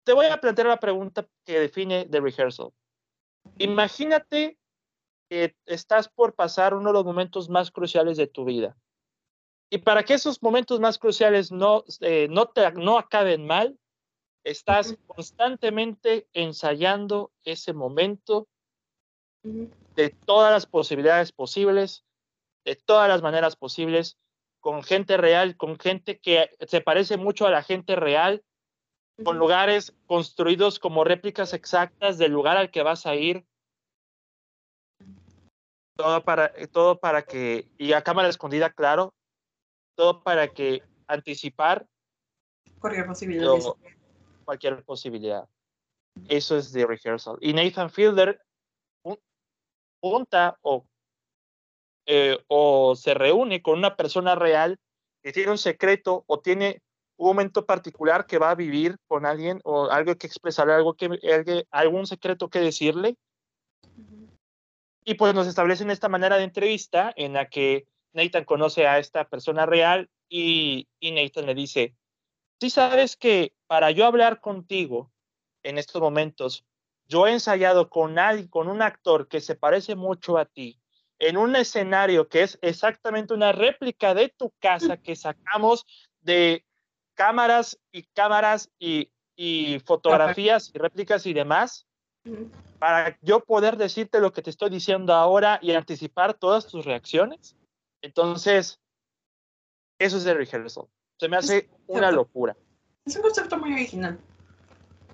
[0.06, 2.72] te voy a plantear la pregunta que define The Rehearsal.
[3.58, 4.58] Imagínate
[5.30, 8.78] que estás por pasar uno de los momentos más cruciales de tu vida.
[9.70, 13.78] Y para que esos momentos más cruciales no, eh, no, te, no acaben mal,
[14.46, 18.48] estás constantemente ensayando ese momento
[19.44, 22.06] de todas las posibilidades posibles,
[22.64, 24.18] de todas las maneras posibles,
[24.68, 28.44] con gente real, con gente que se parece mucho a la gente real,
[29.24, 33.46] con lugares construidos como réplicas exactas del lugar al que vas a ir.
[35.96, 39.14] Todo para, todo para que, y a cámara escondida, claro,
[39.96, 41.88] todo para que anticipar
[42.82, 43.54] cualquier posibilidad.
[44.44, 45.48] cualquier posibilidad.
[46.28, 47.38] Eso es de rehearsal.
[47.40, 48.42] Y Nathan Fielder
[50.02, 50.86] punta o
[52.10, 54.80] eh, o se reúne con una persona real
[55.22, 56.82] que tiene un secreto o tiene
[57.18, 61.66] un momento particular que va a vivir con alguien o algo que expresar, algo que,
[61.70, 63.18] algún secreto que decirle.
[65.04, 69.28] Y pues nos establecen esta manera de entrevista en la que Nathan conoce a esta
[69.28, 71.94] persona real y, y Nathan le dice,
[72.62, 75.12] si sabes que para yo hablar contigo
[75.64, 76.66] en estos momentos,
[77.06, 80.80] yo he ensayado con alguien, con un actor que se parece mucho a ti,
[81.20, 85.86] en un escenario que es exactamente una réplica de tu casa que sacamos
[86.22, 86.66] de
[87.16, 89.10] cámaras y cámaras y,
[89.86, 91.86] fotografías y réplicas y demás,
[92.80, 97.56] para yo poder decirte lo que te estoy diciendo ahora y anticipar todas tus reacciones.
[98.02, 98.80] Entonces,
[100.00, 100.88] eso es de rehearsal.
[101.20, 102.56] Se me hace una locura.
[103.06, 104.20] Es un concepto muy original.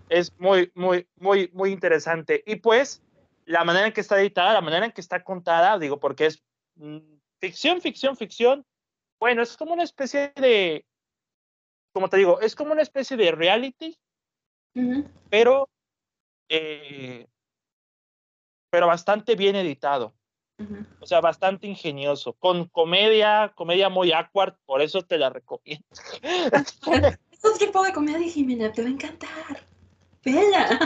[0.09, 2.43] Es muy, muy, muy, muy interesante.
[2.45, 3.02] Y pues,
[3.45, 6.43] la manera en que está editada, la manera en que está contada, digo, porque es
[6.75, 6.99] mm,
[7.39, 8.65] ficción, ficción, ficción.
[9.19, 10.85] Bueno, es como una especie de,
[11.93, 13.97] como te digo, es como una especie de reality,
[15.29, 15.69] pero,
[16.49, 17.27] eh,
[18.69, 20.13] pero bastante bien editado.
[21.01, 25.85] O sea, bastante ingenioso, con comedia, comedia muy awkward, por eso te la recomiendo.
[27.43, 29.67] Es tipo de comedia, Jimena, te va a encantar.
[30.23, 30.79] Vela.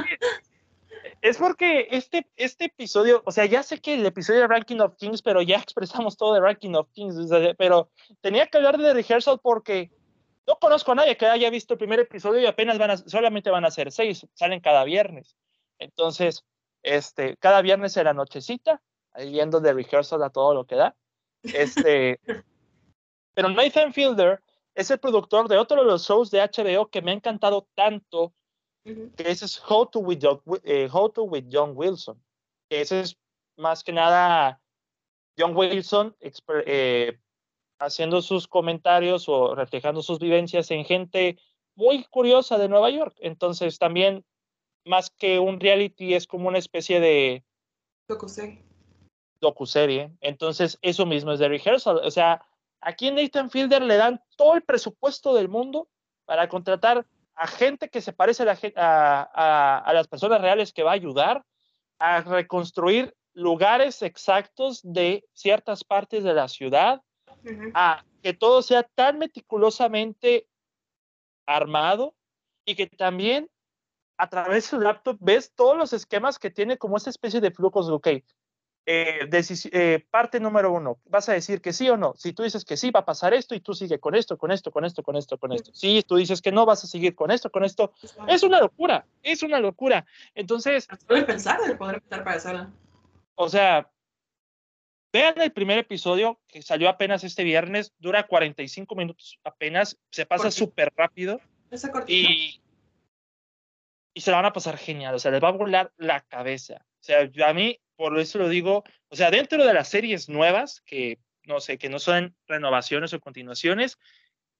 [1.21, 4.95] Es porque este, este episodio, o sea, ya sé que el episodio de Ranking of
[4.95, 7.15] Kings, pero ya expresamos todo de Ranking of Kings,
[7.57, 7.89] pero
[8.21, 9.91] tenía que hablar de Rehearsal porque
[10.47, 13.49] no conozco a nadie que haya visto el primer episodio y apenas van a, solamente
[13.49, 15.35] van a ser seis, salen cada viernes.
[15.77, 16.45] Entonces,
[16.83, 18.81] este, cada viernes en la nochecita,
[19.15, 20.95] viendo de rehearsal a todo lo que da.
[21.43, 22.19] Este,
[23.33, 24.41] pero Nathan Fielder
[24.73, 28.33] es el productor de otro de los shows de HBO que me ha encantado tanto,
[29.15, 30.23] que ese es How to with,
[30.63, 32.21] eh, How to with John Wilson.
[32.69, 33.17] Ese es
[33.57, 34.61] más que nada
[35.37, 36.15] John Wilson
[36.65, 37.19] eh,
[37.79, 41.37] haciendo sus comentarios o reflejando sus vivencias en gente
[41.75, 43.15] muy curiosa de Nueva York.
[43.19, 44.25] Entonces también,
[44.85, 47.43] más que un reality, es como una especie de...
[48.07, 48.63] Docuserie.
[49.39, 50.11] Docuserie.
[50.21, 51.97] Entonces, eso mismo es de rehearsal.
[52.03, 52.41] O sea,
[52.81, 55.87] aquí en Nathan Fielder le dan todo el presupuesto del mundo
[56.25, 57.05] para contratar
[57.37, 58.43] a gente que se parece
[58.75, 61.45] a, a las personas reales que va a ayudar
[61.99, 67.01] a reconstruir lugares exactos de ciertas partes de la ciudad,
[67.75, 70.47] a que todo sea tan meticulosamente
[71.45, 72.15] armado
[72.65, 73.49] y que también
[74.17, 77.51] a través de su laptop ves todos los esquemas que tiene como esa especie de
[77.51, 78.07] flujos de, ok,
[78.89, 79.29] eh,
[79.73, 82.13] eh, parte número uno, vas a decir que sí o no.
[82.15, 84.49] Si tú dices que sí, va a pasar esto y tú sigue con esto, con
[84.49, 85.71] esto, con esto, con esto, con esto.
[85.73, 87.91] Si tú dices que no, vas a seguir con esto, con esto.
[88.29, 90.05] Es una locura, es una locura.
[90.33, 90.87] Entonces...
[91.05, 92.71] Poder pensar, poder pensar para hacerlo.
[93.35, 93.91] O sea,
[95.11, 100.51] Vean el primer episodio que salió apenas este viernes, dura 45 minutos apenas, se pasa
[100.51, 101.39] súper rápido.
[102.07, 102.61] Y,
[104.13, 106.85] y se la van a pasar genial, o sea, les va a volar la cabeza.
[107.07, 111.19] Sea, a mí, por eso lo digo, o sea, dentro de las series nuevas, que
[111.45, 113.97] no sé, que no son renovaciones o continuaciones,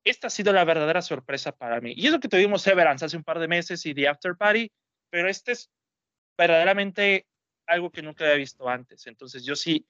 [0.06, 1.94] esta ha sido la verdadera sorpresa para mí.
[1.98, 4.72] Y eso que tuvimos Severance hace un par de meses y The After Party,
[5.10, 5.70] pero este es
[6.38, 7.28] verdaderamente
[7.66, 9.06] algo que nunca había visto antes.
[9.08, 9.86] Entonces, yo sí,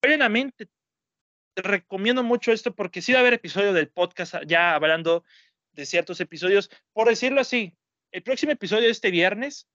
[0.00, 0.68] plenamente
[1.54, 5.24] te recomiendo mucho esto porque sí va a haber episodio del podcast ya hablando
[5.72, 6.70] de ciertos episodios.
[6.92, 7.74] Por decirlo así,
[8.12, 9.66] el próximo episodio de este viernes.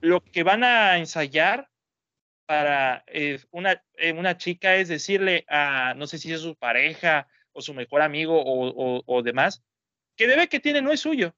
[0.00, 1.68] Lo que van a ensayar
[2.46, 7.28] para eh, una, eh, una chica es decirle a, no sé si es su pareja
[7.52, 9.62] o su mejor amigo o, o, demás,
[10.16, 11.34] que debe que tiene no es suyo.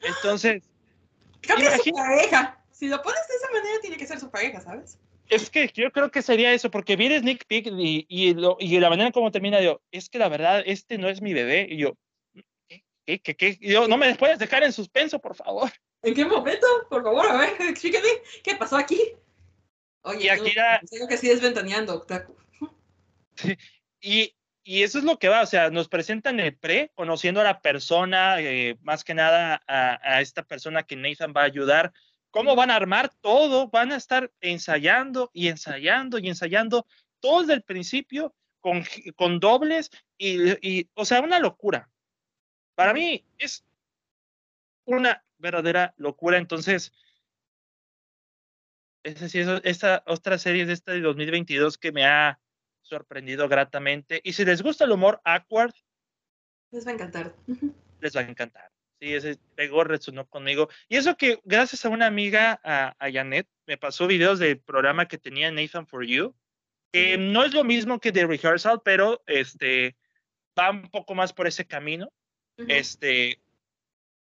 [0.00, 0.62] Entonces...
[1.40, 2.62] Creo su pareja.
[2.70, 4.98] Si lo pones de esa manera, tiene que ser su pareja, ¿sabes?
[5.30, 8.56] Es que yo creo que sería eso, porque vi el sneak peek y, y, lo,
[8.58, 11.66] y la manera como termina, yo, es que la verdad, este no es mi bebé.
[11.70, 11.96] Y yo,
[12.68, 13.20] ¿qué?
[13.20, 13.36] ¿Qué?
[13.36, 13.58] ¿Qué?
[13.60, 15.70] yo, no me puedes dejar en suspenso, por favor.
[16.02, 16.66] ¿En qué momento?
[16.88, 18.08] Por favor, a ver, explíqueme,
[18.42, 19.00] ¿qué pasó aquí?
[20.02, 20.52] Oye, y aquí
[20.90, 22.06] tengo que seguir desventaneando,
[24.00, 27.44] Y, y eso es lo que va, o sea, nos presentan el pre, conociendo a
[27.44, 31.92] la persona, eh, más que nada a, a, esta persona que Nathan va a ayudar,
[32.30, 36.86] cómo van a armar todo, van a estar ensayando y ensayando y ensayando
[37.20, 38.84] todo desde el principio con,
[39.16, 41.90] con dobles y, o sea, una locura.
[42.74, 43.64] Para mí es
[44.96, 46.38] una verdadera locura.
[46.38, 46.92] Entonces,
[49.02, 52.38] es esta otra serie es esta de 2022 que me ha
[52.82, 54.20] sorprendido gratamente.
[54.24, 55.72] Y si les gusta el humor awkward,
[56.72, 57.34] les va a encantar.
[58.00, 58.70] Les va a encantar.
[59.00, 60.68] Sí, ese pegó, resonó conmigo.
[60.88, 65.08] Y eso que gracias a una amiga, a, a Janet, me pasó videos del programa
[65.08, 66.34] que tenía Nathan for You.
[66.92, 69.96] que no es lo mismo que The Rehearsal, pero este
[70.58, 72.12] va un poco más por ese camino.
[72.68, 73.40] Este,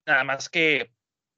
[0.07, 0.91] nada más que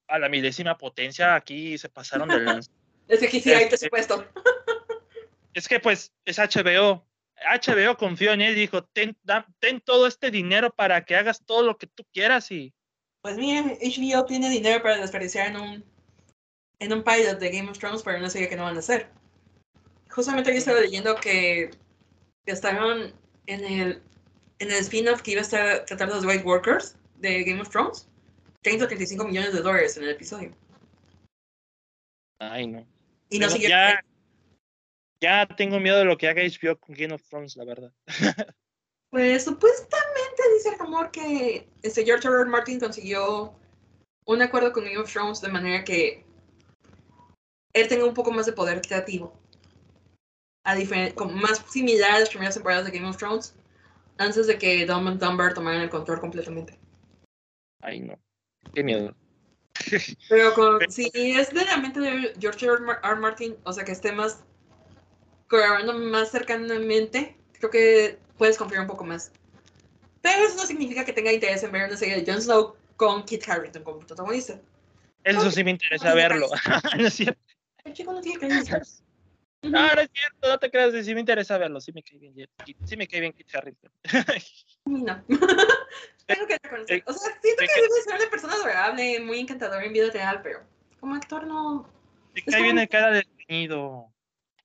[0.08, 2.72] a la milésima potencia aquí se pasaron del lance.
[3.08, 4.26] es que aquí sí hay Este presupuesto.
[5.54, 7.06] es que pues es HBO.
[7.42, 11.44] HBO confió en él y dijo, ten, da- ten todo este dinero para que hagas
[11.46, 12.74] todo lo que tú quieras y
[13.22, 15.86] Pues miren, HBO tiene dinero para desperdiciar en un
[16.82, 19.10] en un pilot de Game of Thrones, pero no sé qué no van a hacer.
[20.10, 21.72] Justamente yo estaba leyendo que
[22.46, 23.14] estaban
[23.48, 24.02] en el
[24.60, 28.09] en el spin-off que iba a estar tratar los White Workers de Game of Thrones.
[28.62, 30.54] 30 o 35 millones de dólares en el episodio.
[32.40, 32.86] ay no.
[33.30, 34.04] Y ya,
[35.22, 37.94] ya tengo miedo de lo que haga HBO con Game of Thrones, la verdad.
[39.12, 42.42] Pues supuestamente dice el rumor que este George R.
[42.42, 42.46] R.
[42.46, 43.56] Martin consiguió
[44.26, 46.24] un acuerdo con Game of Thrones de manera que
[47.74, 49.34] él tenga un poco más de poder creativo.
[50.64, 50.76] A
[51.16, 53.56] como más similar a las primeras temporadas de Game of Thrones,
[54.20, 56.78] antes de que Dumb and Dumber tomaran el control completamente.
[57.82, 58.20] Ay no.
[58.74, 59.16] Qué miedo.
[60.30, 63.16] Pero con, si es de la mente de George R.
[63.20, 64.44] Martin, o sea que esté más
[65.48, 69.32] colaborando más cercanamente, creo que puedes confiar un poco más.
[70.22, 73.24] Pero eso no significa que tenga interés en ver una serie de Jon Snow con
[73.24, 74.60] Kit Harington como protagonista.
[75.24, 76.48] Eso sí me interesa verlo.
[76.98, 77.40] no es cierto.
[77.84, 78.82] El chico no tiene carisma.
[79.62, 82.50] No, no es cierto, no te creas, sí me interesa verlo, sí me cae bien,
[82.86, 83.48] sí me cae bien Kit
[84.86, 85.24] mí no.
[86.26, 87.04] Tengo que reconocer.
[87.08, 90.62] O sea, siento que debe ser una persona adorable, muy encantadora en vida real, pero
[91.00, 91.92] como actor no.
[92.34, 94.14] Me cae bien el cara de estreñido.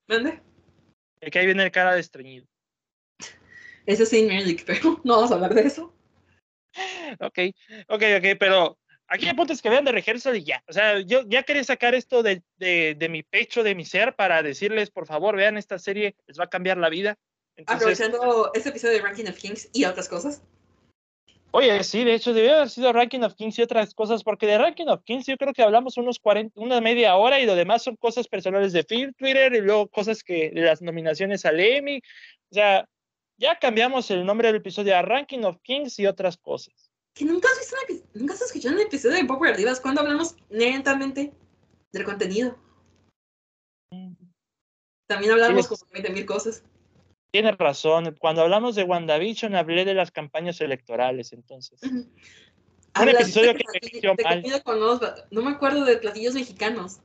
[0.06, 0.42] ¿Dónde?
[1.20, 2.46] Me cae bien el cara de estreñido.
[3.86, 5.94] Ese es Saint Merrick, pero no vamos a hablar de eso.
[7.20, 7.38] Ok,
[7.88, 8.78] ok, ok, pero
[9.14, 10.62] aquí el punto es que vean de rehearsal y ya.
[10.68, 14.14] O sea, yo ya quería sacar esto de, de, de mi pecho, de mi ser,
[14.16, 17.16] para decirles, por favor, vean esta serie, les va a cambiar la vida.
[17.56, 20.42] Entonces, Aprovechando este episodio de Ranking of Kings y otras cosas.
[21.52, 24.58] oye, sí, de hecho, debió haber sido Ranking of Kings y otras cosas, porque de
[24.58, 27.84] Ranking of Kings yo creo que hablamos unos 40, una media hora y lo demás
[27.84, 31.98] son cosas personales de Phil, Twitter y luego cosas que de las nominaciones al Emmy.
[32.50, 32.88] O sea,
[33.36, 36.90] ya cambiamos el nombre del episodio a Ranking of Kings y otras cosas.
[37.14, 40.00] Que nunca has visto un epi- nunca has escuchado un episodio de Popular Divas cuando
[40.00, 41.32] hablamos lentamente
[41.92, 42.58] del contenido.
[45.06, 46.64] También hablamos Sí, como 20 mil cosas.
[47.32, 48.16] Tienes razón.
[48.18, 51.80] Cuando hablamos de WandaVision hablé de las campañas electorales, entonces.
[51.82, 54.62] Un episodio de que platillo- de mal.
[54.62, 54.80] con
[55.30, 57.00] No me acuerdo de platillos mexicanos.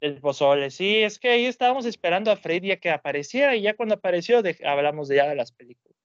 [0.00, 3.76] El pozole, sí, es que ahí estábamos esperando a Freddy a que apareciera y ya
[3.76, 5.96] cuando apareció de- hablamos de ya de las películas.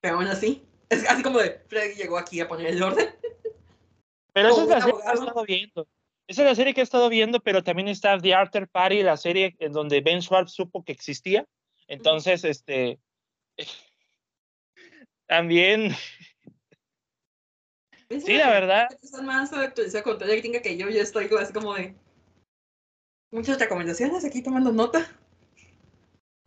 [0.00, 0.62] Pero aún así.
[0.88, 3.08] Es así como de Freddy llegó aquí a poner el orden.
[4.32, 5.88] Pero esa es la serie que he estado viendo.
[6.26, 9.16] Esa es la serie que he estado viendo, pero también está The After Party, la
[9.16, 11.46] serie en donde Ben Schwartz supo que existía.
[11.86, 13.00] Entonces, este.
[15.26, 15.94] También,
[18.08, 18.88] sí, la verdad.
[19.02, 20.88] Están más actualizados con todo el que yo.
[20.88, 21.94] Yo estoy así como de.
[23.30, 25.06] Muchas recomendaciones aquí tomando nota.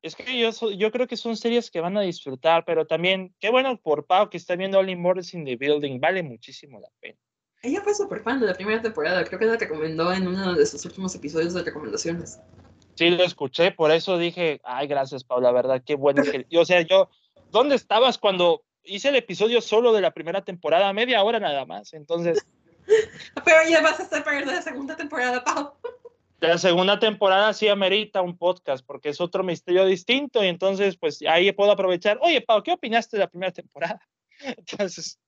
[0.02, 3.50] Es que yo, yo creo que son series que van a disfrutar, pero también, qué
[3.50, 7.18] bueno por Pau que está viendo Only Murders in the Building, vale muchísimo la pena.
[7.62, 9.24] Ella fue súper fan de la primera temporada.
[9.24, 12.40] Creo que la recomendó en uno de sus últimos episodios de recomendaciones.
[12.96, 16.46] Sí, lo escuché, por eso dije, ay, gracias, Pau, la verdad, qué bueno que.
[16.58, 17.10] O sea, yo,
[17.52, 20.92] ¿dónde estabas cuando hice el episodio solo de la primera temporada?
[20.92, 21.94] Media hora nada más.
[21.94, 22.44] Entonces,
[23.46, 25.74] Pero ya vas a estar para la segunda temporada, Pau.
[26.42, 31.20] La segunda temporada sí amerita un podcast, porque es otro misterio distinto, y entonces, pues
[31.28, 32.20] ahí puedo aprovechar.
[32.22, 34.00] Oye, Pau, ¿qué opinaste de la primera temporada?
[34.58, 35.20] Entonces,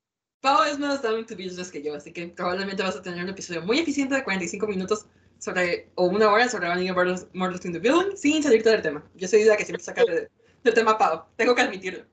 [0.42, 3.30] Pau es más down to business que yo, así que probablemente vas a tener un
[3.30, 5.06] episodio muy eficiente de 45 minutos
[5.38, 9.04] sobre, o una hora sobre Running Murders Murders in the Building sin salirte del tema.
[9.14, 10.28] Yo soy la que siempre saca de-
[10.64, 12.06] del tema Pau, tengo que admitirlo.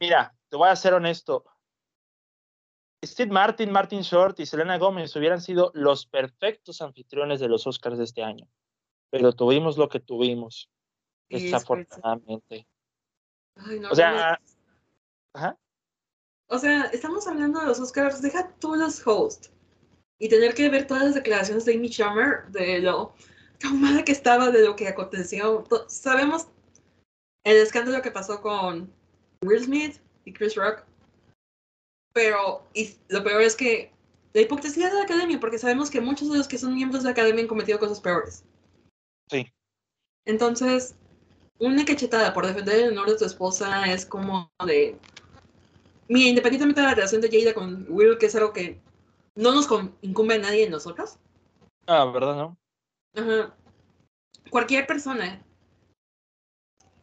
[0.00, 1.44] mira, te voy a ser honesto.
[3.06, 7.98] Steve Martin, Martin Short y Selena Gómez hubieran sido los perfectos anfitriones de los Oscars
[7.98, 8.48] de este año,
[9.10, 10.68] pero tuvimos lo que tuvimos,
[11.28, 12.66] desafortunadamente.
[13.56, 15.58] Ay, no, O no sea, me- ajá.
[16.48, 19.52] o sea, estamos hablando de los Oscars, deja tú los hosts
[20.18, 23.14] y tener que ver todas las declaraciones de Amy Schumer de lo
[23.58, 25.64] traumada que estaba de lo que aconteció.
[25.88, 26.48] Sabemos
[27.44, 28.92] el escándalo que pasó con
[29.42, 30.84] Will Smith y Chris Rock,
[32.14, 33.92] pero y lo peor es que
[34.32, 37.08] la hipocresía de la academia, porque sabemos que muchos de los que son miembros de
[37.08, 38.44] la academia han cometido cosas peores.
[39.30, 39.52] Sí.
[40.24, 40.94] Entonces,
[41.58, 44.96] una cachetada por defender el honor de tu esposa es como de.
[46.08, 48.80] Mira, independientemente de la relación de Jada con Will, que es algo que
[49.34, 49.68] no nos
[50.02, 51.18] incumbe a nadie de nosotros,
[51.86, 52.56] Ah, ¿verdad, no?
[53.14, 53.54] ajá,
[54.50, 55.42] cualquier persona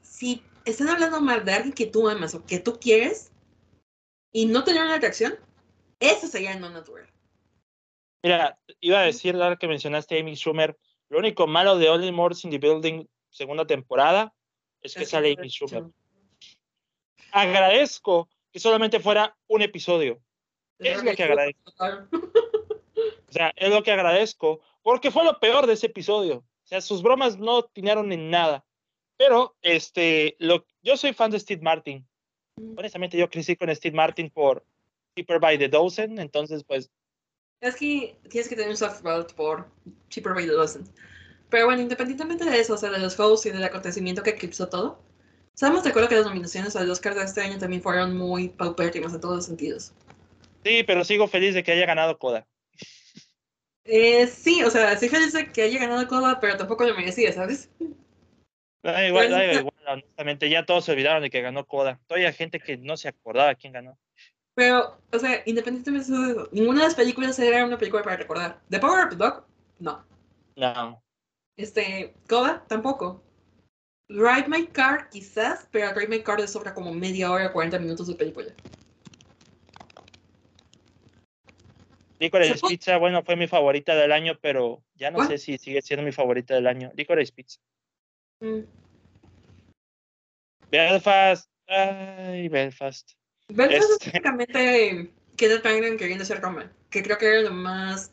[0.02, 3.31] si están hablando mal de alguien que tú amas o que tú quieres
[4.32, 5.38] y no tener una reacción,
[5.99, 7.08] eso sería no natural.
[8.24, 10.78] Mira, iba a decir, ahora que mencionaste a Amy Schumer,
[11.10, 14.34] lo único malo de Only Murders in the Building segunda temporada
[14.82, 15.86] es que sale Amy Schumer.
[17.32, 20.22] Agradezco que solamente fuera un episodio.
[20.78, 21.72] Es lo que agradezco.
[23.28, 26.40] O sea, es lo que agradezco, porque fue lo peor de ese episodio.
[26.40, 28.66] O sea, sus bromas no atinaron en nada.
[29.16, 32.06] Pero, este, lo, yo soy fan de Steve Martin.
[32.78, 34.66] Honestamente, yo crecí con Steve Martin por
[35.16, 36.90] Cheaper by the Dozen, entonces, pues.
[37.62, 39.68] Es que tienes que tener un soft spot por
[40.10, 40.84] Cheaper by the Dozen.
[41.50, 44.70] Pero bueno, independientemente de eso, o sea, de los hosts y del acontecimiento que eclipsó
[44.70, 45.04] todo,
[45.54, 49.14] estamos de acuerdo que las nominaciones al Oscar de este año también fueron muy paupérrimas
[49.14, 49.92] en todos los sentidos.
[50.64, 52.48] Sí, pero sigo feliz de que haya ganado Coda.
[53.84, 57.34] Eh, sí, o sea, sí feliz de que haya ganado Coda, pero tampoco lo merecía,
[57.34, 57.70] ¿sabes?
[58.84, 61.99] Da igual, da igual, honestamente, ya todos se olvidaron de que ganó Coda.
[62.07, 63.97] Todavía hay gente que no se acordaba quién ganó.
[64.53, 68.59] Pero, o sea, independientemente de eso, ninguna de las películas era una película para recordar.
[68.69, 69.45] The Power of the Dog,
[69.80, 70.05] no.
[70.55, 71.01] No.
[71.57, 73.23] Este, Coda, tampoco.
[74.09, 78.07] Drive My Car, quizás, pero Drive My Car le sobra como media hora, 40 minutos
[78.07, 78.53] de película.
[82.19, 86.05] Licorice Pizza, bueno, fue mi favorita del año, pero ya no sé si sigue siendo
[86.05, 86.91] mi favorita del año.
[86.93, 87.59] Licorice Pizza.
[88.41, 88.61] Mm.
[90.72, 91.49] Belfast.
[91.68, 93.11] Ay, Belfast.
[93.49, 98.11] Belfast es este básicamente Kenneth Branagh queriendo ser Roman, que creo que era lo más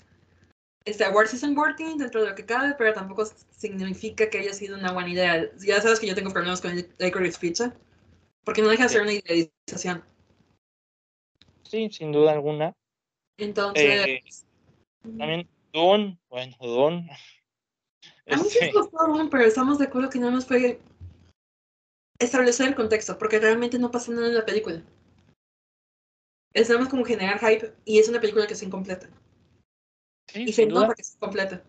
[0.85, 4.76] este award season working dentro de lo que cabe, pero tampoco significa que haya sido
[4.76, 5.51] una buena idea.
[5.59, 7.74] Ya sabes que yo tengo problemas con Licorice Pizza,
[8.44, 10.05] porque no deja de ser una idealización.
[11.64, 12.74] Sí, sin duda alguna.
[13.36, 13.85] Entonces.
[13.85, 14.22] Eh,
[15.02, 17.10] también Dune, bueno, Dune.
[18.30, 20.80] A mí sí me este gustó Dune, pero estamos de acuerdo que no nos fue
[22.19, 24.82] establecer el contexto, porque realmente no pasa nada en la película.
[26.53, 29.09] Es nada más como generar hype y es una película que es incompleta.
[30.28, 31.62] Sí, y se nota que es incompleta.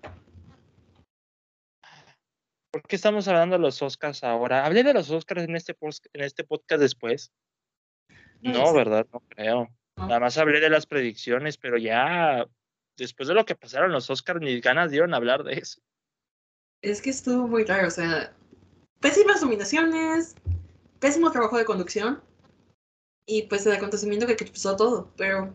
[2.72, 4.66] ¿Por qué estamos hablando de los Oscars ahora?
[4.66, 5.76] Hablé de los Oscars en este,
[6.14, 7.32] en este podcast después.
[8.42, 9.08] No, ¿verdad?
[9.12, 9.70] No creo.
[9.96, 12.48] Nada más hablé de las predicciones, pero ya
[12.96, 15.82] después de lo que pasaron los Oscars, ni ganas dieron a hablar de eso.
[16.82, 18.34] Es que estuvo muy raro, o sea,
[19.00, 20.36] pésimas nominaciones,
[21.00, 22.22] pésimo trabajo de conducción
[23.26, 25.54] y pues el acontecimiento que eclipsó todo, pero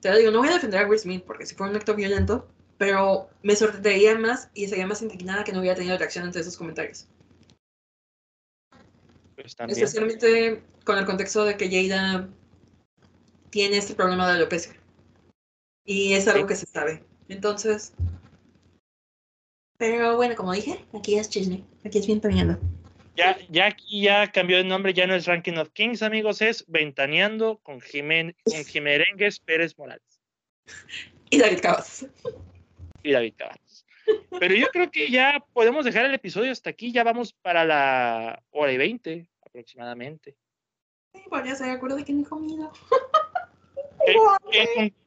[0.00, 2.48] te digo, no voy a defender a Will Smith porque si fue un acto violento,
[2.78, 6.56] pero me sorprendería más y estaría más indignada que no hubiera tenido reacción ante esos
[6.56, 7.06] comentarios.
[9.36, 12.28] Pues Especialmente con el contexto de que Jada
[13.50, 14.74] tiene este problema de alopecia.
[15.84, 17.04] Y es algo que se sabe.
[17.28, 17.92] Entonces.
[19.82, 21.64] Pero bueno, como dije, aquí es chisme.
[21.84, 22.56] Aquí es bien peleando.
[23.16, 26.64] Ya, ya aquí ya cambió de nombre, ya no es Ranking of Kings, amigos, es
[26.68, 30.20] Ventaneando con, Jimen, con Jimerengues Pérez Morales.
[31.30, 32.08] Y David Cavazos.
[33.02, 33.84] Y David Cavazos.
[34.38, 38.40] Pero yo creo que ya podemos dejar el episodio hasta aquí, ya vamos para la
[38.52, 40.36] hora y veinte aproximadamente.
[41.12, 42.72] Sí, pues ya se acuerdo de que no he comido.
[44.06, 44.92] Eh,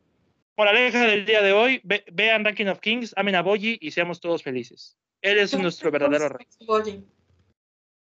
[0.55, 4.19] por aleja del día de hoy, vean Ranking of Kings, amen a Boyi y seamos
[4.19, 4.97] todos felices.
[5.21, 6.47] Él es nuestro verdadero rey.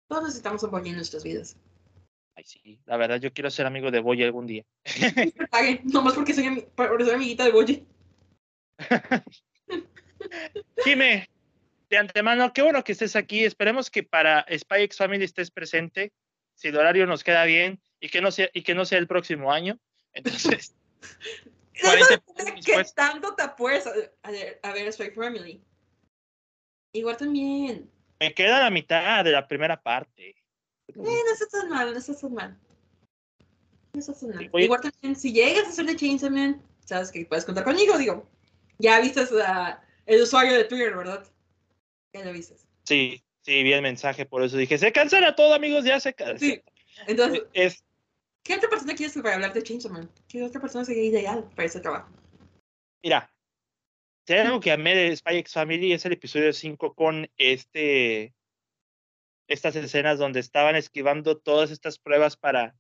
[0.08, 1.56] Todos necesitamos un Boyi en nuestras vidas.
[2.34, 4.64] Ay, sí, la verdad, yo quiero ser amigo de Boyi algún día.
[5.84, 7.86] nomás porque soy, soy amiguita de Boyi.
[10.84, 11.28] Dime,
[11.90, 13.44] de antemano, qué bueno que estés aquí.
[13.44, 16.12] Esperemos que para Spy X Family estés presente,
[16.54, 19.06] si el horario nos queda bien y que no sea, y que no sea el
[19.06, 19.78] próximo año.
[20.12, 20.74] Entonces,
[22.64, 25.62] ¿Qué tanto te apuestas a, a, ver Spy Family?
[26.92, 27.90] Igual también.
[28.20, 30.30] Me queda la mitad de la primera parte.
[30.30, 32.59] Eh, no está tan mal, no está tan mal.
[33.92, 34.50] No está tan mal.
[34.55, 38.28] Igual también, si llegas a ser de Chainsaw Man, sabes que puedes contar conmigo, digo.
[38.78, 39.22] Ya viste
[40.06, 41.26] el usuario de Twitter, ¿verdad?
[42.12, 42.56] Ya lo viste.
[42.84, 46.38] Sí, sí, vi el mensaje, por eso dije, se cancela todo, amigos, ya se cancela.
[46.38, 46.62] Sí,
[47.06, 47.84] entonces, es,
[48.43, 50.10] ¿Qué otra persona quieres para hablar de Chainsaw Man?
[50.28, 52.10] ¿Qué otra persona sería ideal para ese trabajo?
[53.02, 53.32] Mira,
[54.27, 58.35] si hay algo que amé de Spy X Family es el episodio 5 con este
[59.48, 62.77] estas escenas donde estaban esquivando todas estas pruebas para,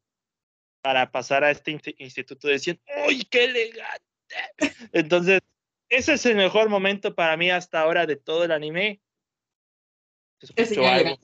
[0.82, 2.46] para pasar a este instituto.
[2.46, 4.04] Decían, ¡uy, qué elegante!
[4.92, 5.40] Entonces,
[5.88, 9.00] ese es el mejor momento para mí hasta ahora de todo el anime.
[10.40, 11.18] Se algo.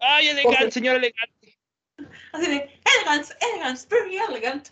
[0.00, 1.35] ¡Ay, elegante, señor elegante!
[2.32, 4.68] Así de, elegance, elegance, very elegant.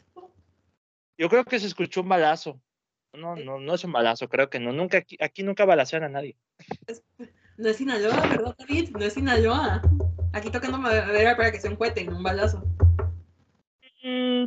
[1.17, 2.61] Yo creo que se escuchó un balazo.
[3.13, 4.73] No, no, no es un balazo, creo que no.
[4.73, 6.37] Nunca aquí, aquí nunca balacean a nadie.
[7.57, 8.91] No es Sinaloa, ¿verdad, David?
[8.91, 9.83] No es Sinaloa.
[10.33, 12.65] Aquí tocando madera para que se encueten un balazo.
[14.03, 14.47] Mm,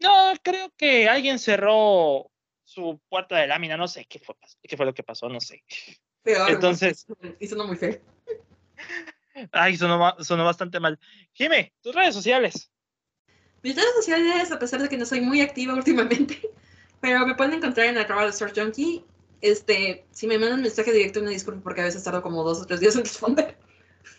[0.00, 2.30] no, creo que alguien cerró
[2.64, 5.64] su puerta de lámina, no sé qué fue, qué fue lo que pasó, no sé.
[6.22, 7.06] Peor, Entonces.
[7.40, 8.00] Hizo no muy feo.
[9.52, 10.98] Ay, sonó, sonó bastante mal.
[11.32, 12.70] Jime, tus redes sociales.
[13.62, 16.40] Mis redes sociales, a pesar de que no soy muy activa últimamente,
[17.00, 19.04] pero me pueden encontrar en arroba de Search Junkie.
[19.40, 22.66] Este, si me mandan mensaje directo, una disculpa porque a veces tardo como dos o
[22.66, 23.56] tres días en responder.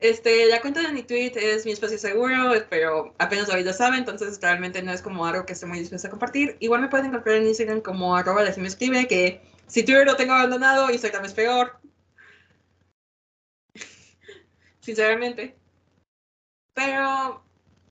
[0.00, 4.38] Este, la cuenta de mi tweet es mi espacio seguro, pero apenas ahorita sabe, entonces
[4.40, 6.56] realmente no es como algo que esté muy dispuesta a compartir.
[6.58, 10.16] Igual me pueden encontrar en Instagram como arroba de me escribe, que si Twitter lo
[10.16, 11.79] tengo abandonado, Instagram es peor.
[14.80, 15.56] Sinceramente.
[16.74, 17.42] Pero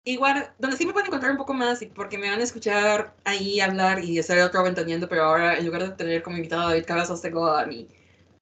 [0.03, 3.59] igual, donde sí me pueden encontrar un poco más, porque me van a escuchar ahí
[3.59, 6.85] hablar y hacer otro ventaneando, pero ahora en lugar de tener como invitado a David
[6.85, 7.87] Cavazos, tengo a mi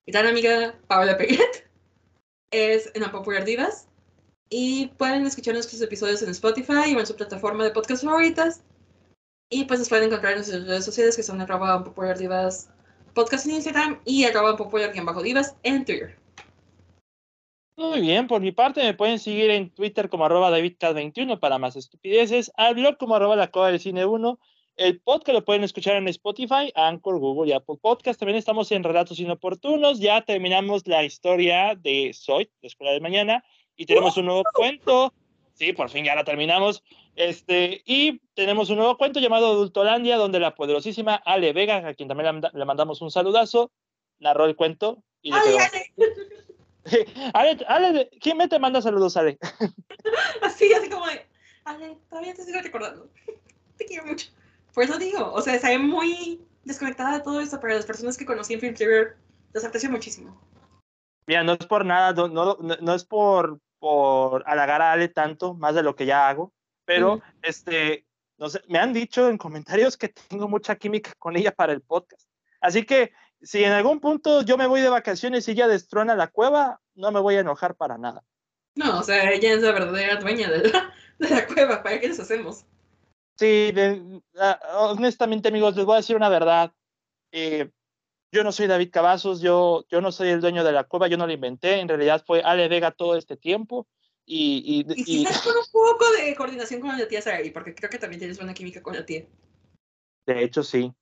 [0.06, 1.68] gran amiga Paola Peguet
[2.52, 3.88] es en Unpopular Divas.
[4.50, 8.62] Y pueden escuchar nuestros episodios en Spotify o en su plataforma de podcast favoritas.
[9.50, 12.70] Y pues nos pueden encontrar en nuestras redes sociales que son arroba Unpopular Divas
[13.14, 16.18] podcast en Instagram y arroba Unpopular Divas en Twitter.
[17.78, 21.76] Muy bien, por mi parte me pueden seguir en Twitter como arroba DavidCat21 para más
[21.76, 24.40] estupideces, al blog como arroba la coda del cine 1
[24.78, 28.20] el podcast lo pueden escuchar en Spotify, Anchor, Google y Apple Podcast.
[28.20, 30.00] También estamos en Relatos Inoportunos.
[30.00, 33.44] Ya terminamos la historia de Soy, la Escuela de Mañana,
[33.76, 35.14] y tenemos un nuevo cuento.
[35.54, 36.84] Sí, por fin ya la terminamos.
[37.16, 42.08] Este, y tenemos un nuevo cuento llamado Adultolandia, donde la poderosísima Ale Vega, a quien
[42.08, 43.72] también le, mandamos un saludazo,
[44.20, 45.04] narró el cuento.
[45.24, 45.56] Y ¡Ay,
[47.34, 47.58] Ale!
[47.66, 49.38] Ale, Ale, ¿quién me te manda saludos, Ale?
[50.42, 51.26] Así, así como de,
[51.66, 53.10] Ale, todavía te sigo recordando.
[53.78, 54.28] Te quiero mucho.
[54.74, 58.26] Por eso digo, o sea, está muy desconectada de todo esto, pero las personas que
[58.26, 59.18] conocí en Film Cleaver
[59.54, 60.40] las aprecio muchísimo.
[61.28, 65.54] Mira, no es por nada, no, no, no, es por, por halagar a Ale tanto,
[65.54, 66.54] más de lo que ya hago,
[66.86, 68.06] pero este,
[68.38, 71.82] no sé, me han dicho en comentarios que tengo mucha química con ella para el
[71.82, 72.28] podcast.
[72.62, 73.12] Así que
[73.42, 77.12] si en algún punto yo me voy de vacaciones y ella destrona la cueva, no
[77.12, 78.24] me voy a enojar para nada.
[78.76, 82.10] No, o sea, ella es la verdadera dueña de la, de la cueva, ¿para qué
[82.10, 82.66] les hacemos?
[83.38, 83.72] Sí,
[84.74, 86.74] honestamente, amigos, les voy a decir una verdad.
[87.32, 87.70] Eh,
[88.32, 91.18] yo no soy David Cavazos, yo, yo no soy el dueño de la cueva, yo
[91.18, 93.88] no la inventé, en realidad fue Ale Vega todo este tiempo.
[94.26, 97.90] Y, y, y, quizás con un poco de coordinación con la tía Sarari, porque creo
[97.90, 99.26] que también tienes buena química con la tía.
[100.26, 100.94] De hecho, sí.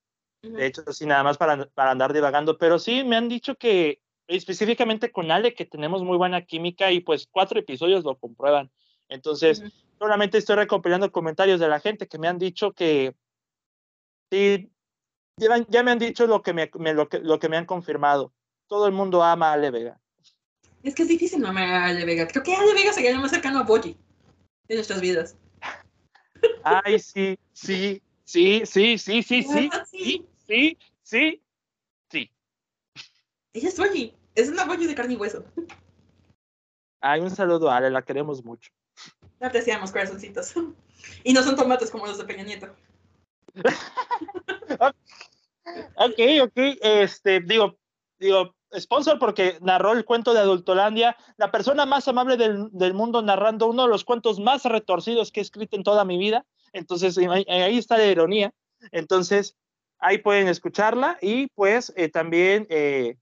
[0.52, 2.58] De hecho, sí, nada más para, para andar divagando.
[2.58, 7.00] Pero sí, me han dicho que específicamente con Ale, que tenemos muy buena química y
[7.00, 8.72] pues cuatro episodios lo comprueban.
[9.10, 9.64] Entonces,
[10.00, 13.16] solamente estoy recopilando comentarios de la gente que me han dicho que
[14.32, 14.72] sí,
[15.38, 18.34] ya, me han dicho lo que me, lo, que, lo que me han confirmado.
[18.68, 20.00] Todo el mundo ama a Ale Vega.
[20.82, 22.28] Es que es difícil no amar a Ale Vega.
[22.28, 23.98] Creo que Ale Vega sería el más cercano a Boji
[24.68, 25.38] en nuestras vidas.
[26.64, 29.44] Ay, sí, sí, sí, sí, sí, sí.
[29.92, 31.42] sí sí, sí,
[32.10, 32.32] sí.
[33.54, 34.14] Ella es Boji.
[34.36, 35.44] Es una Boji de carne y hueso.
[37.02, 38.72] Ay, un saludo a Ale, la queremos mucho.
[39.40, 40.54] La apreciamos, corazoncitos.
[41.24, 42.68] Y no son tomates como los de Peña Nieto.
[45.96, 46.58] ok, ok.
[46.82, 47.78] Este, digo,
[48.18, 53.22] digo, sponsor porque narró el cuento de Adultolandia, la persona más amable del, del, mundo
[53.22, 56.46] narrando uno de los cuentos más retorcidos que he escrito en toda mi vida.
[56.74, 58.54] Entonces, ahí está la ironía.
[58.92, 59.56] Entonces,
[60.06, 63.18] ahí pueden escucharla y pues eh, también, eh,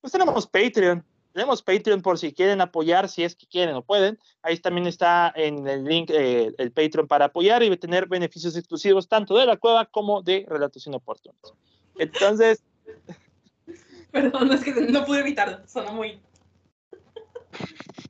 [0.00, 1.04] pues tenemos Patreon.
[1.32, 4.18] Tenemos Patreon por si quieren apoyar, si es que quieren o pueden.
[4.42, 9.06] Ahí también está en el link eh, el Patreon para apoyar y tener beneficios exclusivos
[9.06, 11.54] tanto de la cueva como de Relatos Inoportunos.
[11.98, 12.64] Entonces.
[14.10, 16.20] Perdón, es que no pude evitarlo, sonó muy.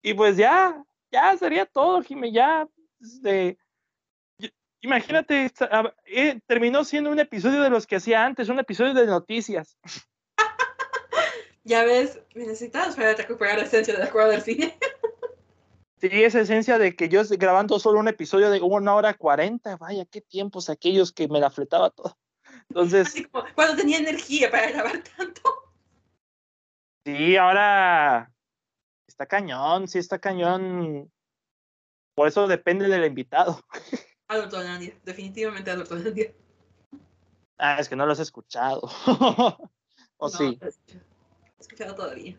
[0.00, 2.66] Y pues ya, ya sería todo, Jimmy, ya.
[3.02, 3.58] Este,
[4.80, 5.50] imagínate,
[6.06, 9.78] eh, terminó siendo un episodio de los que hacía antes, un episodio de noticias
[11.68, 14.76] ya ves, necesitas para recuperar la esencia de la cueva del cine.
[16.00, 20.06] Sí, esa esencia de que yo grabando solo un episodio de una hora cuarenta, vaya,
[20.06, 22.16] qué tiempos aquellos que me la fletaba todo.
[22.70, 23.08] Entonces.
[23.08, 25.42] Así como cuando tenía energía para grabar tanto.
[27.04, 28.32] Sí, ahora
[29.06, 31.12] está cañón, sí está cañón.
[32.14, 33.60] Por eso depende del invitado.
[34.28, 36.32] Adultolandia, definitivamente Adultolandia.
[37.58, 38.82] Ah, es que no lo has escuchado.
[40.18, 40.58] ¿O sí?
[41.58, 42.36] escuchado todavía.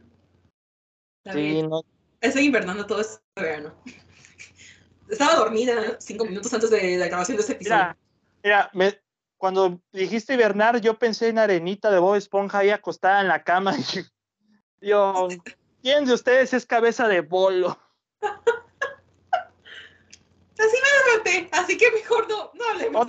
[1.31, 1.83] sí, no.
[2.21, 3.73] Estoy invernando todo este verano.
[5.09, 7.95] Estaba dormida cinco minutos antes de la grabación de este episodio.
[8.43, 9.01] Mira, mira
[9.39, 13.73] cuando dijiste hibernar, yo pensé en Arenita de Bob Esponja ahí acostada en la cama.
[14.81, 15.27] Y yo,
[15.81, 17.77] ¿quién de ustedes es cabeza de bolo?
[20.59, 23.07] Así me derroté, así que mejor no, no hablemos.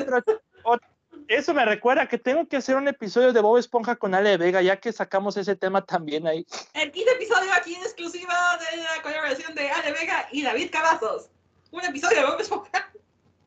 [1.27, 4.63] eso me recuerda que tengo que hacer un episodio de Bob Esponja con Ale Vega,
[4.63, 6.47] ya que sacamos ese tema también ahí.
[6.75, 11.29] El quinto episodio aquí en exclusiva de la colaboración de Ale Vega y David Cavazos.
[11.73, 12.93] Un episodio de Bob Esponja.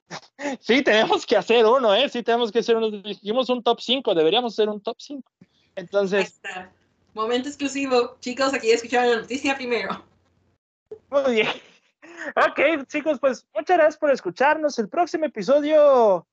[0.60, 2.08] Sí, tenemos que hacer uno, ¿eh?
[2.10, 2.92] Sí, tenemos que hacer uno.
[2.92, 5.32] Dijimos un top 5, deberíamos hacer un top 5.
[5.76, 6.40] Entonces.
[7.14, 8.18] Momento exclusivo.
[8.20, 10.04] Chicos, aquí escucharon la noticia primero.
[11.10, 11.73] Muy bien.
[12.36, 14.78] Ok, chicos, pues muchas gracias por escucharnos.
[14.80, 16.28] El próximo episodio,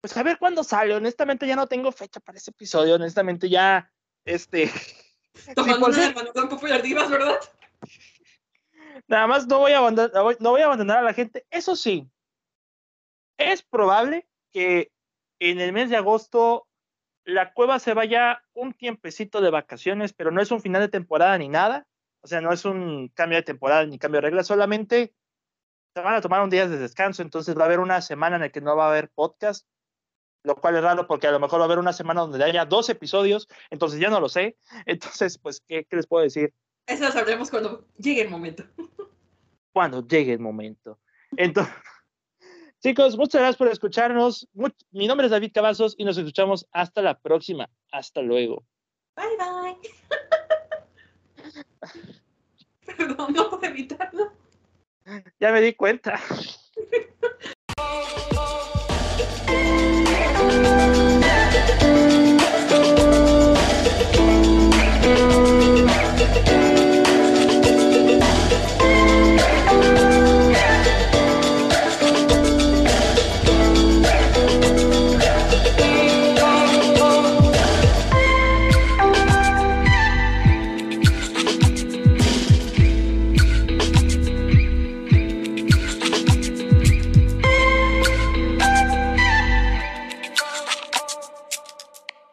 [0.00, 0.94] pues a ver cuándo sale.
[0.94, 2.94] Honestamente ya no tengo fecha para ese episodio.
[2.94, 3.90] Honestamente ya,
[4.24, 4.70] este...
[5.54, 7.38] Tomando una popular divas, ¿verdad?
[9.06, 11.46] Nada más no voy, a abandonar, no voy a abandonar a la gente.
[11.50, 12.10] Eso sí,
[13.38, 14.92] es probable que
[15.38, 16.66] en el mes de agosto
[17.24, 21.38] la cueva se vaya un tiempecito de vacaciones, pero no es un final de temporada
[21.38, 21.86] ni nada.
[22.20, 25.14] O sea, no es un cambio de temporada ni cambio de reglas, solamente
[25.94, 28.42] se van a tomar un día de descanso, entonces va a haber una semana en
[28.42, 29.66] la que no va a haber podcast,
[30.44, 32.64] lo cual es raro porque a lo mejor va a haber una semana donde haya
[32.64, 34.56] dos episodios, entonces ya no lo sé.
[34.86, 36.54] Entonces, pues, ¿qué, les puedo decir?
[36.86, 38.64] Eso lo sabremos cuando llegue el momento.
[39.70, 40.98] Cuando llegue el momento.
[41.36, 41.72] Entonces,
[42.82, 44.48] chicos, muchas gracias por escucharnos.
[44.90, 47.70] Mi nombre es David Cavazos y nos escuchamos hasta la próxima.
[47.92, 48.64] Hasta luego.
[49.14, 50.17] Bye, bye.
[52.86, 54.32] Perdón, no puedo evitarlo.
[55.40, 56.20] Ya me di cuenta.